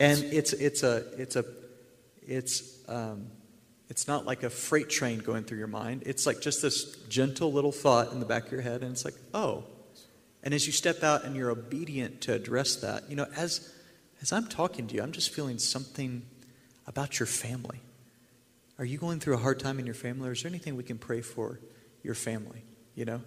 And 0.00 0.22
it's 0.24 0.52
it's 0.52 0.82
a 0.82 1.04
it's 1.20 1.36
a 1.36 1.44
it's 2.26 2.88
um, 2.88 3.26
it's 3.88 4.06
not 4.06 4.26
like 4.26 4.42
a 4.42 4.50
freight 4.50 4.88
train 4.88 5.18
going 5.18 5.44
through 5.44 5.58
your 5.58 5.66
mind. 5.66 6.02
It's 6.06 6.26
like 6.26 6.40
just 6.40 6.62
this 6.62 6.96
gentle 7.08 7.52
little 7.52 7.72
thought 7.72 8.12
in 8.12 8.20
the 8.20 8.26
back 8.26 8.46
of 8.46 8.52
your 8.52 8.60
head, 8.60 8.82
and 8.82 8.92
it's 8.92 9.04
like, 9.04 9.14
oh. 9.34 9.64
And 10.42 10.54
as 10.54 10.66
you 10.66 10.72
step 10.72 11.02
out 11.02 11.24
and 11.24 11.34
you're 11.34 11.50
obedient 11.50 12.20
to 12.22 12.32
address 12.32 12.76
that, 12.76 13.10
you 13.10 13.16
know, 13.16 13.26
as 13.36 13.74
as 14.22 14.32
I'm 14.32 14.46
talking 14.46 14.86
to 14.86 14.94
you, 14.94 15.02
I'm 15.02 15.12
just 15.12 15.30
feeling 15.30 15.58
something 15.58 16.22
about 16.86 17.18
your 17.18 17.26
family. 17.26 17.80
Are 18.78 18.84
you 18.84 18.98
going 18.98 19.18
through 19.18 19.34
a 19.34 19.38
hard 19.38 19.58
time 19.58 19.78
in 19.80 19.86
your 19.86 19.94
family, 19.94 20.28
or 20.28 20.32
is 20.32 20.42
there 20.42 20.50
anything 20.50 20.76
we 20.76 20.84
can 20.84 20.98
pray 20.98 21.20
for 21.20 21.58
your 22.02 22.14
family? 22.14 22.62
You 22.94 23.04
know, 23.04 23.22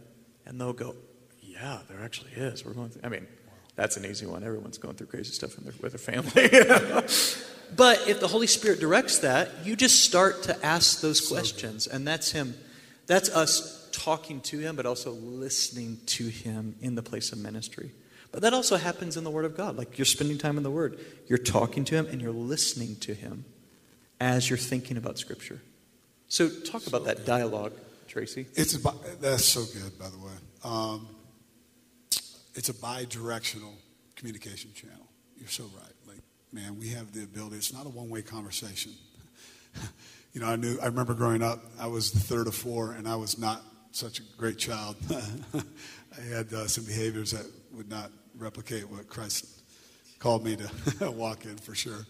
and 0.45 0.59
they'll 0.59 0.73
go, 0.73 0.95
yeah, 1.61 1.79
there 1.89 2.01
actually 2.03 2.31
is. 2.31 2.65
We're 2.65 2.73
going. 2.73 2.89
Through, 2.89 3.01
I 3.03 3.09
mean, 3.09 3.27
that's 3.75 3.97
an 3.97 4.05
easy 4.05 4.25
one. 4.25 4.43
Everyone's 4.43 4.77
going 4.77 4.95
through 4.95 5.07
crazy 5.07 5.31
stuff 5.31 5.55
their, 5.55 5.73
with 5.81 5.91
their 5.91 5.99
family. 5.99 6.49
but 7.75 8.07
if 8.07 8.19
the 8.19 8.27
Holy 8.27 8.47
Spirit 8.47 8.79
directs 8.79 9.19
that, 9.19 9.49
you 9.63 9.75
just 9.75 10.03
start 10.03 10.43
to 10.43 10.65
ask 10.65 11.01
those 11.01 11.21
questions. 11.21 11.87
And 11.87 12.07
that's 12.07 12.31
Him. 12.31 12.55
That's 13.05 13.29
us 13.29 13.89
talking 13.91 14.41
to 14.41 14.59
Him, 14.59 14.75
but 14.75 14.85
also 14.85 15.11
listening 15.11 15.99
to 16.07 16.27
Him 16.27 16.75
in 16.81 16.95
the 16.95 17.03
place 17.03 17.31
of 17.31 17.37
ministry. 17.37 17.91
But 18.31 18.41
that 18.41 18.53
also 18.53 18.77
happens 18.77 19.17
in 19.17 19.23
the 19.23 19.31
Word 19.31 19.45
of 19.45 19.55
God. 19.55 19.77
Like 19.77 19.97
you're 19.97 20.05
spending 20.05 20.37
time 20.37 20.57
in 20.57 20.63
the 20.63 20.71
Word, 20.71 20.99
you're 21.27 21.37
talking 21.37 21.85
to 21.85 21.95
Him 21.95 22.07
and 22.07 22.21
you're 22.21 22.31
listening 22.31 22.95
to 23.01 23.13
Him 23.13 23.45
as 24.19 24.49
you're 24.49 24.57
thinking 24.57 24.97
about 24.97 25.19
Scripture. 25.19 25.61
So 26.27 26.49
talk 26.49 26.87
about 26.87 27.05
that 27.05 27.25
dialogue, 27.25 27.73
Tracy. 28.07 28.47
It's 28.55 28.73
a, 28.73 28.93
that's 29.19 29.45
so 29.45 29.65
good, 29.65 29.99
by 29.99 30.09
the 30.09 30.17
way. 30.17 30.31
Um, 30.63 31.07
it's 32.55 32.69
a 32.69 32.73
bi-directional 32.73 33.73
communication 34.15 34.71
channel. 34.73 35.07
You're 35.37 35.49
so 35.49 35.63
right. 35.75 35.93
Like, 36.07 36.21
man, 36.51 36.77
we 36.77 36.89
have 36.89 37.11
the 37.13 37.23
ability. 37.23 37.57
It's 37.57 37.73
not 37.73 37.85
a 37.85 37.89
one-way 37.89 38.21
conversation. 38.21 38.93
you 40.33 40.41
know, 40.41 40.47
I 40.47 40.55
knew. 40.55 40.77
I 40.81 40.85
remember 40.85 41.13
growing 41.13 41.41
up. 41.41 41.63
I 41.79 41.87
was 41.87 42.11
the 42.11 42.19
third 42.19 42.47
of 42.47 42.55
four, 42.55 42.93
and 42.93 43.07
I 43.07 43.15
was 43.15 43.37
not 43.37 43.61
such 43.91 44.19
a 44.19 44.23
great 44.37 44.57
child. 44.57 44.95
I 45.53 46.21
had 46.21 46.53
uh, 46.53 46.67
some 46.67 46.83
behaviors 46.83 47.31
that 47.31 47.45
would 47.71 47.89
not 47.89 48.11
replicate 48.37 48.89
what 48.89 49.07
Christ 49.07 49.45
called 50.19 50.43
me 50.43 50.57
to 50.57 51.11
walk 51.11 51.45
in 51.45 51.57
for 51.57 51.75
sure. 51.75 52.05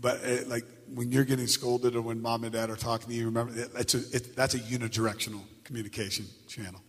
But 0.00 0.20
it, 0.22 0.48
like 0.48 0.64
when 0.94 1.12
you're 1.12 1.24
getting 1.24 1.46
scolded 1.46 1.96
or 1.96 2.02
when 2.02 2.20
mom 2.20 2.44
and 2.44 2.52
dad 2.52 2.70
are 2.70 2.76
talking 2.76 3.08
to 3.08 3.14
you, 3.14 3.26
remember 3.26 3.52
it, 3.54 3.94
a, 3.94 3.98
it, 4.16 4.34
that's 4.34 4.54
a 4.54 4.58
unidirectional 4.58 5.42
communication 5.64 6.26
channel. 6.48 6.80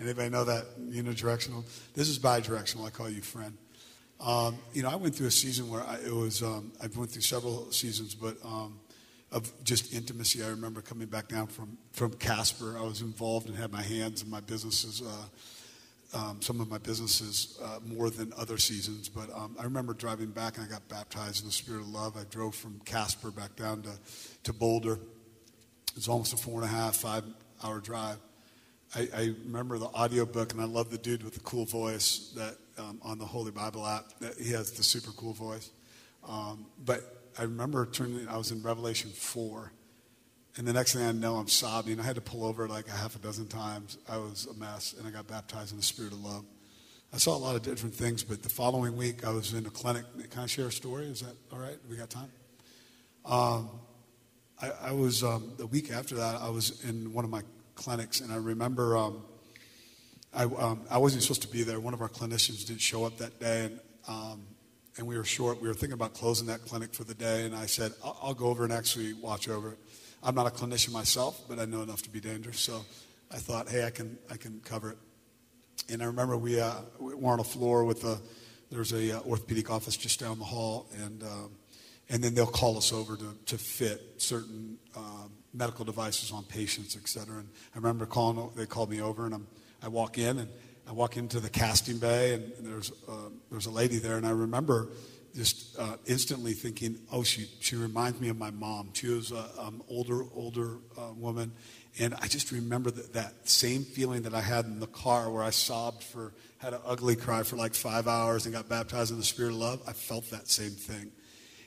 Anybody 0.00 0.30
know 0.30 0.44
that 0.44 0.64
unidirectional? 0.80 1.64
This 1.94 2.08
is 2.08 2.18
bidirectional. 2.18 2.86
I 2.86 2.90
call 2.90 3.08
you 3.08 3.20
friend. 3.20 3.56
Um, 4.20 4.58
you 4.72 4.82
know, 4.82 4.90
I 4.90 4.96
went 4.96 5.14
through 5.14 5.26
a 5.26 5.32
season 5.32 5.68
where 5.68 5.82
I, 5.82 5.96
it 5.96 6.12
was, 6.12 6.42
um, 6.42 6.72
I 6.80 6.86
went 6.86 7.10
through 7.10 7.22
several 7.22 7.70
seasons, 7.72 8.14
but 8.14 8.36
um, 8.44 8.78
of 9.30 9.52
just 9.64 9.92
intimacy. 9.92 10.42
I 10.42 10.48
remember 10.48 10.80
coming 10.80 11.08
back 11.08 11.28
down 11.28 11.48
from, 11.48 11.76
from 11.92 12.12
Casper. 12.14 12.76
I 12.78 12.82
was 12.82 13.00
involved 13.00 13.48
and 13.48 13.56
had 13.56 13.72
my 13.72 13.82
hands 13.82 14.22
in 14.22 14.30
my 14.30 14.40
businesses, 14.40 15.02
uh, 15.02 16.16
um, 16.16 16.40
some 16.42 16.60
of 16.60 16.70
my 16.70 16.78
businesses 16.78 17.58
uh, 17.62 17.78
more 17.84 18.08
than 18.08 18.32
other 18.38 18.56
seasons. 18.56 19.08
But 19.08 19.30
um, 19.34 19.56
I 19.58 19.64
remember 19.64 19.94
driving 19.94 20.30
back 20.30 20.56
and 20.56 20.66
I 20.66 20.68
got 20.68 20.88
baptized 20.88 21.42
in 21.42 21.48
the 21.48 21.52
Spirit 21.52 21.80
of 21.80 21.88
love. 21.88 22.16
I 22.16 22.24
drove 22.30 22.54
from 22.54 22.80
Casper 22.84 23.30
back 23.30 23.56
down 23.56 23.82
to, 23.82 23.90
to 24.44 24.52
Boulder. 24.52 24.94
It 24.94 25.96
was 25.96 26.08
almost 26.08 26.32
a 26.32 26.36
four 26.36 26.62
and 26.62 26.64
a 26.64 26.72
half, 26.72 26.96
five 26.96 27.24
hour 27.62 27.80
drive. 27.80 28.18
I, 28.94 29.08
I 29.14 29.34
remember 29.44 29.78
the 29.78 29.86
audiobook, 29.86 30.52
and 30.52 30.60
I 30.60 30.64
love 30.64 30.90
the 30.90 30.98
dude 30.98 31.22
with 31.22 31.34
the 31.34 31.40
cool 31.40 31.66
voice 31.66 32.32
that 32.36 32.56
um, 32.78 32.98
on 33.02 33.18
the 33.18 33.26
Holy 33.26 33.50
Bible 33.50 33.86
app. 33.86 34.06
He 34.40 34.52
has 34.52 34.72
the 34.72 34.82
super 34.82 35.10
cool 35.12 35.32
voice. 35.32 35.70
Um, 36.26 36.66
but 36.84 37.30
I 37.38 37.42
remember 37.42 37.86
turning. 37.86 38.26
I 38.28 38.36
was 38.36 38.50
in 38.50 38.62
Revelation 38.62 39.10
four, 39.10 39.72
and 40.56 40.66
the 40.66 40.72
next 40.72 40.94
thing 40.94 41.04
I 41.04 41.12
know, 41.12 41.36
I'm 41.36 41.48
sobbing. 41.48 42.00
I 42.00 42.02
had 42.02 42.14
to 42.14 42.20
pull 42.20 42.44
over 42.44 42.66
like 42.66 42.88
a 42.88 42.92
half 42.92 43.14
a 43.14 43.18
dozen 43.18 43.46
times. 43.46 43.98
I 44.08 44.16
was 44.16 44.46
a 44.46 44.54
mess, 44.54 44.94
and 44.98 45.06
I 45.06 45.10
got 45.10 45.26
baptized 45.26 45.72
in 45.72 45.76
the 45.76 45.82
Spirit 45.82 46.12
of 46.12 46.24
love. 46.24 46.44
I 47.12 47.18
saw 47.18 47.36
a 47.36 47.38
lot 47.38 47.56
of 47.56 47.62
different 47.62 47.94
things, 47.94 48.22
but 48.22 48.42
the 48.42 48.48
following 48.48 48.96
week 48.96 49.26
I 49.26 49.30
was 49.30 49.54
in 49.54 49.66
a 49.66 49.70
clinic. 49.70 50.04
Can 50.30 50.42
I 50.42 50.46
share 50.46 50.66
a 50.66 50.72
story? 50.72 51.06
Is 51.06 51.20
that 51.20 51.34
all 51.52 51.58
right? 51.58 51.76
We 51.88 51.96
got 51.96 52.10
time. 52.10 52.30
Um, 53.24 53.70
I, 54.60 54.88
I, 54.88 54.92
was 54.92 55.22
um, 55.22 55.52
the 55.56 55.66
week 55.66 55.90
after 55.90 56.16
that. 56.16 56.40
I 56.40 56.48
was 56.48 56.82
in 56.84 57.12
one 57.12 57.24
of 57.24 57.30
my 57.30 57.42
clinics, 57.78 58.20
and 58.20 58.32
I 58.32 58.36
remember 58.36 58.96
um, 58.96 59.22
I, 60.34 60.44
um, 60.44 60.82
I 60.90 60.98
wasn't 60.98 61.22
supposed 61.22 61.42
to 61.42 61.48
be 61.48 61.62
there. 61.62 61.80
One 61.80 61.94
of 61.94 62.02
our 62.02 62.08
clinicians 62.08 62.66
didn't 62.66 62.82
show 62.82 63.04
up 63.04 63.16
that 63.18 63.40
day, 63.40 63.66
and 63.66 63.80
um, 64.08 64.42
and 64.98 65.06
we 65.06 65.16
were 65.16 65.24
short. 65.24 65.62
We 65.62 65.68
were 65.68 65.74
thinking 65.74 65.94
about 65.94 66.12
closing 66.12 66.48
that 66.48 66.62
clinic 66.62 66.92
for 66.92 67.04
the 67.04 67.14
day, 67.14 67.46
and 67.46 67.54
I 67.54 67.66
said, 67.66 67.92
I'll, 68.04 68.18
I'll, 68.22 68.34
go 68.34 68.46
over 68.46 68.64
and 68.64 68.72
actually 68.72 69.12
watch 69.14 69.48
over 69.48 69.72
it. 69.72 69.78
I'm 70.22 70.34
not 70.34 70.46
a 70.46 70.50
clinician 70.50 70.92
myself, 70.92 71.40
but 71.48 71.58
I 71.58 71.64
know 71.64 71.82
enough 71.82 72.02
to 72.02 72.10
be 72.10 72.20
dangerous, 72.20 72.58
so 72.58 72.84
I 73.30 73.36
thought, 73.36 73.68
hey, 73.68 73.84
I 73.84 73.90
can 73.90 74.18
I 74.30 74.36
can 74.36 74.60
cover 74.64 74.90
it. 74.90 74.98
And 75.88 76.02
I 76.02 76.06
remember 76.06 76.36
we, 76.36 76.60
uh, 76.60 76.74
we 76.98 77.14
were 77.14 77.32
on 77.32 77.40
a 77.40 77.44
floor 77.44 77.84
with 77.84 78.04
a 78.04 78.18
there's 78.70 78.92
a 78.92 79.18
uh, 79.18 79.20
orthopedic 79.20 79.70
office 79.70 79.96
just 79.96 80.20
down 80.20 80.38
the 80.38 80.44
hall, 80.44 80.88
and 81.04 81.22
um, 81.22 81.50
and 82.10 82.22
then 82.22 82.34
they'll 82.34 82.46
call 82.46 82.76
us 82.76 82.92
over 82.92 83.16
to, 83.16 83.36
to 83.46 83.58
fit 83.58 84.00
certain 84.16 84.78
um, 84.96 85.30
medical 85.52 85.84
devices 85.84 86.32
on 86.32 86.44
patients, 86.44 86.96
et 86.96 87.08
cetera. 87.08 87.38
And 87.38 87.48
I 87.74 87.78
remember 87.78 88.06
calling, 88.06 88.50
they 88.56 88.66
called 88.66 88.90
me 88.90 89.00
over, 89.00 89.26
and 89.26 89.34
I'm, 89.34 89.46
I 89.82 89.88
walk 89.88 90.18
in, 90.18 90.38
and 90.38 90.48
I 90.88 90.92
walk 90.92 91.16
into 91.16 91.40
the 91.40 91.50
casting 91.50 91.98
bay, 91.98 92.34
and, 92.34 92.52
there's, 92.60 92.92
uh, 93.08 93.30
there's 93.50 93.66
a 93.66 93.70
lady 93.70 93.98
there, 93.98 94.16
and 94.16 94.26
I 94.26 94.30
remember 94.30 94.88
just 95.36 95.78
uh, 95.78 95.96
instantly 96.06 96.52
thinking, 96.52 96.98
oh, 97.12 97.22
she, 97.22 97.46
she 97.60 97.76
reminds 97.76 98.20
me 98.20 98.30
of 98.30 98.38
my 98.38 98.50
mom. 98.50 98.90
She 98.94 99.08
was 99.08 99.30
an 99.30 99.44
um, 99.58 99.82
older, 99.88 100.22
older 100.34 100.78
uh, 100.96 101.12
woman, 101.14 101.52
and 101.98 102.14
I 102.14 102.26
just 102.26 102.50
remember 102.52 102.90
that, 102.90 103.12
that 103.12 103.48
same 103.48 103.84
feeling 103.84 104.22
that 104.22 104.34
I 104.34 104.40
had 104.40 104.64
in 104.64 104.80
the 104.80 104.86
car 104.86 105.30
where 105.30 105.42
I 105.42 105.50
sobbed 105.50 106.02
for, 106.02 106.32
had 106.56 106.72
an 106.72 106.80
ugly 106.86 107.16
cry 107.16 107.42
for 107.42 107.56
like 107.56 107.74
five 107.74 108.08
hours 108.08 108.46
and 108.46 108.54
got 108.54 108.68
baptized 108.68 109.10
in 109.10 109.18
the 109.18 109.24
Spirit 109.24 109.50
of 109.50 109.56
love. 109.56 109.82
I 109.86 109.92
felt 109.92 110.30
that 110.30 110.48
same 110.48 110.70
thing. 110.70 111.12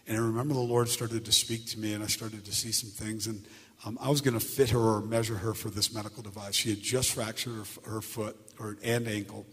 And 0.08 0.18
I 0.18 0.20
remember 0.20 0.54
the 0.54 0.60
Lord 0.60 0.90
started 0.90 1.26
to 1.26 1.32
speak 1.32 1.68
to 1.68 1.80
me, 1.80 1.94
and 1.94 2.04
I 2.04 2.08
started 2.08 2.44
to 2.46 2.52
see 2.54 2.72
some 2.72 2.90
things. 2.90 3.28
And 3.28 3.46
um, 3.86 3.98
I 4.02 4.10
was 4.10 4.22
going 4.22 4.34
to 4.34 4.46
fit 4.46 4.70
her 4.72 4.80
or 4.80 5.02
measure 5.02 5.36
her 5.36 5.54
for 5.54 5.70
this 5.70 5.94
medical 5.94 6.22
device. 6.22 6.56
She 6.56 6.70
had 6.70 6.82
just 6.82 7.14
fractured 7.14 7.54
her, 7.54 7.92
her 7.92 8.02
foot 8.02 8.36
or, 8.60 8.78
and 8.84 9.08
ankle. 9.08 9.46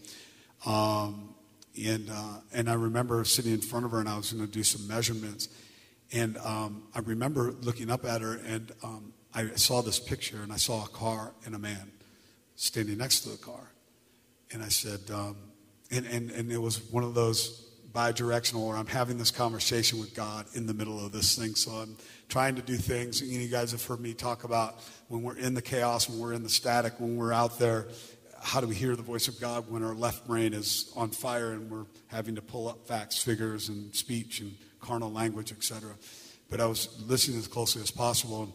Um, 0.65 1.35
and, 1.83 2.09
uh, 2.09 2.39
and 2.53 2.69
I 2.69 2.73
remember 2.73 3.23
sitting 3.23 3.53
in 3.53 3.61
front 3.61 3.85
of 3.85 3.91
her 3.91 3.99
and 3.99 4.09
I 4.09 4.17
was 4.17 4.33
going 4.33 4.45
to 4.45 4.51
do 4.51 4.63
some 4.63 4.87
measurements. 4.87 5.49
And 6.11 6.37
um, 6.39 6.83
I 6.93 6.99
remember 6.99 7.53
looking 7.61 7.89
up 7.89 8.05
at 8.05 8.21
her 8.21 8.33
and 8.45 8.71
um, 8.83 9.13
I 9.33 9.47
saw 9.55 9.81
this 9.81 9.99
picture 9.99 10.41
and 10.41 10.51
I 10.51 10.57
saw 10.57 10.85
a 10.85 10.89
car 10.89 11.33
and 11.45 11.55
a 11.55 11.59
man 11.59 11.91
standing 12.55 12.97
next 12.97 13.21
to 13.21 13.29
the 13.29 13.37
car. 13.37 13.71
And 14.51 14.63
I 14.63 14.69
said, 14.69 14.99
um, 15.13 15.37
and, 15.91 16.05
and, 16.07 16.31
and 16.31 16.51
it 16.51 16.57
was 16.57 16.81
one 16.91 17.03
of 17.03 17.13
those 17.13 17.68
bi-directional 17.93 18.67
where 18.67 18.77
I'm 18.77 18.87
having 18.87 19.17
this 19.17 19.31
conversation 19.31 19.99
with 19.99 20.13
God 20.13 20.45
in 20.53 20.65
the 20.65 20.73
middle 20.73 21.03
of 21.03 21.11
this 21.11 21.37
thing. 21.37 21.55
So 21.55 21.71
I'm 21.71 21.97
trying 22.27 22.55
to 22.55 22.61
do 22.61 22.75
things. 22.75 23.21
You, 23.21 23.39
know, 23.39 23.43
you 23.45 23.49
guys 23.49 23.71
have 23.71 23.83
heard 23.83 23.99
me 23.99 24.13
talk 24.13 24.43
about 24.43 24.79
when 25.07 25.23
we're 25.23 25.37
in 25.37 25.53
the 25.53 25.61
chaos, 25.61 26.09
when 26.09 26.19
we're 26.19 26.33
in 26.33 26.43
the 26.43 26.49
static, 26.49 26.99
when 26.99 27.17
we're 27.17 27.33
out 27.33 27.57
there, 27.57 27.87
how 28.41 28.61
do 28.61 28.67
we 28.67 28.75
hear 28.75 28.95
the 28.95 29.03
voice 29.03 29.27
of 29.27 29.39
God 29.39 29.69
when 29.69 29.83
our 29.83 29.93
left 29.93 30.25
brain 30.27 30.53
is 30.53 30.91
on 30.95 31.09
fire 31.09 31.51
and 31.51 31.69
we're 31.69 31.85
having 32.07 32.35
to 32.35 32.41
pull 32.41 32.67
up 32.67 32.87
facts, 32.87 33.21
figures, 33.21 33.69
and 33.69 33.93
speech 33.93 34.39
and 34.39 34.55
carnal 34.79 35.11
language, 35.11 35.51
etc. 35.51 35.95
But 36.49 36.61
I 36.61 36.65
was 36.65 37.03
listening 37.05 37.37
as 37.37 37.47
closely 37.47 37.81
as 37.81 37.91
possible, 37.91 38.43
and 38.43 38.53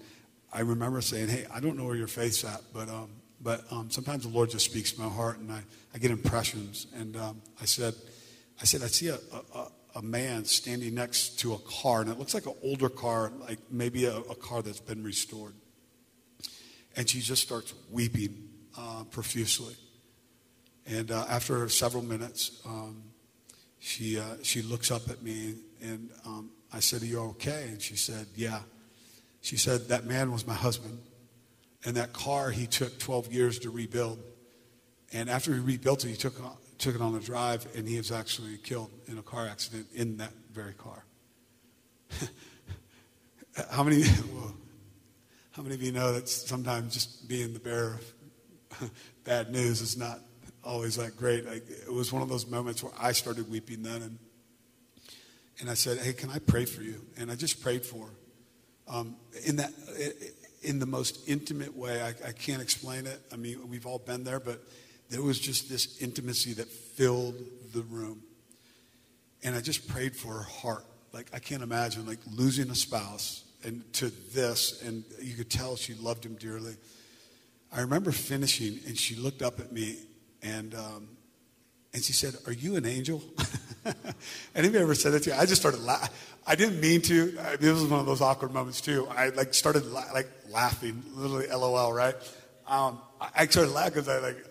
I 0.52 0.60
remember 0.60 1.00
saying, 1.00 1.28
"Hey, 1.28 1.46
I 1.52 1.60
don't 1.60 1.76
know 1.76 1.84
where 1.84 1.96
your 1.96 2.06
faith's 2.06 2.44
at, 2.44 2.62
but 2.72 2.88
um, 2.88 3.10
but 3.40 3.70
um, 3.70 3.90
sometimes 3.90 4.24
the 4.24 4.30
Lord 4.30 4.50
just 4.50 4.64
speaks 4.64 4.92
to 4.92 5.00
my 5.00 5.08
heart, 5.08 5.38
and 5.38 5.52
I, 5.52 5.62
I 5.94 5.98
get 5.98 6.10
impressions." 6.10 6.86
And 6.94 7.16
um, 7.16 7.42
I 7.60 7.66
said, 7.66 7.94
"I 8.60 8.64
said 8.64 8.82
I 8.82 8.86
see 8.86 9.08
a, 9.08 9.18
a, 9.54 9.68
a 9.96 10.02
man 10.02 10.44
standing 10.44 10.94
next 10.94 11.38
to 11.40 11.54
a 11.54 11.58
car, 11.58 12.00
and 12.00 12.10
it 12.10 12.18
looks 12.18 12.34
like 12.34 12.46
an 12.46 12.54
older 12.62 12.88
car, 12.88 13.32
like 13.40 13.58
maybe 13.70 14.06
a, 14.06 14.16
a 14.16 14.34
car 14.34 14.62
that's 14.62 14.80
been 14.80 15.04
restored. 15.04 15.54
And 16.96 17.08
she 17.08 17.20
just 17.20 17.42
starts 17.42 17.74
weeping 17.90 18.48
uh, 18.76 19.04
profusely. 19.10 19.74
And 20.86 21.10
uh, 21.10 21.24
after 21.28 21.68
several 21.68 22.02
minutes, 22.02 22.60
um, 22.66 23.02
she, 23.78 24.18
uh, 24.18 24.36
she 24.42 24.62
looks 24.62 24.90
up 24.90 25.08
at 25.10 25.22
me 25.22 25.54
and 25.82 26.10
um, 26.24 26.50
I 26.72 26.80
said, 26.80 27.02
Are 27.02 27.06
you 27.06 27.20
okay? 27.20 27.66
And 27.68 27.80
she 27.80 27.96
said, 27.96 28.26
Yeah. 28.34 28.60
She 29.40 29.56
said, 29.56 29.88
That 29.88 30.06
man 30.06 30.32
was 30.32 30.46
my 30.46 30.54
husband. 30.54 30.98
And 31.84 31.96
that 31.96 32.12
car 32.12 32.50
he 32.50 32.66
took 32.66 32.98
12 32.98 33.32
years 33.32 33.58
to 33.60 33.70
rebuild. 33.70 34.18
And 35.12 35.28
after 35.28 35.52
he 35.52 35.60
rebuilt 35.60 36.04
it, 36.04 36.08
he 36.08 36.16
took, 36.16 36.34
took 36.78 36.94
it 36.94 37.00
on 37.00 37.14
a 37.14 37.20
drive 37.20 37.66
and 37.76 37.88
he 37.88 37.96
was 37.96 38.12
actually 38.12 38.56
killed 38.58 38.90
in 39.06 39.18
a 39.18 39.22
car 39.22 39.46
accident 39.46 39.86
in 39.94 40.16
that 40.18 40.32
very 40.52 40.74
car. 40.74 41.04
how, 43.70 43.82
many, 43.82 44.02
well, 44.34 44.54
how 45.52 45.62
many 45.62 45.74
of 45.74 45.82
you 45.82 45.92
know 45.92 46.12
that 46.12 46.28
sometimes 46.28 46.94
just 46.94 47.28
being 47.28 47.52
the 47.52 47.60
bearer 47.60 47.98
of 48.80 48.90
bad 49.24 49.50
news 49.50 49.80
is 49.80 49.96
not 49.96 50.20
always 50.62 50.96
that 50.96 51.16
great? 51.16 51.46
Like, 51.46 51.68
it 51.68 51.92
was 51.92 52.12
one 52.12 52.22
of 52.22 52.28
those 52.28 52.46
moments 52.46 52.82
where 52.82 52.92
I 52.98 53.12
started 53.12 53.50
weeping 53.50 53.82
then. 53.82 54.02
And, 54.02 54.18
and 55.60 55.70
I 55.70 55.74
said, 55.74 55.98
Hey, 55.98 56.12
can 56.12 56.30
I 56.30 56.38
pray 56.38 56.64
for 56.64 56.82
you? 56.82 57.00
And 57.16 57.30
I 57.30 57.34
just 57.34 57.62
prayed 57.62 57.84
for. 57.84 58.08
Um, 58.86 59.16
in 59.46 59.56
that, 59.56 59.72
in 60.64 60.78
the 60.78 60.86
most 60.86 61.28
intimate 61.28 61.76
way. 61.76 62.02
I, 62.02 62.08
I 62.28 62.32
can't 62.32 62.62
explain 62.62 63.06
it. 63.06 63.20
I 63.32 63.36
mean, 63.36 63.68
we've 63.68 63.86
all 63.86 63.98
been 63.98 64.24
there, 64.24 64.40
but 64.40 64.60
there 65.14 65.22
was 65.22 65.38
just 65.38 65.68
this 65.68 66.02
intimacy 66.02 66.54
that 66.54 66.66
filled 66.66 67.36
the 67.72 67.82
room. 67.82 68.20
And 69.44 69.54
I 69.54 69.60
just 69.60 69.86
prayed 69.86 70.16
for 70.16 70.32
her 70.32 70.42
heart. 70.42 70.84
Like, 71.12 71.30
I 71.32 71.38
can't 71.38 71.62
imagine, 71.62 72.04
like, 72.04 72.18
losing 72.32 72.68
a 72.68 72.74
spouse 72.74 73.44
and 73.62 73.84
to 73.92 74.10
this, 74.34 74.82
and 74.82 75.04
you 75.22 75.34
could 75.34 75.48
tell 75.48 75.76
she 75.76 75.94
loved 75.94 76.26
him 76.26 76.34
dearly. 76.34 76.74
I 77.72 77.82
remember 77.82 78.10
finishing, 78.10 78.80
and 78.88 78.98
she 78.98 79.14
looked 79.14 79.40
up 79.40 79.60
at 79.60 79.70
me, 79.70 79.98
and 80.42 80.74
um, 80.74 81.08
and 81.92 82.02
she 82.02 82.12
said, 82.12 82.34
"Are 82.48 82.52
you 82.52 82.74
an 82.74 82.84
angel?" 82.84 83.22
Anybody 84.56 84.82
ever 84.82 84.96
said 84.96 85.12
that 85.12 85.22
to 85.22 85.30
you? 85.30 85.36
I 85.36 85.46
just 85.46 85.60
started 85.60 85.80
laughing. 85.80 86.10
I 86.44 86.56
didn't 86.56 86.80
mean 86.80 87.02
to. 87.02 87.38
I 87.40 87.56
mean, 87.56 87.72
was 87.72 87.84
one 87.84 88.00
of 88.00 88.06
those 88.06 88.20
awkward 88.20 88.52
moments 88.52 88.80
too. 88.80 89.06
I 89.10 89.28
like 89.28 89.54
started 89.54 89.86
la- 89.86 90.12
like 90.12 90.28
laughing, 90.50 91.04
literally 91.14 91.46
LOL, 91.46 91.92
right? 91.92 92.16
Um, 92.66 92.98
I, 93.20 93.30
I 93.36 93.46
started 93.46 93.70
laughing 93.70 93.92
because 93.94 94.08
I 94.08 94.18
like 94.18 94.44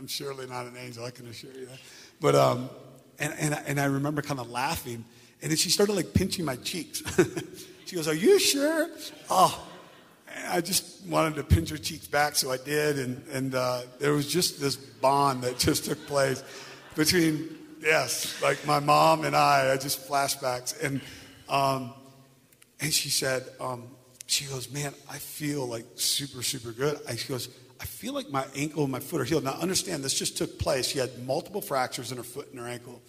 I'm 0.00 0.06
surely 0.06 0.46
not 0.46 0.64
an 0.64 0.78
angel. 0.78 1.04
I 1.04 1.10
can 1.10 1.26
assure 1.28 1.52
you 1.52 1.66
that. 1.66 1.78
But 2.22 2.34
um, 2.34 2.70
and 3.18 3.34
and 3.38 3.54
and 3.66 3.78
I 3.78 3.84
remember 3.84 4.22
kind 4.22 4.40
of 4.40 4.50
laughing, 4.50 5.04
and 5.42 5.50
then 5.50 5.58
she 5.58 5.68
started 5.68 5.92
like 5.92 6.14
pinching 6.14 6.42
my 6.42 6.56
cheeks. 6.56 7.02
she 7.84 7.96
goes, 7.96 8.08
"Are 8.08 8.14
you 8.14 8.38
sure?" 8.38 8.88
Oh, 9.28 9.68
I 10.48 10.62
just 10.62 11.04
wanted 11.06 11.34
to 11.34 11.44
pinch 11.44 11.68
her 11.68 11.76
cheeks 11.76 12.06
back, 12.06 12.34
so 12.34 12.50
I 12.50 12.56
did, 12.56 12.98
and 12.98 13.22
and 13.30 13.54
uh, 13.54 13.82
there 13.98 14.14
was 14.14 14.26
just 14.26 14.58
this 14.58 14.74
bond 14.74 15.42
that 15.42 15.58
just 15.58 15.84
took 15.84 15.98
place 16.06 16.42
between 16.96 17.58
yes, 17.82 18.42
like 18.42 18.66
my 18.66 18.80
mom 18.80 19.26
and 19.26 19.36
I. 19.36 19.70
I 19.70 19.76
just 19.76 20.08
flashbacks, 20.08 20.82
and 20.82 21.02
um, 21.50 21.92
and 22.80 22.90
she 22.90 23.10
said, 23.10 23.44
um, 23.60 23.84
she 24.26 24.46
goes, 24.46 24.70
man, 24.70 24.94
I 25.10 25.18
feel 25.18 25.66
like 25.66 25.84
super 25.96 26.42
super 26.42 26.72
good. 26.72 26.98
I, 27.06 27.16
she 27.16 27.28
goes, 27.28 27.50
I 27.80 27.84
feel 27.84 28.12
like 28.12 28.30
my 28.30 28.44
ankle 28.54 28.82
and 28.82 28.92
my 28.92 29.00
foot 29.00 29.22
are 29.22 29.24
healed. 29.24 29.44
Now 29.44 29.54
understand, 29.54 30.04
this 30.04 30.12
just 30.12 30.36
took 30.36 30.58
place. 30.58 30.86
She 30.86 30.98
had 30.98 31.26
multiple 31.26 31.62
fractures 31.62 32.12
in 32.12 32.18
her 32.18 32.22
foot 32.22 32.50
and 32.50 32.60
her 32.60 32.68
ankle. 32.68 33.00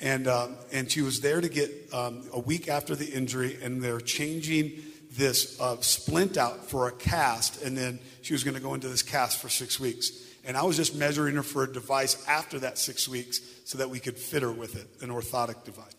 And, 0.00 0.26
um, 0.28 0.56
and 0.72 0.90
she 0.90 1.02
was 1.02 1.20
there 1.20 1.40
to 1.40 1.48
get 1.48 1.70
um, 1.92 2.22
a 2.32 2.40
week 2.40 2.68
after 2.68 2.94
the 2.96 3.04
injury, 3.04 3.58
and 3.62 3.82
they're 3.82 4.00
changing 4.00 4.82
this 5.12 5.60
uh, 5.60 5.76
splint 5.80 6.36
out 6.36 6.70
for 6.70 6.88
a 6.88 6.92
cast, 6.92 7.62
and 7.62 7.76
then 7.76 7.98
she 8.22 8.32
was 8.32 8.44
going 8.44 8.54
to 8.54 8.60
go 8.60 8.74
into 8.74 8.88
this 8.88 9.02
cast 9.02 9.40
for 9.40 9.48
six 9.48 9.78
weeks. 9.78 10.10
And 10.44 10.56
I 10.56 10.62
was 10.62 10.76
just 10.76 10.94
measuring 10.94 11.34
her 11.34 11.42
for 11.42 11.64
a 11.64 11.72
device 11.72 12.26
after 12.26 12.60
that 12.60 12.78
six 12.78 13.08
weeks 13.08 13.40
so 13.64 13.78
that 13.78 13.90
we 13.90 13.98
could 13.98 14.16
fit 14.16 14.42
her 14.42 14.52
with 14.52 14.76
it, 14.76 14.86
an 15.02 15.10
orthotic 15.10 15.64
device. 15.64 15.94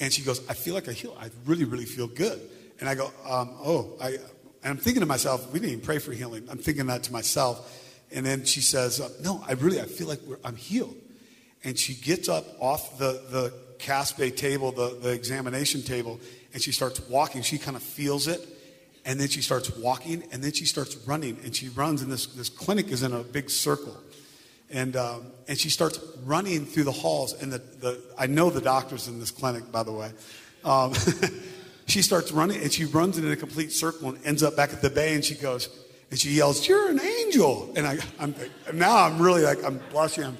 And 0.00 0.12
she 0.12 0.22
goes, 0.22 0.46
I 0.48 0.54
feel 0.54 0.74
like 0.74 0.88
I 0.88 0.92
heal. 0.92 1.16
I 1.20 1.30
really, 1.44 1.64
really 1.64 1.84
feel 1.84 2.08
good. 2.08 2.40
And 2.80 2.88
I 2.88 2.94
go, 2.94 3.06
um, 3.28 3.50
oh, 3.64 3.92
I, 4.00 4.18
and 4.66 4.72
I'm 4.72 4.78
thinking 4.78 5.00
to 5.00 5.06
myself, 5.06 5.52
we 5.52 5.60
didn't 5.60 5.74
even 5.74 5.84
pray 5.84 6.00
for 6.00 6.10
healing. 6.10 6.48
I'm 6.50 6.58
thinking 6.58 6.86
that 6.86 7.04
to 7.04 7.12
myself. 7.12 7.72
And 8.10 8.26
then 8.26 8.44
she 8.44 8.60
says, 8.60 9.00
uh, 9.00 9.10
no, 9.22 9.40
I 9.46 9.52
really, 9.52 9.80
I 9.80 9.84
feel 9.84 10.08
like 10.08 10.18
I'm 10.44 10.56
healed. 10.56 10.96
And 11.62 11.78
she 11.78 11.94
gets 11.94 12.28
up 12.28 12.44
off 12.58 12.98
the, 12.98 13.22
the 13.30 13.54
bay 14.18 14.32
table, 14.32 14.72
the, 14.72 14.98
the 15.00 15.10
examination 15.10 15.82
table, 15.82 16.18
and 16.52 16.60
she 16.60 16.72
starts 16.72 17.00
walking. 17.08 17.42
She 17.42 17.58
kind 17.58 17.76
of 17.76 17.82
feels 17.84 18.26
it. 18.26 18.44
And 19.04 19.20
then 19.20 19.28
she 19.28 19.40
starts 19.40 19.70
walking, 19.76 20.24
and 20.32 20.42
then 20.42 20.50
she 20.50 20.64
starts 20.64 20.96
running. 21.06 21.38
And 21.44 21.54
she 21.54 21.68
runs, 21.68 22.02
and 22.02 22.10
this, 22.10 22.26
this 22.26 22.48
clinic 22.48 22.88
is 22.88 23.04
in 23.04 23.12
a 23.12 23.22
big 23.22 23.50
circle. 23.50 23.96
And, 24.68 24.96
um, 24.96 25.26
and 25.46 25.56
she 25.56 25.70
starts 25.70 26.00
running 26.24 26.66
through 26.66 26.84
the 26.84 26.92
halls. 26.92 27.40
And 27.40 27.52
the, 27.52 27.58
the, 27.58 28.02
I 28.18 28.26
know 28.26 28.50
the 28.50 28.60
doctors 28.60 29.06
in 29.06 29.20
this 29.20 29.30
clinic, 29.30 29.70
by 29.70 29.84
the 29.84 29.92
way. 29.92 30.10
Um, 30.64 30.92
she 31.86 32.02
starts 32.02 32.32
running, 32.32 32.60
and 32.62 32.72
she 32.72 32.84
runs 32.84 33.18
in 33.18 33.30
a 33.30 33.36
complete 33.36 33.72
circle 33.72 34.08
and 34.08 34.26
ends 34.26 34.42
up 34.42 34.56
back 34.56 34.72
at 34.72 34.82
the 34.82 34.90
bay. 34.90 35.14
And 35.14 35.24
she 35.24 35.34
goes, 35.34 35.68
and 36.10 36.18
she 36.18 36.30
yells, 36.30 36.66
"You're 36.66 36.90
an 36.90 37.00
angel!" 37.00 37.72
And 37.76 37.86
I, 37.86 37.98
I'm 38.18 38.34
now 38.74 39.04
I'm 39.04 39.20
really 39.20 39.42
like 39.42 39.64
I'm 39.64 39.80
blushing, 39.90 40.36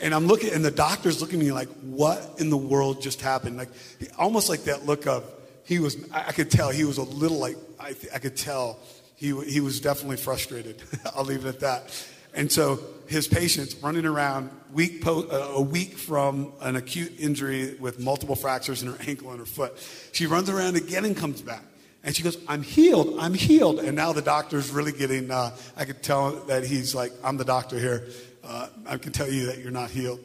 and 0.00 0.14
I'm 0.14 0.26
looking, 0.26 0.52
and 0.52 0.64
the 0.64 0.70
doctor's 0.70 1.20
looking 1.20 1.40
at 1.40 1.46
me 1.46 1.52
like, 1.52 1.68
"What 1.82 2.34
in 2.38 2.50
the 2.50 2.56
world 2.56 3.02
just 3.02 3.20
happened?" 3.20 3.56
Like 3.56 3.70
almost 4.18 4.48
like 4.48 4.64
that 4.64 4.86
look 4.86 5.06
of 5.06 5.24
he 5.64 5.78
was. 5.78 5.96
I 6.12 6.32
could 6.32 6.50
tell 6.50 6.70
he 6.70 6.84
was 6.84 6.98
a 6.98 7.02
little 7.02 7.38
like 7.38 7.56
I, 7.80 7.94
I 8.14 8.18
could 8.18 8.36
tell 8.36 8.78
he 9.16 9.38
he 9.44 9.60
was 9.60 9.80
definitely 9.80 10.18
frustrated. 10.18 10.82
I'll 11.16 11.24
leave 11.24 11.44
it 11.44 11.48
at 11.48 11.60
that. 11.60 12.06
And 12.34 12.50
so 12.50 12.80
his 13.08 13.26
patient's 13.26 13.74
running 13.76 14.04
around 14.04 14.50
week 14.72 15.02
po- 15.02 15.26
uh, 15.30 15.56
a 15.56 15.62
week 15.62 15.96
from 15.96 16.52
an 16.60 16.76
acute 16.76 17.12
injury 17.18 17.74
with 17.80 17.98
multiple 17.98 18.36
fractures 18.36 18.82
in 18.82 18.92
her 18.92 18.98
ankle 19.06 19.30
and 19.30 19.40
her 19.40 19.46
foot. 19.46 19.74
She 20.12 20.26
runs 20.26 20.50
around 20.50 20.76
again 20.76 21.04
and 21.04 21.16
comes 21.16 21.40
back. 21.40 21.62
And 22.04 22.14
she 22.14 22.22
goes, 22.22 22.38
I'm 22.46 22.62
healed, 22.62 23.16
I'm 23.18 23.34
healed. 23.34 23.80
And 23.80 23.96
now 23.96 24.12
the 24.12 24.22
doctor's 24.22 24.70
really 24.70 24.92
getting, 24.92 25.30
uh, 25.30 25.56
I 25.76 25.84
could 25.84 26.02
tell 26.02 26.32
that 26.46 26.64
he's 26.64 26.94
like, 26.94 27.12
I'm 27.24 27.36
the 27.36 27.44
doctor 27.44 27.78
here. 27.78 28.06
Uh, 28.44 28.68
I 28.86 28.98
can 28.98 29.12
tell 29.12 29.30
you 29.30 29.46
that 29.46 29.58
you're 29.58 29.72
not 29.72 29.90
healed. 29.90 30.20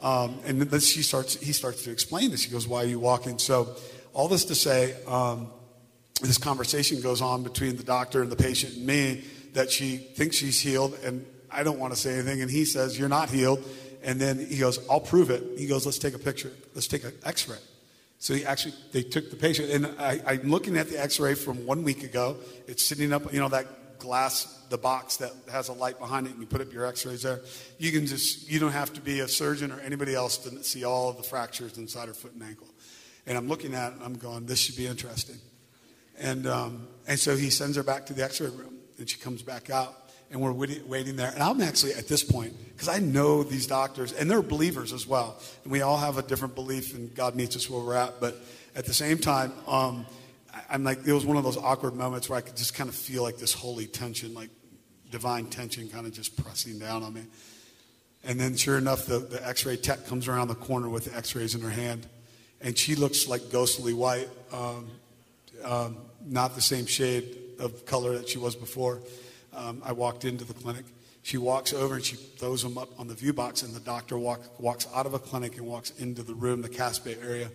Um, 0.00 0.38
and 0.44 0.62
then 0.62 0.80
she 0.80 1.02
starts, 1.02 1.34
he 1.34 1.52
starts 1.52 1.82
to 1.84 1.90
explain 1.90 2.30
this. 2.30 2.44
He 2.44 2.52
goes, 2.52 2.66
Why 2.66 2.84
are 2.84 2.86
you 2.86 3.00
walking? 3.00 3.38
So, 3.38 3.76
all 4.14 4.28
this 4.28 4.46
to 4.46 4.54
say, 4.54 4.94
um, 5.06 5.48
this 6.22 6.38
conversation 6.38 7.00
goes 7.00 7.20
on 7.20 7.42
between 7.42 7.76
the 7.76 7.82
doctor 7.82 8.22
and 8.22 8.32
the 8.32 8.36
patient 8.36 8.76
and 8.76 8.86
me 8.86 9.24
that 9.52 9.70
she 9.70 9.96
thinks 9.96 10.36
she's 10.36 10.60
healed. 10.60 10.98
And 11.04 11.26
I 11.50 11.62
don't 11.62 11.78
want 11.78 11.94
to 11.94 11.98
say 11.98 12.14
anything. 12.14 12.42
And 12.42 12.50
he 12.50 12.64
says, 12.64 12.98
You're 12.98 13.08
not 13.08 13.30
healed. 13.30 13.64
And 14.02 14.20
then 14.20 14.38
he 14.38 14.58
goes, 14.58 14.78
I'll 14.88 15.00
prove 15.00 15.30
it. 15.30 15.58
He 15.58 15.66
goes, 15.66 15.84
Let's 15.84 15.98
take 15.98 16.14
a 16.14 16.18
picture. 16.18 16.52
Let's 16.74 16.86
take 16.86 17.04
an 17.04 17.12
x 17.24 17.48
ray. 17.48 17.58
So 18.18 18.34
he 18.34 18.44
actually, 18.44 18.74
they 18.92 19.02
took 19.02 19.30
the 19.30 19.36
patient, 19.36 19.70
and 19.70 19.86
I, 19.98 20.20
I'm 20.26 20.50
looking 20.50 20.76
at 20.76 20.88
the 20.88 21.00
X-ray 21.00 21.34
from 21.34 21.64
one 21.64 21.84
week 21.84 22.02
ago. 22.02 22.36
It's 22.66 22.84
sitting 22.84 23.12
up, 23.12 23.32
you 23.32 23.38
know, 23.38 23.48
that 23.48 24.00
glass, 24.00 24.44
the 24.70 24.78
box 24.78 25.18
that 25.18 25.32
has 25.50 25.68
a 25.68 25.72
light 25.72 26.00
behind 26.00 26.26
it, 26.26 26.32
and 26.32 26.40
you 26.40 26.46
put 26.46 26.60
up 26.60 26.72
your 26.72 26.84
X-rays 26.84 27.22
there. 27.22 27.40
You 27.78 27.92
can 27.92 28.06
just, 28.06 28.50
you 28.50 28.58
don't 28.58 28.72
have 28.72 28.92
to 28.94 29.00
be 29.00 29.20
a 29.20 29.28
surgeon 29.28 29.70
or 29.70 29.78
anybody 29.80 30.16
else 30.16 30.36
to 30.38 30.64
see 30.64 30.82
all 30.82 31.10
of 31.10 31.16
the 31.16 31.22
fractures 31.22 31.78
inside 31.78 32.08
her 32.08 32.14
foot 32.14 32.34
and 32.34 32.42
ankle. 32.42 32.66
And 33.26 33.38
I'm 33.38 33.46
looking 33.46 33.72
at 33.74 33.92
it, 33.92 33.96
and 33.96 34.04
I'm 34.04 34.14
going, 34.14 34.46
this 34.46 34.58
should 34.58 34.76
be 34.76 34.86
interesting. 34.86 35.36
And 36.18 36.48
um, 36.48 36.88
and 37.06 37.18
so 37.18 37.36
he 37.36 37.50
sends 37.50 37.76
her 37.76 37.84
back 37.84 38.06
to 38.06 38.12
the 38.14 38.24
X-ray 38.24 38.48
room, 38.48 38.78
and 38.98 39.08
she 39.08 39.18
comes 39.18 39.42
back 39.42 39.70
out 39.70 40.07
and 40.30 40.40
we're 40.40 40.52
waiting 40.52 41.16
there. 41.16 41.30
And 41.32 41.42
I'm 41.42 41.60
actually 41.60 41.94
at 41.94 42.06
this 42.06 42.22
point, 42.22 42.54
because 42.72 42.88
I 42.88 42.98
know 42.98 43.42
these 43.42 43.66
doctors, 43.66 44.12
and 44.12 44.30
they're 44.30 44.42
believers 44.42 44.92
as 44.92 45.06
well. 45.06 45.40
And 45.64 45.72
we 45.72 45.80
all 45.80 45.96
have 45.96 46.18
a 46.18 46.22
different 46.22 46.54
belief, 46.54 46.94
and 46.94 47.14
God 47.14 47.34
meets 47.34 47.56
us 47.56 47.68
where 47.70 47.82
we're 47.82 47.94
at. 47.94 48.20
But 48.20 48.36
at 48.76 48.84
the 48.84 48.92
same 48.92 49.18
time, 49.18 49.52
um, 49.66 50.06
I'm 50.68 50.84
like, 50.84 51.06
it 51.06 51.12
was 51.12 51.24
one 51.24 51.36
of 51.36 51.44
those 51.44 51.56
awkward 51.56 51.94
moments 51.94 52.28
where 52.28 52.38
I 52.38 52.42
could 52.42 52.56
just 52.56 52.74
kind 52.74 52.90
of 52.90 52.94
feel 52.94 53.22
like 53.22 53.38
this 53.38 53.54
holy 53.54 53.86
tension, 53.86 54.34
like 54.34 54.50
divine 55.10 55.46
tension 55.46 55.88
kind 55.88 56.06
of 56.06 56.12
just 56.12 56.36
pressing 56.42 56.78
down 56.78 57.02
on 57.02 57.14
me. 57.14 57.22
And 58.24 58.38
then, 58.38 58.54
sure 58.54 58.76
enough, 58.76 59.06
the, 59.06 59.20
the 59.20 59.46
x 59.46 59.64
ray 59.64 59.76
tech 59.76 60.06
comes 60.06 60.28
around 60.28 60.48
the 60.48 60.54
corner 60.54 60.88
with 60.88 61.06
the 61.06 61.16
x 61.16 61.34
rays 61.34 61.54
in 61.54 61.62
her 61.62 61.70
hand. 61.70 62.06
And 62.60 62.76
she 62.76 62.96
looks 62.96 63.28
like 63.28 63.50
ghostly 63.50 63.94
white, 63.94 64.28
um, 64.52 64.88
um, 65.64 65.96
not 66.26 66.54
the 66.54 66.60
same 66.60 66.84
shade 66.84 67.38
of 67.58 67.86
color 67.86 68.18
that 68.18 68.28
she 68.28 68.38
was 68.38 68.54
before 68.54 69.00
um, 69.52 69.82
I 69.84 69.92
walked 69.92 70.24
into 70.24 70.44
the 70.44 70.54
clinic. 70.54 70.84
She 71.22 71.36
walks 71.36 71.72
over 71.72 71.96
and 71.96 72.04
she 72.04 72.16
throws 72.16 72.62
them 72.62 72.78
up 72.78 72.88
on 72.98 73.08
the 73.08 73.14
view 73.14 73.32
box, 73.32 73.62
and 73.62 73.74
the 73.74 73.80
doctor 73.80 74.18
walk, 74.18 74.40
walks 74.60 74.86
out 74.94 75.06
of 75.06 75.14
a 75.14 75.18
clinic 75.18 75.56
and 75.56 75.66
walks 75.66 75.90
into 75.98 76.22
the 76.22 76.34
room, 76.34 76.62
the 76.62 76.68
bay 77.04 77.16
area, 77.22 77.50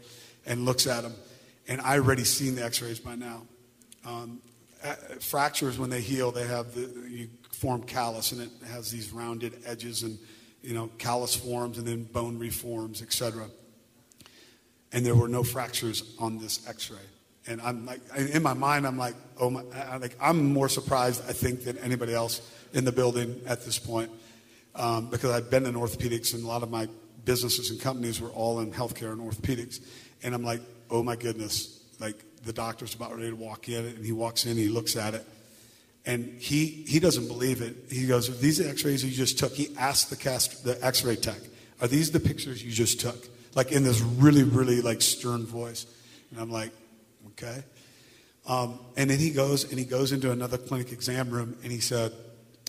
and 0.46 0.66
looks 0.66 0.86
at 0.86 1.02
them. 1.02 1.16
And 1.68 1.82
I 1.82 1.96
already 1.96 2.24
seen 2.24 2.56
the 2.56 2.64
X-rays 2.64 3.00
by 3.00 3.16
now. 3.16 3.44
Um, 4.06 4.41
fractures, 5.20 5.80
when 5.80 5.89
they 5.89 6.02
heal, 6.02 6.32
they 6.32 6.46
have 6.46 6.74
the 6.74 6.82
you 7.10 7.30
form 7.52 7.84
callus, 7.84 8.32
and 8.32 8.41
it 8.41 8.50
has 8.68 8.91
these 8.91 9.14
rounded 9.14 9.54
edges, 9.66 10.04
and 10.04 10.20
you 10.62 10.74
know 10.74 10.89
callus 10.98 11.36
forms, 11.36 11.78
and 11.78 11.88
then 11.88 12.04
bone 12.04 12.38
reforms, 12.38 13.02
etc. 13.02 13.48
And 14.91 15.06
there 15.06 15.16
were 15.16 15.30
no 15.30 15.44
fractures 15.44 16.16
on 16.20 16.38
this 16.38 16.68
X-ray. 16.68 16.98
And 17.48 17.62
I'm 17.62 17.86
like, 17.86 18.02
in 18.16 18.41
my 18.41 18.54
mind, 18.54 18.88
I'm 18.88 18.98
like, 18.98 19.16
oh 19.39 19.50
my, 19.50 19.64
like 19.98 20.16
I'm 20.22 20.54
more 20.54 20.70
surprised, 20.70 21.24
I 21.28 21.34
think, 21.34 21.66
than 21.66 21.78
anybody 21.80 22.14
else 22.14 22.41
in 22.74 22.86
the 22.86 22.91
building 22.91 23.41
at 23.46 23.66
this 23.66 23.78
point, 23.78 24.10
um, 24.76 25.10
because 25.10 25.32
I've 25.32 25.50
been 25.50 25.66
in 25.66 25.76
orthopedics, 25.76 26.34
and 26.34 26.44
a 26.44 26.48
lot 26.48 26.64
of 26.64 26.72
my 26.72 26.88
businesses 27.26 27.70
and 27.70 27.80
companies 27.80 28.22
were 28.22 28.30
all 28.30 28.60
in 28.62 28.72
healthcare 28.72 29.12
and 29.12 29.22
orthopedics. 29.22 29.82
And 30.24 30.34
I'm 30.34 30.44
like, 30.44 30.62
oh 30.89 31.04
my 31.04 31.16
goodness, 31.16 31.82
like 32.00 32.16
the 32.44 32.54
doctor's 32.54 32.94
about 32.94 33.16
ready 33.16 33.30
to 33.30 33.36
walk 33.36 33.68
in, 33.68 33.86
and 33.86 34.06
he 34.06 34.12
walks 34.12 34.46
in, 34.46 34.56
he 34.58 34.70
looks 34.70 34.96
at 34.96 35.14
it, 35.14 35.26
and 36.06 36.26
he 36.39 36.66
he 36.66 37.00
doesn't 37.00 37.28
believe 37.28 37.62
it. 37.62 37.76
He 37.89 38.08
goes, 38.08 38.30
"Are 38.30 38.34
these 38.34 38.60
X-rays 38.60 39.04
you 39.04 39.12
just 39.12 39.38
took?" 39.38 39.54
He 39.54 39.70
asked 39.78 40.10
the 40.10 40.16
cast 40.16 40.64
the 40.64 40.84
X-ray 40.84 41.18
tech, 41.18 41.39
"Are 41.82 41.88
these 41.88 42.12
the 42.12 42.20
pictures 42.20 42.64
you 42.64 42.72
just 42.72 43.00
took?" 43.00 43.28
Like 43.56 43.72
in 43.72 43.84
this 43.84 44.02
really 44.02 44.44
really 44.44 44.82
like 44.82 45.02
stern 45.02 45.46
voice, 45.46 45.86
and 46.32 46.39
I'm 46.39 46.52
like, 46.52 46.72
okay. 47.28 47.64
Um, 48.46 48.80
and 48.98 49.10
then 49.10 49.20
he 49.20 49.32
goes 49.32 49.64
and 49.70 49.80
he 49.80 49.86
goes 49.86 50.12
into 50.12 50.32
another 50.32 50.58
clinic 50.58 50.92
exam 50.92 51.30
room, 51.30 51.58
and 51.64 51.72
he 51.72 51.80
said 51.80 52.12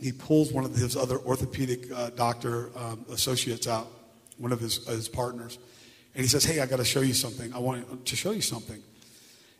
he 0.01 0.13
pulls 0.13 0.53
one 0.53 0.65
of 0.65 0.75
his 0.75 0.97
other 0.97 1.19
orthopedic 1.19 1.91
uh, 1.93 2.11
doctor 2.11 2.71
um, 2.77 3.05
associates 3.11 3.67
out, 3.67 3.89
one 4.39 4.53
of 4.53 4.61
his 4.61 4.87
his 4.87 5.09
partners, 5.09 5.59
and 6.15 6.23
he 6.23 6.29
says, 6.29 6.45
"Hey, 6.45 6.61
I 6.61 6.67
got 6.67 6.77
to 6.77 6.85
show 6.85 7.01
you 7.01 7.15
something. 7.15 7.53
I 7.53 7.59
want 7.59 8.07
to 8.07 8.17
show 8.17 8.31
you 8.31 8.41
something." 8.41 8.83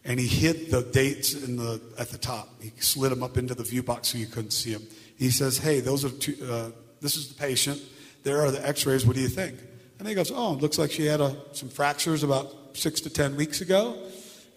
and 0.05 0.21
he 0.21 0.27
hid 0.27 0.71
the 0.71 0.83
dates 0.83 1.33
in 1.33 1.57
the, 1.57 1.81
at 1.99 2.11
the 2.11 2.19
top. 2.19 2.49
He 2.61 2.73
slid 2.79 3.11
them 3.11 3.23
up 3.23 3.39
into 3.39 3.55
the 3.55 3.63
view 3.63 3.83
box 3.83 4.09
so 4.09 4.19
you 4.19 4.27
couldn't 4.27 4.51
see 4.51 4.73
them. 4.73 4.87
He 5.17 5.31
says, 5.31 5.59
"Hey, 5.59 5.81
those 5.81 6.05
are 6.05 6.11
two, 6.11 6.37
uh, 6.45 6.71
this 7.01 7.17
is 7.17 7.29
the 7.29 7.35
patient. 7.35 7.81
There 8.23 8.41
are 8.41 8.51
the 8.51 8.67
X-rays. 8.67 9.07
What 9.07 9.17
do 9.17 9.23
you 9.23 9.29
think?" 9.29 9.59
And 9.99 10.07
he 10.07 10.15
goes, 10.15 10.31
"Oh, 10.35 10.55
it 10.55 10.61
looks 10.61 10.79
like 10.79 10.91
she 10.91 11.07
had 11.07 11.21
a, 11.21 11.37
some 11.53 11.69
fractures 11.69 12.23
about 12.23 12.77
six 12.77 13.01
to 13.03 13.11
ten 13.11 13.37
weeks 13.37 13.61
ago, 13.61 13.97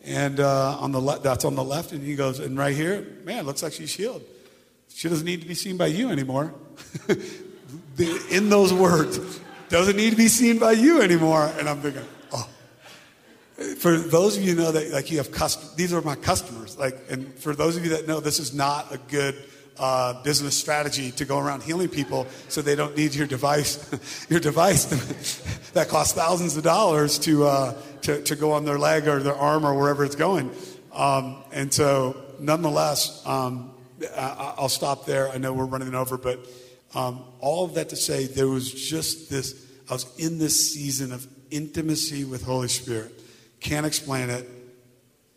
and 0.07 0.39
uh, 0.39 0.77
on 0.79 0.91
the 0.91 0.99
le- 0.99 1.19
that's 1.19 1.45
on 1.45 1.55
the 1.55 1.63
left." 1.63 1.91
And 1.91 2.03
he 2.03 2.15
goes, 2.15 2.39
"And 2.39 2.57
right 2.57 2.75
here, 2.75 3.05
man, 3.23 3.45
looks 3.45 3.61
like 3.61 3.73
she's 3.73 3.93
healed. 3.93 4.23
She 4.89 5.09
doesn't 5.09 5.25
need 5.25 5.41
to 5.41 5.47
be 5.47 5.53
seen 5.53 5.77
by 5.77 5.87
you 5.87 6.09
anymore." 6.09 6.53
in 8.29 8.49
those 8.49 8.73
words, 8.73 9.19
doesn't 9.69 9.95
need 9.95 10.11
to 10.11 10.15
be 10.15 10.27
seen 10.27 10.59
by 10.59 10.71
you 10.71 11.01
anymore. 11.01 11.51
And 11.57 11.67
I'm 11.67 11.81
thinking, 11.81 12.03
oh. 12.31 12.47
for 13.77 13.97
those 13.97 14.37
of 14.37 14.43
you 14.43 14.55
know 14.55 14.71
that 14.71 14.91
like 14.91 15.11
you 15.11 15.17
have 15.17 15.31
custom, 15.31 15.69
these 15.75 15.93
are 15.93 16.01
my 16.01 16.15
customers. 16.15 16.77
Like, 16.77 16.97
and 17.09 17.33
for 17.39 17.55
those 17.55 17.77
of 17.77 17.83
you 17.83 17.91
that 17.91 18.07
know, 18.07 18.19
this 18.19 18.39
is 18.39 18.53
not 18.53 18.93
a 18.93 18.97
good 18.97 19.35
uh, 19.79 20.21
business 20.23 20.57
strategy 20.57 21.11
to 21.11 21.25
go 21.25 21.39
around 21.39 21.63
healing 21.63 21.89
people 21.89 22.27
so 22.49 22.61
they 22.61 22.75
don't 22.75 22.95
need 22.95 23.13
your 23.15 23.27
device, 23.27 24.25
your 24.29 24.39
device 24.39 24.85
that 25.73 25.89
costs 25.89 26.13
thousands 26.13 26.57
of 26.57 26.63
dollars 26.63 27.19
to, 27.19 27.45
uh, 27.45 27.73
to, 28.01 28.21
to 28.23 28.35
go 28.35 28.51
on 28.51 28.65
their 28.65 28.79
leg 28.79 29.07
or 29.07 29.19
their 29.19 29.35
arm 29.35 29.65
or 29.65 29.73
wherever 29.73 30.03
it's 30.03 30.15
going. 30.15 30.51
Um, 30.93 31.43
and 31.51 31.73
so, 31.73 32.15
nonetheless, 32.39 33.25
um, 33.25 33.71
I, 34.15 34.55
will 34.59 34.69
stop 34.69 35.05
there. 35.05 35.29
I 35.29 35.37
know 35.37 35.53
we're 35.53 35.65
running 35.65 35.93
over, 35.95 36.17
but 36.17 36.39
um, 36.95 37.23
all 37.39 37.65
of 37.65 37.75
that 37.75 37.89
to 37.89 37.95
say, 37.95 38.25
there 38.25 38.47
was 38.47 38.71
just 38.71 39.29
this. 39.29 39.65
I 39.89 39.93
was 39.93 40.05
in 40.17 40.37
this 40.37 40.73
season 40.73 41.11
of 41.11 41.27
intimacy 41.49 42.25
with 42.25 42.43
Holy 42.43 42.67
Spirit 42.67 43.17
can't 43.59 43.85
explain 43.85 44.29
it, 44.29 44.47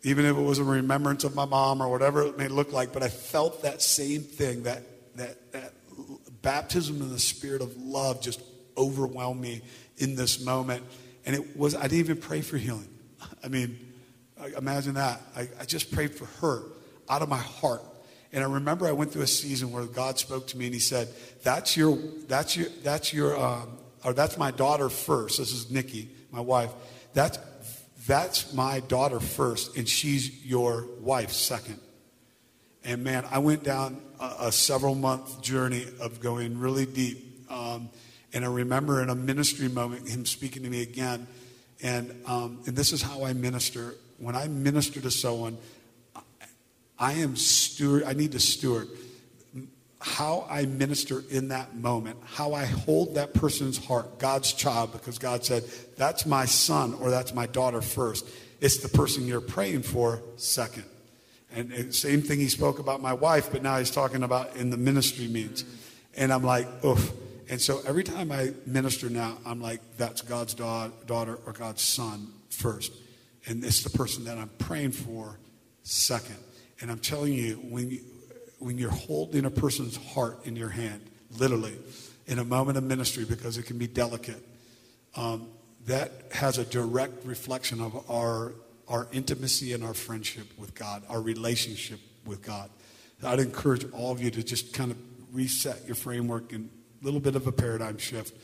even 0.03 0.25
if 0.25 0.35
it 0.35 0.41
was 0.41 0.59
a 0.59 0.63
remembrance 0.63 1.23
of 1.23 1.35
my 1.35 1.45
mom 1.45 1.81
or 1.81 1.89
whatever 1.89 2.23
it 2.23 2.37
may 2.37 2.47
look 2.47 2.73
like, 2.73 2.91
but 2.91 3.03
I 3.03 3.09
felt 3.09 3.61
that 3.63 3.81
same 3.81 4.21
thing, 4.21 4.63
that, 4.63 4.83
that, 5.15 5.51
that 5.51 5.73
baptism 6.41 7.01
in 7.01 7.09
the 7.09 7.19
spirit 7.19 7.61
of 7.61 7.77
love 7.77 8.21
just 8.21 8.41
overwhelmed 8.77 9.41
me 9.41 9.61
in 9.97 10.15
this 10.15 10.43
moment. 10.43 10.83
And 11.25 11.35
it 11.35 11.55
was, 11.55 11.75
I 11.75 11.83
didn't 11.83 11.99
even 11.99 12.17
pray 12.17 12.41
for 12.41 12.57
healing. 12.57 12.87
I 13.43 13.47
mean, 13.47 13.77
imagine 14.57 14.95
that. 14.95 15.21
I, 15.35 15.47
I 15.59 15.65
just 15.65 15.91
prayed 15.91 16.15
for 16.15 16.25
her 16.41 16.63
out 17.09 17.21
of 17.21 17.29
my 17.29 17.37
heart. 17.37 17.83
And 18.33 18.43
I 18.43 18.47
remember 18.47 18.87
I 18.87 18.93
went 18.93 19.11
through 19.11 19.23
a 19.23 19.27
season 19.27 19.71
where 19.71 19.83
God 19.85 20.17
spoke 20.17 20.47
to 20.47 20.57
me 20.57 20.65
and 20.65 20.73
He 20.73 20.79
said, 20.79 21.09
"That's 21.43 21.75
your, 21.75 21.97
that's 22.27 22.55
your, 22.55 22.69
that's 22.81 23.13
your, 23.13 23.37
um, 23.37 23.77
or 24.05 24.13
that's 24.13 24.37
my 24.37 24.51
daughter 24.51 24.89
first. 24.89 25.37
This 25.37 25.51
is 25.51 25.69
Nikki, 25.69 26.09
my 26.31 26.39
wife. 26.39 26.71
That's 27.13 27.37
that's 28.07 28.53
my 28.53 28.79
daughter 28.79 29.19
first, 29.19 29.77
and 29.77 29.87
she's 29.87 30.45
your 30.45 30.87
wife 30.99 31.31
second. 31.31 31.79
And 32.83 33.03
man, 33.03 33.25
I 33.29 33.39
went 33.39 33.63
down 33.63 34.01
a, 34.19 34.47
a 34.47 34.51
several 34.51 34.95
month 34.95 35.41
journey 35.41 35.85
of 35.99 36.19
going 36.19 36.59
really 36.59 36.85
deep. 36.85 37.49
Um, 37.51 37.89
and 38.33 38.43
I 38.43 38.47
remember 38.47 39.01
in 39.01 39.09
a 39.09 39.15
ministry 39.15 39.67
moment, 39.67 40.07
him 40.07 40.25
speaking 40.25 40.63
to 40.63 40.69
me 40.69 40.81
again. 40.81 41.27
And, 41.83 42.23
um, 42.25 42.61
and 42.65 42.75
this 42.75 42.91
is 42.91 43.01
how 43.01 43.23
I 43.23 43.33
minister. 43.33 43.95
When 44.17 44.35
I 44.35 44.47
minister 44.47 45.01
to 45.01 45.11
someone, 45.11 45.57
I 46.97 47.13
am 47.13 47.35
steward, 47.35 48.03
I 48.03 48.13
need 48.13 48.31
to 48.31 48.39
steward 48.39 48.87
how 50.01 50.47
I 50.49 50.65
minister 50.65 51.23
in 51.29 51.49
that 51.49 51.75
moment, 51.75 52.17
how 52.25 52.53
I 52.53 52.65
hold 52.65 53.15
that 53.15 53.33
person's 53.35 53.77
heart, 53.77 54.17
God's 54.17 54.51
child, 54.51 54.91
because 54.91 55.19
God 55.19 55.45
said, 55.45 55.63
that's 55.95 56.25
my 56.25 56.45
son 56.45 56.95
or 56.95 57.11
that's 57.11 57.33
my 57.33 57.45
daughter 57.45 57.81
first. 57.81 58.27
It's 58.61 58.77
the 58.77 58.89
person 58.89 59.27
you're 59.27 59.41
praying 59.41 59.83
for 59.83 60.21
second. 60.37 60.85
And, 61.53 61.93
same 61.93 62.21
thing 62.21 62.39
he 62.39 62.47
spoke 62.47 62.79
about 62.79 63.01
my 63.01 63.13
wife, 63.13 63.51
but 63.51 63.61
now 63.61 63.77
he's 63.77 63.91
talking 63.91 64.23
about 64.23 64.55
in 64.55 64.69
the 64.69 64.77
ministry 64.77 65.27
means. 65.27 65.65
And 66.15 66.33
I'm 66.33 66.43
like, 66.43 66.67
oof. 66.83 67.11
And 67.49 67.61
so 67.61 67.81
every 67.85 68.03
time 68.03 68.31
I 68.31 68.53
minister 68.65 69.09
now, 69.09 69.37
I'm 69.45 69.61
like, 69.61 69.81
that's 69.97 70.21
God's 70.21 70.53
daughter 70.53 71.37
or 71.45 71.53
God's 71.53 71.81
son 71.81 72.27
first. 72.49 72.93
And 73.45 73.63
it's 73.63 73.83
the 73.83 73.95
person 73.95 74.25
that 74.25 74.37
I'm 74.37 74.49
praying 74.57 74.93
for 74.93 75.37
second. 75.83 76.37
And 76.79 76.89
I'm 76.89 76.99
telling 76.99 77.33
you, 77.33 77.55
when 77.55 77.91
you, 77.91 77.99
when 78.61 78.77
you're 78.77 78.89
holding 78.89 79.45
a 79.45 79.49
person's 79.49 79.97
heart 80.13 80.45
in 80.45 80.55
your 80.55 80.69
hand, 80.69 81.01
literally, 81.37 81.77
in 82.27 82.39
a 82.39 82.43
moment 82.45 82.77
of 82.77 82.83
ministry, 82.83 83.25
because 83.25 83.57
it 83.57 83.65
can 83.65 83.77
be 83.77 83.87
delicate, 83.87 84.41
um, 85.15 85.47
that 85.87 86.11
has 86.31 86.57
a 86.57 86.65
direct 86.65 87.25
reflection 87.25 87.81
of 87.81 88.09
our, 88.09 88.53
our 88.87 89.07
intimacy 89.11 89.73
and 89.73 89.83
our 89.83 89.93
friendship 89.93 90.47
with 90.57 90.75
God, 90.75 91.03
our 91.09 91.21
relationship 91.21 91.99
with 92.25 92.43
God. 92.43 92.69
I'd 93.23 93.39
encourage 93.39 93.85
all 93.91 94.11
of 94.11 94.21
you 94.21 94.31
to 94.31 94.43
just 94.43 94.73
kind 94.73 94.91
of 94.91 94.97
reset 95.31 95.85
your 95.85 95.95
framework 95.95 96.53
and 96.53 96.69
a 97.01 97.05
little 97.05 97.19
bit 97.19 97.35
of 97.35 97.47
a 97.47 97.51
paradigm 97.51 97.97
shift 97.97 98.35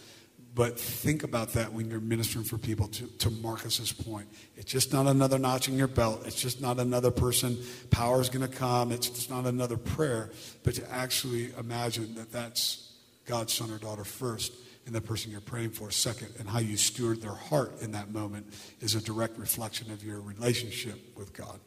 but 0.57 0.79
think 0.79 1.21
about 1.21 1.53
that 1.53 1.71
when 1.71 1.87
you're 1.87 1.99
ministering 1.99 2.43
for 2.43 2.57
people 2.57 2.87
to, 2.87 3.05
to 3.05 3.29
Marcus's 3.29 3.91
point. 3.91 4.27
It's 4.55 4.71
just 4.71 4.91
not 4.91 5.05
another 5.05 5.37
notch 5.37 5.69
in 5.69 5.77
your 5.77 5.87
belt. 5.87 6.23
It's 6.25 6.41
just 6.41 6.59
not 6.59 6.79
another 6.79 7.11
person. 7.11 7.59
Power 7.91 8.19
is 8.21 8.29
going 8.29 8.41
to 8.41 8.53
come. 8.53 8.91
It's 8.91 9.07
just 9.07 9.29
not 9.29 9.45
another 9.45 9.77
prayer. 9.77 10.31
But 10.63 10.73
to 10.73 10.91
actually 10.91 11.53
imagine 11.59 12.15
that 12.15 12.31
that's 12.31 12.91
God's 13.27 13.53
son 13.53 13.69
or 13.69 13.77
daughter 13.77 14.03
first 14.03 14.51
and 14.87 14.95
the 14.95 14.99
person 14.99 15.31
you're 15.31 15.41
praying 15.41 15.69
for 15.69 15.91
second. 15.91 16.29
And 16.39 16.49
how 16.49 16.57
you 16.57 16.75
steward 16.75 17.21
their 17.21 17.35
heart 17.35 17.79
in 17.81 17.91
that 17.91 18.11
moment 18.11 18.51
is 18.81 18.95
a 18.95 19.01
direct 19.01 19.37
reflection 19.37 19.91
of 19.91 20.03
your 20.03 20.21
relationship 20.21 20.99
with 21.15 21.33
God. 21.33 21.59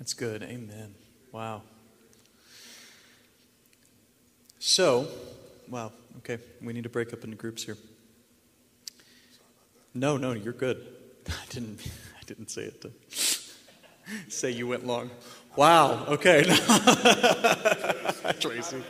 That's 0.00 0.12
good. 0.12 0.42
Amen. 0.42 0.92
Wow. 1.30 1.62
So, 4.58 5.06
wow. 5.68 5.92
Okay, 6.18 6.38
we 6.62 6.72
need 6.72 6.84
to 6.84 6.88
break 6.88 7.12
up 7.12 7.24
into 7.24 7.36
groups 7.36 7.64
here. 7.64 7.76
No, 9.94 10.16
no, 10.16 10.32
you're 10.32 10.52
good. 10.52 10.86
I 11.28 11.32
didn't. 11.50 11.80
I 12.18 12.22
didn't 12.26 12.50
say 12.50 12.62
it 12.62 12.82
to 12.82 12.92
say 14.28 14.50
you 14.50 14.66
went 14.66 14.86
long. 14.86 15.10
Wow. 15.56 16.04
Okay. 16.06 16.42
Tracy. 18.40 18.82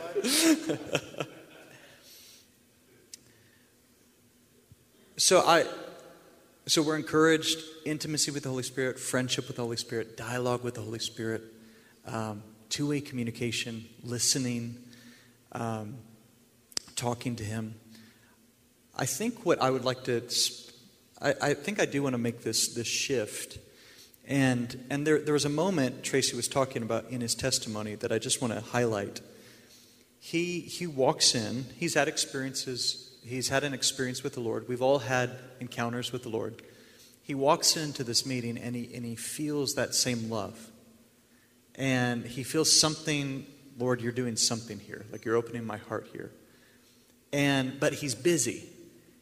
so 5.16 5.40
I. 5.46 5.64
So 6.68 6.82
we're 6.82 6.96
encouraged 6.96 7.60
intimacy 7.84 8.32
with 8.32 8.42
the 8.42 8.48
Holy 8.48 8.64
Spirit, 8.64 8.98
friendship 8.98 9.46
with 9.46 9.56
the 9.56 9.62
Holy 9.62 9.76
Spirit, 9.76 10.16
dialogue 10.16 10.64
with 10.64 10.74
the 10.74 10.80
Holy 10.80 10.98
Spirit, 10.98 11.44
um, 12.06 12.42
two-way 12.70 13.00
communication, 13.00 13.84
listening. 14.02 14.76
Um, 15.52 15.98
talking 16.96 17.36
to 17.36 17.44
him. 17.44 17.74
I 18.96 19.04
think 19.06 19.44
what 19.44 19.60
I 19.60 19.70
would 19.70 19.84
like 19.84 20.04
to, 20.04 20.22
I, 21.20 21.34
I 21.40 21.54
think 21.54 21.78
I 21.78 21.84
do 21.84 22.02
want 22.02 22.14
to 22.14 22.18
make 22.18 22.42
this, 22.42 22.74
this 22.74 22.86
shift. 22.86 23.58
And, 24.26 24.84
and 24.90 25.06
there, 25.06 25.20
there 25.20 25.34
was 25.34 25.44
a 25.44 25.50
moment 25.50 26.02
Tracy 26.02 26.34
was 26.34 26.48
talking 26.48 26.82
about 26.82 27.10
in 27.10 27.20
his 27.20 27.34
testimony 27.34 27.94
that 27.96 28.10
I 28.10 28.18
just 28.18 28.40
want 28.40 28.54
to 28.54 28.60
highlight. 28.60 29.20
He, 30.18 30.60
he 30.60 30.86
walks 30.86 31.34
in, 31.34 31.66
he's 31.76 31.94
had 31.94 32.08
experiences, 32.08 33.16
he's 33.24 33.48
had 33.48 33.62
an 33.62 33.74
experience 33.74 34.22
with 34.22 34.32
the 34.32 34.40
Lord. 34.40 34.66
We've 34.66 34.82
all 34.82 34.98
had 34.98 35.38
encounters 35.60 36.10
with 36.10 36.22
the 36.22 36.30
Lord. 36.30 36.62
He 37.22 37.34
walks 37.34 37.76
into 37.76 38.02
this 38.02 38.24
meeting 38.24 38.56
and 38.56 38.74
he, 38.74 38.92
and 38.94 39.04
he 39.04 39.14
feels 39.14 39.74
that 39.74 39.94
same 39.94 40.30
love. 40.30 40.70
And 41.74 42.24
he 42.24 42.42
feels 42.42 42.72
something, 42.72 43.46
Lord, 43.78 44.00
you're 44.00 44.10
doing 44.10 44.36
something 44.36 44.80
here. 44.80 45.04
Like 45.12 45.24
you're 45.26 45.36
opening 45.36 45.66
my 45.66 45.76
heart 45.76 46.08
here 46.12 46.32
and 47.32 47.78
but 47.80 47.94
he's 47.94 48.14
busy 48.14 48.64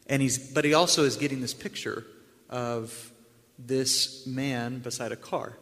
and 0.06 0.20
he's 0.20 0.38
but 0.38 0.64
he 0.64 0.74
also 0.74 1.04
is 1.04 1.16
getting 1.16 1.40
this 1.40 1.54
picture 1.54 2.06
of 2.50 3.12
this 3.58 4.26
man 4.26 4.78
beside 4.78 5.12
a 5.12 5.16
car 5.16 5.56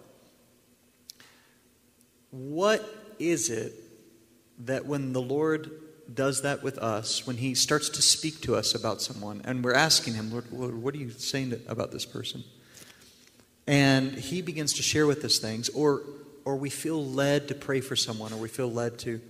what 2.31 2.83
is 3.19 3.51
it 3.51 3.75
that 4.59 4.87
when 4.87 5.13
the 5.13 5.21
lord 5.21 5.71
does 6.15 6.43
that 6.43 6.63
with 6.63 6.79
us, 6.79 7.27
when 7.27 7.37
He 7.37 7.55
starts 7.55 7.89
to 7.91 8.03
speak 8.03 8.41
to 8.43 8.57
us 8.57 8.75
about 8.75 9.01
someone, 9.01 9.43
and 9.45 9.65
we're 9.65 9.75
asking 9.75 10.15
Him, 10.15 10.31
Lord, 10.31 10.51
Lord 10.53 10.75
what 10.75 10.95
are 10.95 10.99
you 10.99 11.11
saying 11.11 11.61
about 11.69 11.93
this 11.93 12.05
person? 12.05 12.45
And 13.67 14.13
He 14.13 14.43
begins 14.43 14.75
to 14.75 14.83
share 14.83 15.07
with 15.07 15.25
us 15.25 15.39
things, 15.39 15.69
or, 15.71 16.03
or 16.45 16.57
we 16.57 16.71
feel 16.71 17.05
led 17.05 17.49
to 17.49 17.55
pray 17.55 17.81
for 17.81 17.97
someone, 17.97 18.33
or 18.33 18.37
we 18.37 18.49
feel 18.49 18.71
led 18.71 18.99
to, 19.01 19.21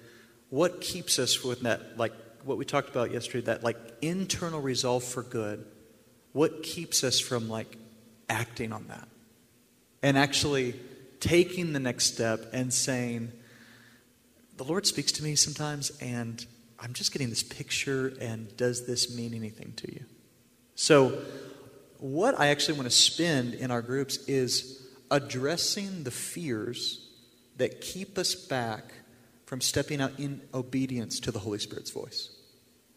what 0.51 0.81
keeps 0.81 1.19
us 1.19 1.43
with 1.43 1.61
that, 1.63 1.97
like 1.99 2.13
what 2.45 2.59
we 2.59 2.65
talked 2.65 2.89
about 2.89 3.11
yesterday, 3.11 3.47
that 3.47 3.63
like 3.63 3.77
internal 4.01 4.61
resolve 4.61 5.05
for 5.05 5.23
good? 5.23 5.65
What 6.33 6.63
keeps 6.63 7.05
us 7.05 7.21
from 7.21 7.49
like 7.49 7.77
acting 8.29 8.73
on 8.73 8.87
that? 8.89 9.09
And 10.03 10.19
actually 10.19 10.75
taking 11.21 11.73
the 11.73 11.81
next 11.81 12.13
step 12.13 12.51
and 12.53 12.73
saying, 12.73 13.33
the 14.57 14.65
Lord 14.65 14.87
speaks 14.87 15.13
to 15.13 15.25
me 15.25 15.35
sometimes, 15.35 15.91
and 16.01 16.45
I'm 16.79 16.93
just 16.93 17.13
getting 17.13 17.31
this 17.31 17.43
picture, 17.43 18.13
and 18.21 18.55
does 18.57 18.87
this 18.87 19.15
mean 19.15 19.35
anything 19.35 19.73
to 19.77 19.93
you? 19.93 20.05
So, 20.75 21.23
what 21.99 22.39
I 22.39 22.49
actually 22.49 22.75
want 22.75 22.91
to 22.91 22.97
spend 22.97 23.55
in 23.55 23.71
our 23.71 23.83
groups 23.83 24.17
is 24.27 24.85
addressing 25.11 26.03
the 26.03 26.11
fears 26.11 27.09
that 27.57 27.81
keep 27.81 28.19
us 28.19 28.35
back 28.35 28.93
from 29.53 29.61
stepping 29.61 30.01
out 30.01 30.19
in 30.19 30.41
obedience 30.55 31.21
to 31.21 31.31
the 31.31 31.39
Holy 31.39 31.59
Spirit's 31.59 31.91
voice. 31.91 32.31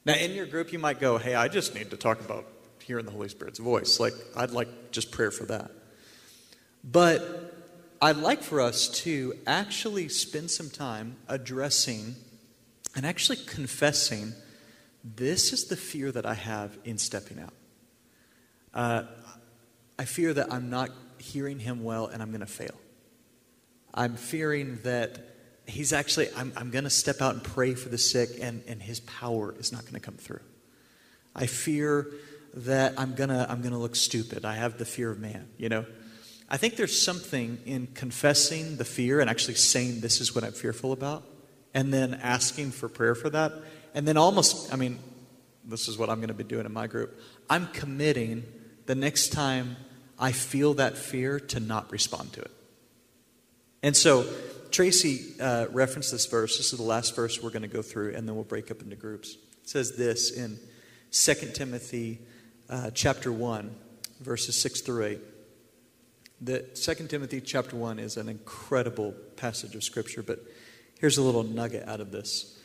Now, 0.05 0.13
in 0.13 0.31
your 0.31 0.45
group, 0.45 0.71
you 0.71 0.79
might 0.79 1.01
go, 1.01 1.17
Hey, 1.17 1.35
I 1.35 1.49
just 1.49 1.75
need 1.75 1.91
to 1.91 1.97
talk 1.97 2.21
about 2.21 2.45
hearing 2.81 3.03
the 3.03 3.11
Holy 3.11 3.27
Spirit's 3.27 3.59
voice. 3.59 3.99
Like, 3.99 4.13
I'd 4.37 4.51
like 4.51 4.69
just 4.91 5.11
prayer 5.11 5.31
for 5.31 5.43
that. 5.47 5.69
But 6.81 7.53
I'd 8.01 8.15
like 8.15 8.41
for 8.41 8.61
us 8.61 8.87
to 9.01 9.33
actually 9.45 10.07
spend 10.07 10.49
some 10.49 10.69
time 10.69 11.17
addressing 11.27 12.15
and 12.95 13.05
actually 13.05 13.39
confessing 13.47 14.31
this 15.03 15.51
is 15.51 15.65
the 15.65 15.75
fear 15.75 16.09
that 16.09 16.25
I 16.25 16.35
have 16.35 16.77
in 16.85 16.97
stepping 16.97 17.37
out. 17.37 17.53
Uh, 18.73 19.03
I 19.99 20.05
fear 20.05 20.33
that 20.33 20.53
I'm 20.53 20.69
not 20.69 20.89
hearing 21.17 21.59
him 21.59 21.83
well 21.83 22.07
and 22.07 22.21
I'm 22.21 22.29
going 22.29 22.39
to 22.39 22.45
fail. 22.45 22.75
I'm 23.93 24.15
fearing 24.15 24.79
that 24.83 25.34
he's 25.67 25.93
actually, 25.93 26.27
I'm, 26.35 26.53
I'm 26.55 26.71
going 26.71 26.83
to 26.83 26.89
step 26.89 27.21
out 27.21 27.33
and 27.33 27.43
pray 27.43 27.73
for 27.73 27.89
the 27.89 27.97
sick 27.97 28.29
and, 28.41 28.63
and 28.67 28.81
his 28.81 28.99
power 29.01 29.53
is 29.57 29.71
not 29.71 29.81
going 29.81 29.93
to 29.93 29.99
come 29.99 30.15
through. 30.15 30.41
I 31.35 31.47
fear 31.47 32.07
that 32.55 32.93
I'm 32.97 33.15
going 33.15 33.29
to 33.29 33.45
I'm 33.49 33.61
going 33.61 33.73
to 33.73 33.77
look 33.77 33.95
stupid. 33.95 34.45
I 34.45 34.55
have 34.55 34.77
the 34.77 34.85
fear 34.85 35.11
of 35.11 35.19
man, 35.19 35.47
you 35.57 35.69
know. 35.69 35.85
I 36.47 36.57
think 36.57 36.75
there's 36.75 36.99
something 36.99 37.57
in 37.65 37.87
confessing 37.87 38.77
the 38.77 38.85
fear 38.85 39.19
and 39.19 39.29
actually 39.29 39.55
saying, 39.55 39.99
This 39.99 40.21
is 40.21 40.33
what 40.33 40.43
I'm 40.43 40.53
fearful 40.53 40.91
about, 40.93 41.23
and 41.73 41.93
then 41.93 42.13
asking 42.13 42.71
for 42.71 42.87
prayer 42.87 43.15
for 43.15 43.29
that. 43.31 43.51
And 43.93 44.07
then 44.07 44.17
almost, 44.17 44.73
I 44.73 44.77
mean, 44.77 44.99
this 45.65 45.87
is 45.87 45.97
what 45.97 46.09
I'm 46.09 46.17
going 46.17 46.29
to 46.29 46.33
be 46.33 46.43
doing 46.43 46.65
in 46.65 46.73
my 46.73 46.87
group. 46.87 47.19
I'm 47.49 47.67
committing 47.67 48.43
the 48.85 48.95
next 48.95 49.29
time 49.29 49.75
I 50.17 50.31
feel 50.31 50.75
that 50.75 50.97
fear 50.97 51.39
to 51.39 51.59
not 51.59 51.91
respond 51.91 52.33
to 52.33 52.41
it. 52.41 52.51
And 53.83 53.95
so, 53.95 54.25
Tracy 54.75 55.39
uh, 55.39 55.67
referenced 55.71 56.11
this 56.11 56.25
verse. 56.25 56.57
This 56.57 56.73
is 56.73 56.77
the 56.77 56.85
last 56.85 57.15
verse 57.15 57.41
we're 57.41 57.49
going 57.49 57.61
to 57.61 57.69
go 57.69 57.81
through, 57.81 58.13
and 58.13 58.27
then 58.27 58.35
we'll 58.35 58.43
break 58.43 58.69
up 58.71 58.81
into 58.81 58.97
groups. 58.97 59.37
It 59.63 59.69
says 59.69 59.95
this 59.95 60.31
in 60.31 60.59
2 61.11 61.51
Timothy 61.53 62.19
uh, 62.69 62.89
chapter 62.91 63.31
1, 63.31 63.73
verses 64.19 64.61
6 64.61 64.81
through 64.81 65.05
8 65.05 65.19
that 66.41 66.75
2 66.75 67.07
Timothy 67.07 67.39
chapter 67.39 67.77
1 67.77 67.99
is 67.99 68.17
an 68.17 68.27
incredible 68.27 69.13
passage 69.37 69.75
of 69.75 69.83
Scripture, 69.83 70.21
but 70.21 70.39
here's 70.99 71.17
a 71.17 71.21
little 71.21 71.43
nugget 71.43 71.87
out 71.87 72.01
of 72.01 72.11
this. 72.11 72.59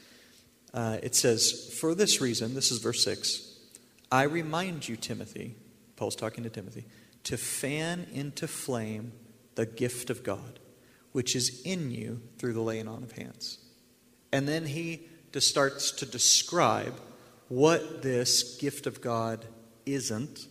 Uh, 0.75 0.99
it 1.05 1.15
says, 1.15 1.73
For 1.81 1.95
this 1.95 2.21
reason, 2.21 2.55
this 2.55 2.73
is 2.73 2.79
verse 2.79 3.05
6, 3.05 3.57
I 4.11 4.25
remind 4.25 4.89
you, 4.89 4.97
Timothy, 4.97 5.55
Paul's 5.95 6.17
talking 6.17 6.43
to 6.43 6.51
Timothy, 6.51 6.87
to 7.23 7.37
fan 7.37 8.09
into 8.13 8.49
flame 8.49 9.13
the 9.55 9.67
gift 9.67 10.11
of 10.11 10.25
God, 10.25 10.60
which 11.13 11.35
is 11.35 11.63
in 11.65 11.91
you 11.91 12.21
through 12.39 12.53
the 12.53 12.61
laying 12.61 12.89
on 12.89 13.03
of 13.03 13.13
hands. 13.13 13.59
And 14.33 14.47
then 14.47 14.67
he 14.67 15.09
just 15.33 15.49
starts 15.49 15.91
to 15.93 16.07
describe 16.07 16.95
what 17.49 18.03
this 18.03 18.57
gift 18.59 18.87
of 18.87 19.01
God 19.01 19.45
isn't 19.87 20.47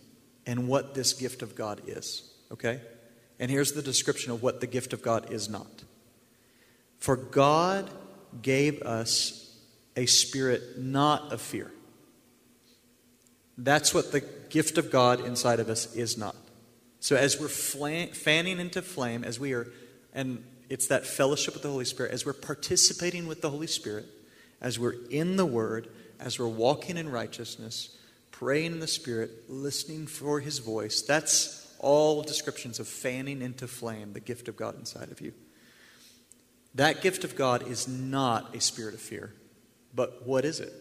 and 0.46 0.68
what 0.68 0.94
this 0.94 1.12
gift 1.12 1.42
of 1.42 1.54
God 1.54 1.82
is. 1.86 2.30
Okay? 2.52 2.80
And 3.38 3.50
here's 3.50 3.72
the 3.72 3.82
description 3.82 4.32
of 4.32 4.42
what 4.42 4.60
the 4.60 4.66
gift 4.66 4.92
of 4.92 5.02
God 5.02 5.32
is 5.32 5.48
not. 5.48 5.84
For 6.98 7.16
God 7.16 7.90
gave 8.42 8.82
us 8.82 9.56
a 9.96 10.06
spirit 10.06 10.78
not 10.78 11.32
of 11.32 11.40
fear. 11.40 11.70
That's 13.56 13.94
what 13.94 14.12
the 14.12 14.20
gift 14.50 14.78
of 14.78 14.90
God 14.90 15.24
inside 15.24 15.60
of 15.60 15.68
us 15.68 15.94
is 15.94 16.18
not. 16.18 16.36
So 17.00 17.16
as 17.16 17.40
we're 17.40 17.48
fanning 17.48 18.58
into 18.58 18.82
flame, 18.82 19.24
as 19.24 19.40
we 19.40 19.54
are, 19.54 19.66
and 20.12 20.44
it's 20.70 20.86
that 20.86 21.04
fellowship 21.04 21.52
with 21.52 21.64
the 21.64 21.68
Holy 21.68 21.84
Spirit, 21.84 22.12
as 22.12 22.24
we're 22.24 22.32
participating 22.32 23.26
with 23.26 23.42
the 23.42 23.50
Holy 23.50 23.66
Spirit, 23.66 24.06
as 24.60 24.78
we're 24.78 24.94
in 25.10 25.36
the 25.36 25.44
Word, 25.44 25.88
as 26.20 26.38
we're 26.38 26.46
walking 26.46 26.96
in 26.96 27.10
righteousness, 27.10 27.96
praying 28.30 28.72
in 28.72 28.80
the 28.80 28.86
Spirit, 28.86 29.30
listening 29.48 30.06
for 30.06 30.38
His 30.38 30.60
voice, 30.60 31.02
that's 31.02 31.74
all 31.80 32.22
descriptions 32.22 32.78
of 32.78 32.86
fanning 32.86 33.42
into 33.42 33.66
flame 33.66 34.12
the 34.12 34.20
gift 34.20 34.46
of 34.48 34.56
God 34.56 34.78
inside 34.78 35.10
of 35.10 35.20
you. 35.20 35.32
That 36.76 37.02
gift 37.02 37.24
of 37.24 37.34
God 37.34 37.66
is 37.66 37.88
not 37.88 38.54
a 38.54 38.60
spirit 38.60 38.94
of 38.94 39.00
fear. 39.00 39.34
But 39.92 40.24
what 40.26 40.44
is 40.44 40.60
it? 40.60 40.72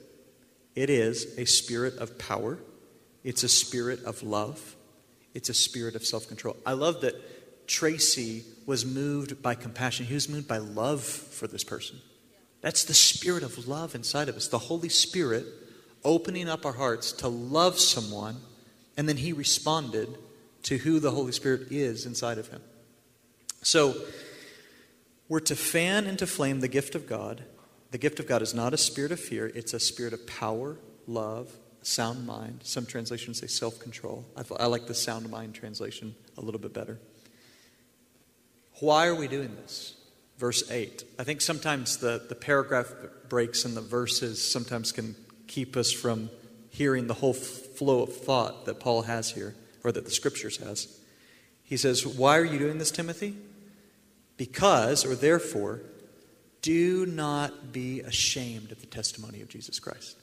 It 0.75 0.89
is 0.89 1.37
a 1.37 1.45
spirit 1.45 1.97
of 1.97 2.19
power, 2.19 2.59
it's 3.23 3.43
a 3.43 3.49
spirit 3.49 4.03
of 4.03 4.21
love, 4.21 4.75
it's 5.33 5.49
a 5.49 5.53
spirit 5.53 5.95
of 5.95 6.05
self 6.05 6.27
control. 6.27 6.57
I 6.65 6.73
love 6.73 7.01
that 7.01 7.15
Tracy 7.70 8.43
was 8.65 8.84
moved 8.84 9.43
by 9.43 9.53
compassion, 9.53 10.07
he 10.07 10.15
was 10.15 10.28
moved 10.28 10.47
by 10.47 10.57
love 10.57 11.03
for 11.03 11.45
this 11.45 11.63
person. 11.63 12.01
That's 12.61 12.84
the 12.84 12.95
spirit 12.95 13.43
of 13.43 13.67
love 13.67 13.93
inside 13.93 14.28
of 14.28 14.36
us, 14.36 14.47
the 14.47 14.57
Holy 14.57 14.89
Spirit 14.89 15.45
opening 16.03 16.49
up 16.49 16.65
our 16.65 16.74
hearts 16.74 17.11
to 17.11 17.28
love 17.28 17.80
someone, 17.80 18.38
and 18.97 19.07
then 19.07 19.17
he 19.17 19.34
responded 19.34 20.17
to 20.63 20.78
who 20.80 20.99
the 20.99 21.11
Holy 21.11 21.32
Spirit 21.32 21.72
is 21.72 22.07
inside 22.07 22.39
of 22.39 22.47
him. 22.47 22.61
So, 23.61 23.95
we're 25.28 25.39
to 25.41 25.55
fan 25.55 26.07
into 26.07 26.26
flame 26.26 26.61
the 26.61 26.67
gift 26.67 26.95
of 26.95 27.07
God. 27.07 27.43
The 27.91 27.99
gift 27.99 28.20
of 28.20 28.26
God 28.26 28.41
is 28.41 28.55
not 28.55 28.74
a 28.74 28.78
spirit 28.78 29.11
of 29.11 29.20
fear, 29.20 29.51
it's 29.53 29.76
a 29.76 29.80
spirit 29.80 30.13
of 30.13 30.26
power, 30.26 30.80
love, 31.05 31.51
sound 31.84 32.26
mind. 32.26 32.61
Some 32.63 32.88
translations 32.88 33.39
say 33.39 33.47
self 33.47 33.80
control. 33.80 34.26
I, 34.36 34.65
like 34.65 34.88
the 34.88 34.95
sound 34.95 35.30
mind 35.30 35.53
translation 35.53 36.15
a 36.36 36.41
little 36.41 36.59
bit 36.59 36.74
better. 36.74 36.97
Why 38.80 39.07
are 39.07 39.15
we 39.15 39.27
doing 39.27 39.55
this? 39.55 39.95
Verse 40.38 40.69
8. 40.71 41.03
I 41.19 41.23
think 41.23 41.41
sometimes 41.41 41.97
the, 41.97 42.23
the 42.30 42.36
paragraph 42.36 42.93
breaks 43.27 43.65
and 43.65 43.75
the 43.75 43.82
verses 43.82 44.41
sometimes 44.41 44.91
can 44.91 45.15
keep 45.47 45.75
us 45.75 45.91
from 45.91 46.30
hearing 46.69 47.07
the 47.07 47.13
whole 47.15 47.34
flow 47.34 48.03
of 48.03 48.15
thought 48.15 48.65
that 48.65 48.80
Paul 48.80 49.03
has 49.03 49.32
here 49.32 49.55
or 49.84 49.91
that 49.91 50.05
the 50.05 50.11
scriptures 50.11 50.57
has. 50.57 50.99
He 51.63 51.77
says, 51.77 52.05
Why 52.05 52.38
are 52.38 52.45
you 52.45 52.57
doing 52.57 52.77
this, 52.77 52.91
Timothy? 52.91 53.36
Because, 54.38 55.05
or 55.05 55.15
therefore, 55.15 55.82
do 56.61 57.05
not 57.05 57.71
be 57.71 58.01
ashamed 58.01 58.71
of 58.71 58.80
the 58.80 58.88
testimony 58.88 59.41
of 59.41 59.49
Jesus 59.49 59.80
Christ. 59.80 60.17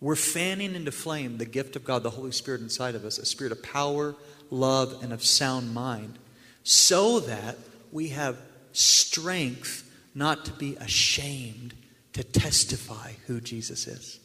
We're 0.00 0.16
fanning 0.16 0.74
into 0.74 0.92
flame 0.92 1.38
the 1.38 1.44
gift 1.44 1.76
of 1.76 1.84
God, 1.84 2.02
the 2.02 2.10
Holy 2.10 2.32
Spirit 2.32 2.60
inside 2.60 2.94
of 2.94 3.04
us, 3.04 3.18
a 3.18 3.24
spirit 3.24 3.52
of 3.52 3.62
power, 3.62 4.16
love, 4.50 5.02
and 5.02 5.12
of 5.12 5.24
sound 5.24 5.72
mind, 5.72 6.18
so 6.62 7.20
that 7.20 7.56
we 7.90 8.08
have 8.08 8.36
strength 8.72 9.88
not 10.14 10.44
to 10.46 10.52
be 10.52 10.76
ashamed 10.76 11.74
to 12.12 12.22
testify 12.22 13.12
who 13.26 13.40
Jesus 13.40 13.86
is. 13.86 14.20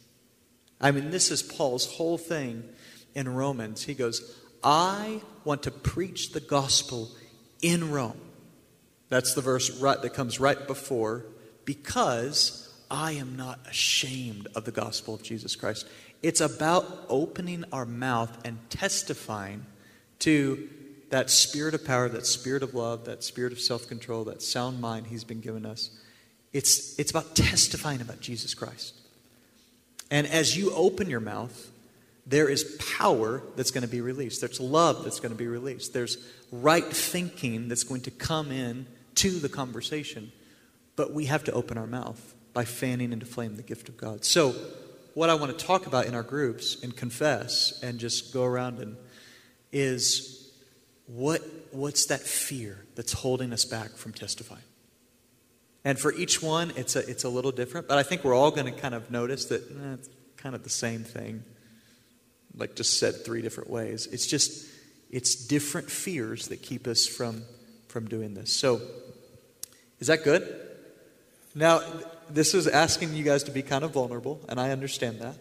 I 0.80 0.90
mean, 0.90 1.10
this 1.10 1.30
is 1.30 1.42
Paul's 1.42 1.86
whole 1.86 2.18
thing 2.18 2.64
in 3.14 3.34
Romans. 3.34 3.84
He 3.84 3.94
goes, 3.94 4.36
I 4.62 5.20
want 5.44 5.62
to 5.64 5.70
preach 5.70 6.32
the 6.32 6.40
gospel 6.40 7.10
in 7.62 7.90
Rome. 7.90 8.20
That's 9.08 9.34
the 9.34 9.40
verse 9.40 9.70
right, 9.80 10.00
that 10.00 10.14
comes 10.14 10.38
right 10.38 10.66
before, 10.66 11.24
because 11.64 12.72
I 12.90 13.12
am 13.12 13.36
not 13.36 13.60
ashamed 13.66 14.48
of 14.54 14.64
the 14.64 14.72
gospel 14.72 15.14
of 15.14 15.22
Jesus 15.22 15.56
Christ. 15.56 15.86
It's 16.22 16.40
about 16.40 17.06
opening 17.08 17.64
our 17.72 17.86
mouth 17.86 18.36
and 18.44 18.58
testifying 18.70 19.64
to 20.20 20.68
that 21.10 21.30
spirit 21.30 21.74
of 21.74 21.84
power, 21.84 22.08
that 22.08 22.26
spirit 22.26 22.62
of 22.62 22.74
love, 22.74 23.04
that 23.06 23.24
spirit 23.24 23.52
of 23.52 23.60
self 23.60 23.88
control, 23.88 24.24
that 24.24 24.42
sound 24.42 24.80
mind 24.80 25.06
He's 25.06 25.24
been 25.24 25.40
given 25.40 25.64
us. 25.64 25.90
It's, 26.52 26.98
it's 26.98 27.10
about 27.10 27.36
testifying 27.36 28.00
about 28.00 28.20
Jesus 28.20 28.54
Christ. 28.54 28.94
And 30.10 30.26
as 30.26 30.56
you 30.56 30.72
open 30.72 31.10
your 31.10 31.20
mouth, 31.20 31.70
there 32.26 32.48
is 32.48 32.76
power 32.98 33.42
that's 33.56 33.70
going 33.70 33.82
to 33.82 33.88
be 33.88 34.00
released. 34.00 34.40
There's 34.40 34.60
love 34.60 35.04
that's 35.04 35.20
going 35.20 35.32
to 35.32 35.38
be 35.38 35.46
released. 35.46 35.92
There's 35.92 36.18
right 36.52 36.84
thinking 36.84 37.68
that's 37.68 37.84
going 37.84 38.02
to 38.02 38.10
come 38.10 38.50
in 38.50 38.86
to 39.16 39.30
the 39.30 39.48
conversation. 39.48 40.32
But 40.96 41.12
we 41.12 41.26
have 41.26 41.44
to 41.44 41.52
open 41.52 41.78
our 41.78 41.86
mouth. 41.86 42.34
by 42.54 42.64
fanning 42.64 43.12
into 43.12 43.26
flame 43.26 43.56
the 43.56 43.62
gift 43.62 43.88
of 43.88 43.96
God. 43.96 44.24
So, 44.24 44.54
what 45.14 45.30
I 45.30 45.34
want 45.34 45.56
to 45.56 45.64
talk 45.64 45.86
about 45.86 46.06
in 46.06 46.14
our 46.14 46.22
groups 46.22 46.82
and 46.82 46.96
confess 46.96 47.78
and 47.82 48.00
just 48.00 48.32
go 48.32 48.44
around 48.44 48.78
and 48.78 48.96
is 49.70 50.37
what 51.08 51.42
what's 51.72 52.06
that 52.06 52.20
fear 52.20 52.84
that's 52.94 53.12
holding 53.12 53.52
us 53.52 53.64
back 53.64 53.90
from 53.90 54.12
testifying? 54.12 54.62
And 55.84 55.98
for 55.98 56.12
each 56.12 56.42
one, 56.42 56.72
it's 56.76 56.96
a, 56.96 57.08
it's 57.08 57.24
a 57.24 57.28
little 57.28 57.52
different, 57.52 57.88
but 57.88 57.98
I 57.98 58.02
think 58.02 58.24
we're 58.24 58.34
all 58.34 58.50
going 58.50 58.72
to 58.72 58.78
kind 58.78 58.94
of 58.94 59.10
notice 59.10 59.46
that 59.46 59.62
eh, 59.62 59.94
it's 59.94 60.08
kind 60.36 60.54
of 60.54 60.62
the 60.62 60.70
same 60.70 61.04
thing, 61.04 61.44
like 62.56 62.74
just 62.74 62.98
said 62.98 63.24
three 63.24 63.42
different 63.42 63.70
ways. 63.70 64.06
It's 64.06 64.26
just, 64.26 64.66
it's 65.10 65.34
different 65.34 65.90
fears 65.90 66.48
that 66.48 66.62
keep 66.62 66.86
us 66.86 67.06
from, 67.06 67.42
from 67.88 68.06
doing 68.08 68.34
this. 68.34 68.52
So, 68.52 68.80
is 70.00 70.08
that 70.08 70.24
good? 70.24 70.46
Now, 71.54 71.80
this 72.28 72.54
is 72.54 72.66
asking 72.66 73.14
you 73.14 73.24
guys 73.24 73.44
to 73.44 73.50
be 73.50 73.62
kind 73.62 73.84
of 73.84 73.92
vulnerable, 73.92 74.40
and 74.48 74.60
I 74.60 74.70
understand 74.70 75.20
that. 75.20 75.36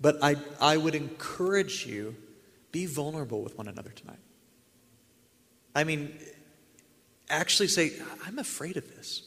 But 0.00 0.16
I, 0.22 0.36
I 0.60 0.76
would 0.76 0.94
encourage 0.94 1.86
you, 1.86 2.16
be 2.72 2.86
vulnerable 2.86 3.42
with 3.42 3.56
one 3.56 3.68
another 3.68 3.90
tonight. 3.90 4.18
I 5.78 5.84
mean, 5.84 6.12
actually 7.30 7.68
say, 7.68 7.92
I'm 8.26 8.40
afraid 8.40 8.76
of 8.76 8.88
this. 8.96 9.22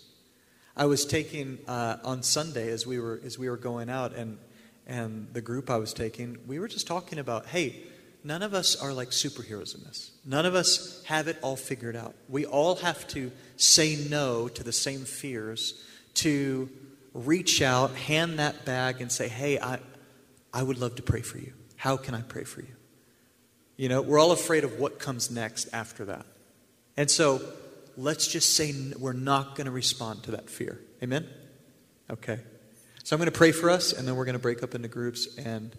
I 0.76 0.86
was 0.86 1.06
taking 1.06 1.60
uh, 1.66 1.96
on 2.04 2.24
Sunday 2.24 2.72
as 2.72 2.86
we 2.86 3.00
were 3.00 3.22
as 3.24 3.40
we 3.40 3.50
were 3.50 3.56
going 3.56 3.90
out, 3.90 4.14
and 4.14 4.38
and 4.86 5.30
the 5.32 5.40
group 5.40 5.70
I 5.70 5.78
was 5.78 5.94
taking, 5.94 6.40
we 6.46 6.60
were 6.60 6.68
just 6.68 6.88
talking 6.88 7.20
about, 7.20 7.46
hey, 7.46 7.84
none 8.26 8.44
of 8.44 8.54
us 8.54 8.76
are 8.76 8.92
like 8.92 9.12
superheroes 9.12 9.78
in 9.78 9.86
this. 9.86 10.12
None 10.26 10.46
of 10.46 10.54
us 10.54 11.02
have 11.06 11.30
it 11.30 11.38
all 11.42 11.56
figured 11.56 11.96
out. 11.96 12.16
We 12.28 12.46
all 12.46 12.76
have 12.76 13.08
to 13.10 13.32
say 13.56 13.96
no 14.10 14.50
to 14.50 14.62
the 14.62 14.74
same 14.74 15.06
fears, 15.06 15.82
to 16.16 16.70
reach 17.14 17.62
out, 17.62 17.96
hand 17.96 18.40
that 18.40 18.66
bag, 18.66 19.00
and 19.00 19.10
say, 19.10 19.30
hey, 19.30 19.58
I, 19.58 19.80
I 20.54 20.64
would 20.64 20.80
love 20.80 20.96
to 20.96 21.02
pray 21.02 21.22
for 21.22 21.38
you. 21.38 21.54
How 21.78 21.96
can 21.96 22.14
I 22.14 22.22
pray 22.22 22.44
for 22.44 22.60
you? 22.60 22.76
You 23.78 23.88
know, 23.88 24.02
we're 24.02 24.20
all 24.20 24.34
afraid 24.34 24.66
of 24.66 24.80
what 24.80 25.00
comes 25.00 25.32
next 25.32 25.70
after 25.72 26.04
that. 26.06 26.26
And 26.98 27.10
so 27.10 27.42
let's 27.98 28.28
just 28.28 28.56
say 28.56 28.74
we're 28.98 29.14
not 29.14 29.56
going 29.56 29.66
to 29.66 29.72
respond 29.72 30.24
to 30.24 30.32
that 30.32 30.50
fear. 30.50 30.80
Amen? 31.04 31.28
Okay. 32.10 32.40
So 33.04 33.16
I'm 33.16 33.20
going 33.20 33.32
to 33.32 33.38
pray 33.38 33.52
for 33.52 33.70
us, 33.70 33.94
and 33.94 34.08
then 34.08 34.16
we're 34.16 34.26
going 34.26 34.34
to 34.34 34.40
break 34.40 34.64
up 34.64 34.76
into 34.76 34.88
groups 34.88 35.38
and 35.38 35.76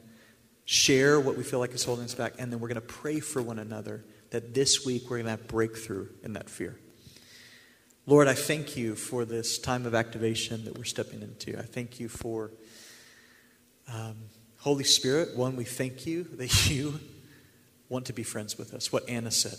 share 0.64 1.20
what 1.20 1.36
we 1.36 1.44
feel 1.44 1.58
like 1.58 1.72
is 1.72 1.84
holding 1.84 2.04
us 2.04 2.14
back, 2.14 2.34
and 2.38 2.52
then 2.52 2.60
we're 2.60 2.68
going 2.68 2.80
to 2.80 2.80
pray 2.80 3.20
for 3.20 3.42
one 3.42 3.58
another 3.58 4.04
that 4.30 4.54
this 4.54 4.84
week 4.84 5.04
we're 5.04 5.18
going 5.18 5.26
to 5.26 5.32
have 5.32 5.46
breakthrough 5.46 6.08
in 6.22 6.32
that 6.32 6.48
fear. 6.48 6.78
Lord, 8.06 8.26
I 8.26 8.34
thank 8.34 8.76
you 8.76 8.96
for 8.96 9.24
this 9.24 9.58
time 9.58 9.86
of 9.86 9.94
activation 9.94 10.64
that 10.64 10.76
we're 10.76 10.84
stepping 10.84 11.22
into. 11.22 11.56
I 11.56 11.62
thank 11.62 12.00
you 12.00 12.08
for 12.08 12.50
um, 13.92 14.16
Holy 14.58 14.84
Spirit. 14.84 15.36
One, 15.36 15.54
we 15.54 15.64
thank 15.64 16.06
you 16.06 16.24
that 16.24 16.70
you 16.70 16.98
want 17.88 18.06
to 18.06 18.12
be 18.12 18.22
friends 18.22 18.58
with 18.58 18.74
us. 18.74 18.90
What 18.90 19.08
Anna 19.08 19.30
said. 19.30 19.58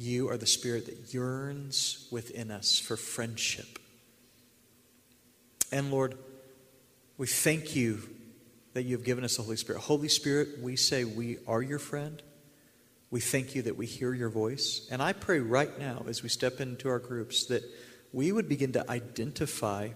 You 0.00 0.30
are 0.30 0.38
the 0.38 0.46
Spirit 0.46 0.86
that 0.86 1.12
yearns 1.12 2.08
within 2.10 2.50
us 2.50 2.78
for 2.78 2.96
friendship. 2.96 3.78
And 5.70 5.90
Lord, 5.90 6.16
we 7.18 7.26
thank 7.26 7.76
you 7.76 8.08
that 8.72 8.84
you 8.84 8.96
have 8.96 9.04
given 9.04 9.24
us 9.24 9.36
the 9.36 9.42
Holy 9.42 9.58
Spirit. 9.58 9.82
Holy 9.82 10.08
Spirit, 10.08 10.62
we 10.62 10.74
say 10.74 11.04
we 11.04 11.36
are 11.46 11.60
your 11.60 11.78
friend. 11.78 12.22
We 13.10 13.20
thank 13.20 13.54
you 13.54 13.60
that 13.60 13.76
we 13.76 13.84
hear 13.84 14.14
your 14.14 14.30
voice. 14.30 14.88
And 14.90 15.02
I 15.02 15.12
pray 15.12 15.38
right 15.38 15.78
now, 15.78 16.06
as 16.08 16.22
we 16.22 16.30
step 16.30 16.62
into 16.62 16.88
our 16.88 16.98
groups, 16.98 17.44
that 17.46 17.62
we 18.10 18.32
would 18.32 18.48
begin 18.48 18.72
to 18.72 18.90
identify 18.90 19.90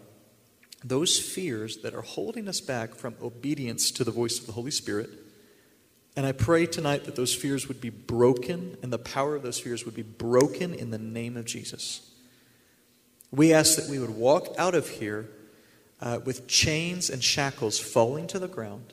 those 0.84 1.18
fears 1.18 1.78
that 1.78 1.94
are 1.94 2.02
holding 2.02 2.46
us 2.46 2.60
back 2.60 2.94
from 2.94 3.14
obedience 3.22 3.90
to 3.92 4.04
the 4.04 4.10
voice 4.10 4.38
of 4.38 4.44
the 4.44 4.52
Holy 4.52 4.70
Spirit 4.70 5.08
and 6.16 6.24
I 6.26 6.32
pray 6.32 6.66
tonight 6.66 7.04
that 7.04 7.16
those 7.16 7.34
fears 7.34 7.66
would 7.66 7.80
be 7.80 7.90
broken 7.90 8.76
and 8.82 8.92
the 8.92 8.98
power 8.98 9.34
of 9.34 9.42
those 9.42 9.58
fears 9.58 9.84
would 9.84 9.94
be 9.94 10.02
broken 10.02 10.72
in 10.74 10.90
the 10.90 10.98
name 10.98 11.36
of 11.36 11.44
Jesus. 11.44 12.08
We 13.32 13.52
ask 13.52 13.76
that 13.76 13.90
we 13.90 13.98
would 13.98 14.10
walk 14.10 14.54
out 14.56 14.76
of 14.76 14.88
here 14.88 15.28
uh, 16.00 16.20
with 16.24 16.46
chains 16.46 17.10
and 17.10 17.22
shackles 17.22 17.80
falling 17.80 18.28
to 18.28 18.38
the 18.38 18.46
ground. 18.46 18.92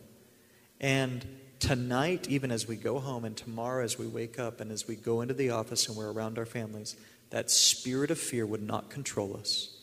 And 0.80 1.24
tonight, 1.60 2.28
even 2.28 2.52
as 2.52 2.68
we 2.68 2.76
go 2.76 3.00
home, 3.00 3.24
and 3.24 3.38
tomorrow 3.38 3.84
as 3.84 4.00
we 4.00 4.08
wake 4.08 4.40
up 4.40 4.60
and 4.60 4.72
as 4.72 4.88
we 4.88 4.96
go 4.96 5.22
into 5.22 5.36
the 5.36 5.52
office 5.52 5.88
and 5.88 5.96
we're 5.96 6.12
around 6.12 6.40
our 6.40 6.46
families, 6.46 6.96
that 7.30 7.52
spirit 7.52 8.10
of 8.10 8.18
fear 8.18 8.48
would 8.48 8.64
not 8.64 8.90
control 8.90 9.38
us. 9.38 9.78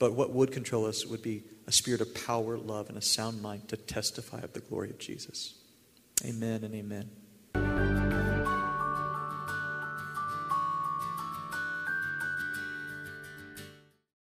But 0.00 0.14
what 0.14 0.32
would 0.32 0.50
control 0.50 0.86
us 0.86 1.06
would 1.06 1.22
be 1.22 1.44
a 1.68 1.72
spirit 1.72 2.00
of 2.00 2.12
power, 2.26 2.58
love, 2.58 2.88
and 2.88 2.98
a 2.98 3.02
sound 3.02 3.40
mind 3.40 3.68
to 3.68 3.76
testify 3.76 4.40
of 4.40 4.52
the 4.52 4.60
glory 4.60 4.90
of 4.90 4.98
Jesus. 4.98 5.54
Amen 6.24 6.64
and 6.64 6.74
amen. 6.74 7.21